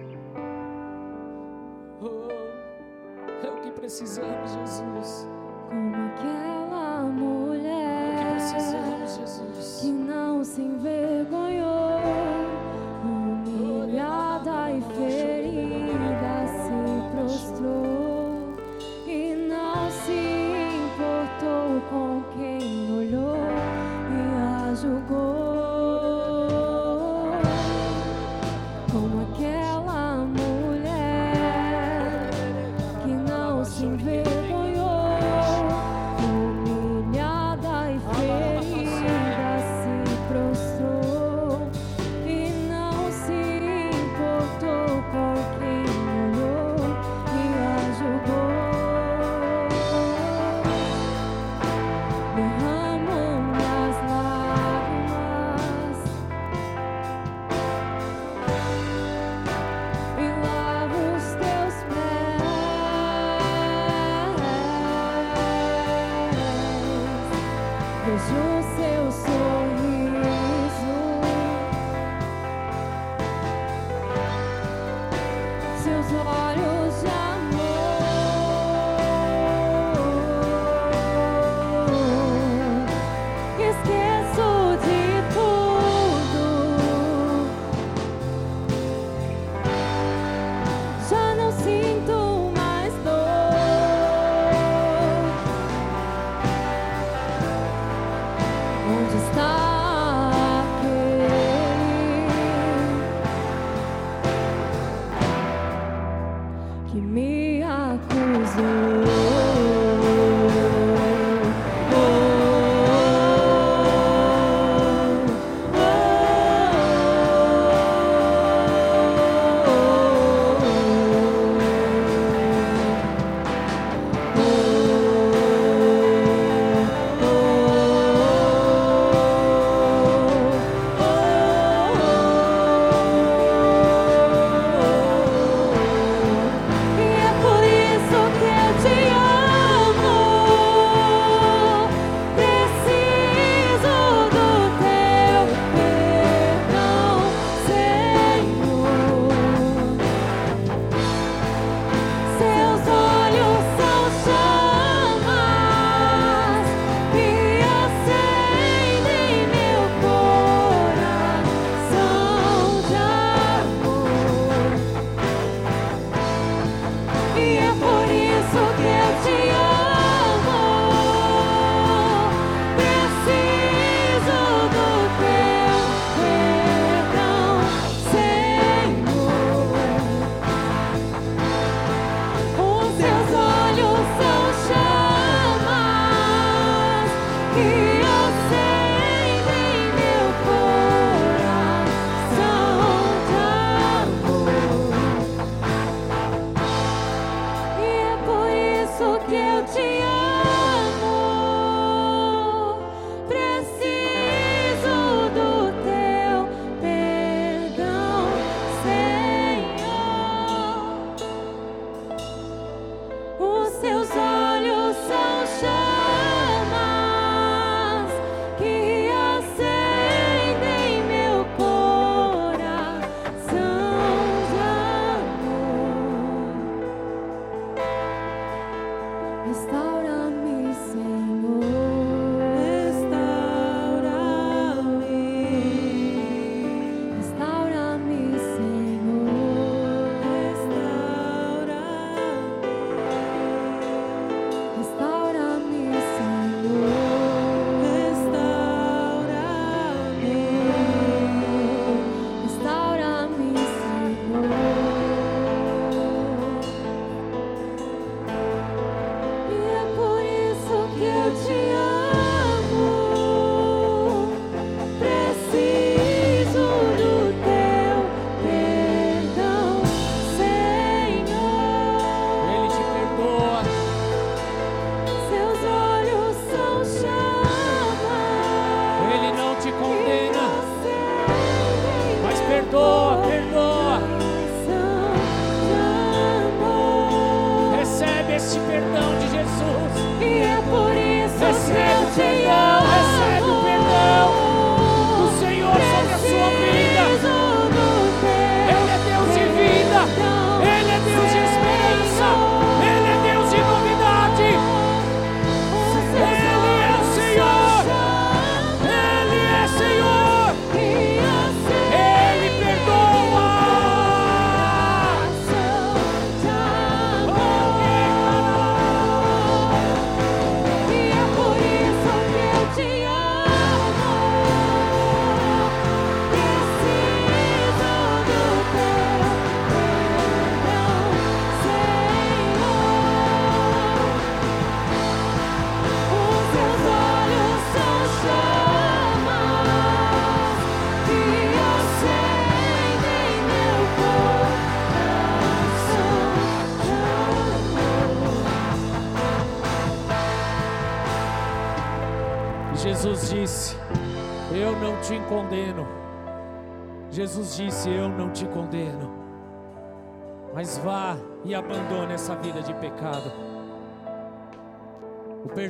[3.77, 5.29] Precisamos, Jesus.
[5.69, 9.81] Como aquela mulher que precisamos, Jesus.
[9.81, 12.01] que não se envergonhou,
[13.05, 14.66] humilhada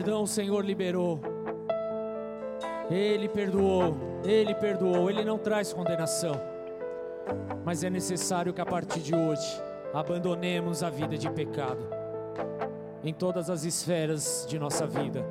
[0.07, 1.19] perdão o Senhor liberou.
[2.89, 6.41] Ele perdoou, Ele perdoou, Ele não traz condenação.
[7.65, 9.61] Mas é necessário que a partir de hoje
[9.93, 11.85] abandonemos a vida de pecado
[13.03, 15.27] em todas as esferas de nossa vida.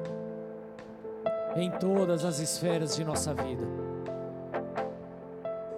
[1.56, 3.66] Em todas as esferas de nossa vida.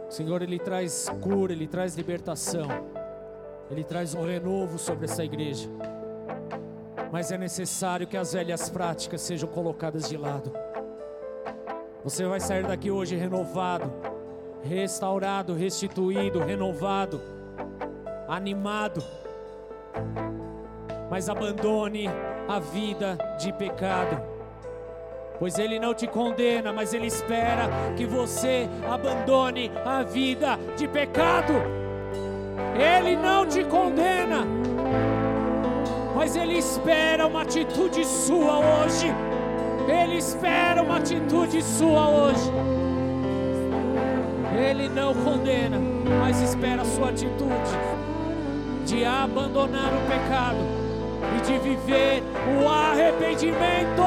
[0.09, 2.67] O Senhor, Ele traz cura, Ele traz libertação,
[3.69, 5.69] Ele traz um renovo sobre essa igreja.
[7.17, 10.53] Mas é necessário que as velhas práticas sejam colocadas de lado.
[12.03, 13.91] Você vai sair daqui hoje renovado,
[14.61, 17.19] restaurado, restituído, renovado,
[18.27, 19.03] animado.
[21.09, 22.07] Mas abandone
[22.47, 24.21] a vida de pecado.
[25.39, 27.67] Pois ele não te condena, mas ele espera
[27.97, 31.53] que você abandone a vida de pecado.
[32.75, 34.45] Ele não te condena,
[36.17, 39.05] mas ele espera uma atitude sua hoje.
[39.87, 42.51] Ele espera uma atitude sua hoje.
[44.59, 45.77] Ele não condena,
[46.19, 47.71] mas espera a sua atitude
[48.83, 50.57] de abandonar o pecado
[51.37, 52.23] e de viver
[52.59, 54.01] o arrependimento.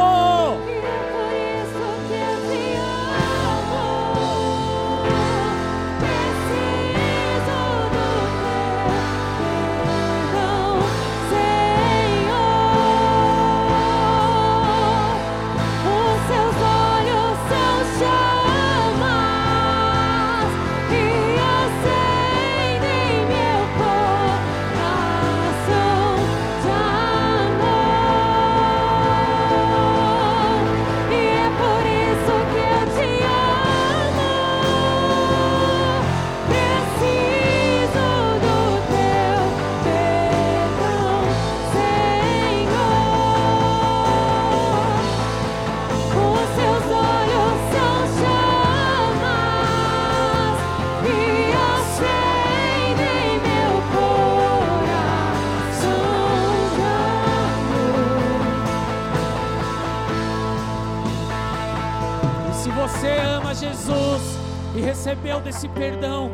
[65.61, 66.31] Desse perdão,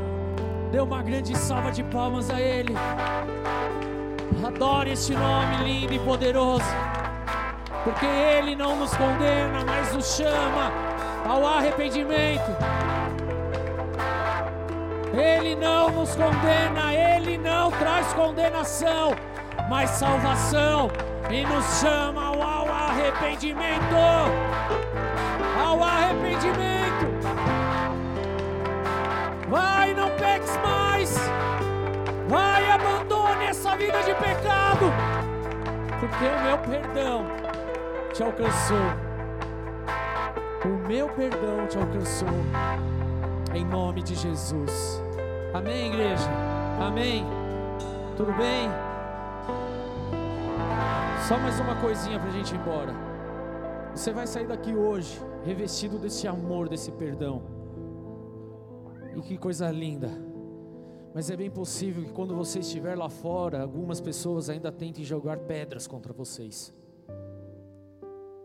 [0.71, 2.73] dê uma grande salva de palmas a Ele.
[4.47, 6.65] Adore este nome lindo e poderoso,
[7.83, 10.71] porque Ele não nos condena, mas nos chama
[11.29, 12.53] ao arrependimento.
[15.13, 19.17] Ele não nos condena, Ele não traz condenação,
[19.69, 20.89] mas salvação
[21.29, 24.46] e nos chama ao arrependimento
[32.29, 34.87] Vai, abandone essa vida de pecado.
[36.01, 37.25] Porque o meu perdão
[38.13, 38.77] te alcançou.
[40.65, 42.29] O meu perdão te alcançou.
[43.55, 45.03] Em nome de Jesus.
[45.55, 46.29] Amém, igreja?
[46.81, 47.25] Amém?
[48.17, 48.69] Tudo bem?
[51.29, 52.93] Só mais uma coisinha pra gente ir embora.
[53.95, 57.43] Você vai sair daqui hoje revestido desse amor, desse perdão.
[59.15, 60.26] E que coisa linda.
[61.17, 65.39] Mas é bem possível que quando você estiver lá fora, algumas pessoas ainda tentem jogar
[65.39, 66.75] pedras contra vocês.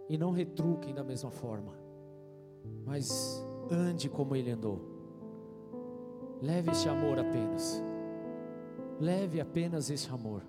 [0.08, 1.74] E não retruquem da mesma forma.
[2.86, 4.80] Mas ande como ele andou.
[6.42, 7.84] Leve esse amor apenas.
[9.02, 10.42] Leve apenas esse amor.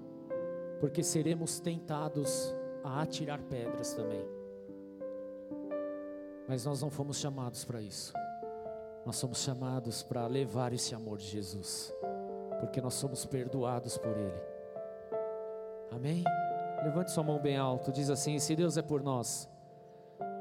[0.78, 2.54] Porque seremos tentados
[2.84, 4.24] a atirar pedras também.
[6.46, 8.12] Mas nós não fomos chamados para isso.
[9.04, 11.92] Nós somos chamados para levar esse amor de Jesus,
[12.60, 14.42] porque nós somos perdoados por Ele.
[15.90, 16.22] Amém?
[16.84, 19.48] Levante sua mão bem alto, diz assim: Se Deus é por nós,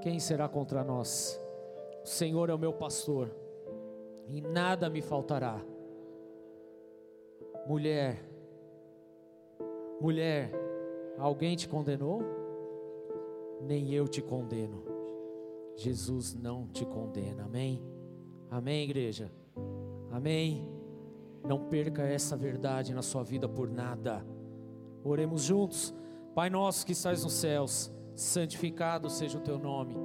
[0.02, 1.40] quem será contra nós?
[2.04, 3.30] O Senhor é o meu pastor,
[4.28, 5.60] e nada me faltará.
[7.68, 8.24] Mulher,
[10.00, 10.52] mulher,
[11.18, 12.22] alguém te condenou?
[13.62, 14.84] Nem eu te condeno.
[15.76, 17.91] Jesus não te condena, amém?
[18.52, 19.32] Amém, igreja?
[20.12, 20.68] Amém?
[21.48, 24.26] Não perca essa verdade na sua vida por nada.
[25.06, 25.96] Oremos juntos.
[26.36, 29.96] Pai nosso que estás nos céus, santificado seja o teu nome.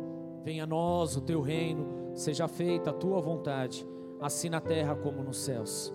[0.45, 3.85] Venha a nós o teu reino, seja feita a tua vontade,
[4.21, 5.93] assim na terra como nos céus.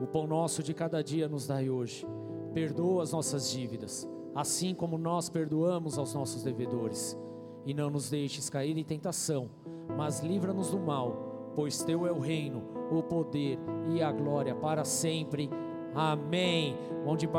[0.00, 2.04] O pão nosso de cada dia nos dai hoje.
[2.52, 7.16] Perdoa as nossas dívidas, assim como nós perdoamos aos nossos devedores.
[7.64, 9.48] E não nos deixes cair em tentação,
[9.96, 13.58] mas livra-nos do mal, pois teu é o reino, o poder
[13.94, 15.50] e a glória para sempre.
[15.94, 16.76] Amém.
[17.04, 17.26] Mão de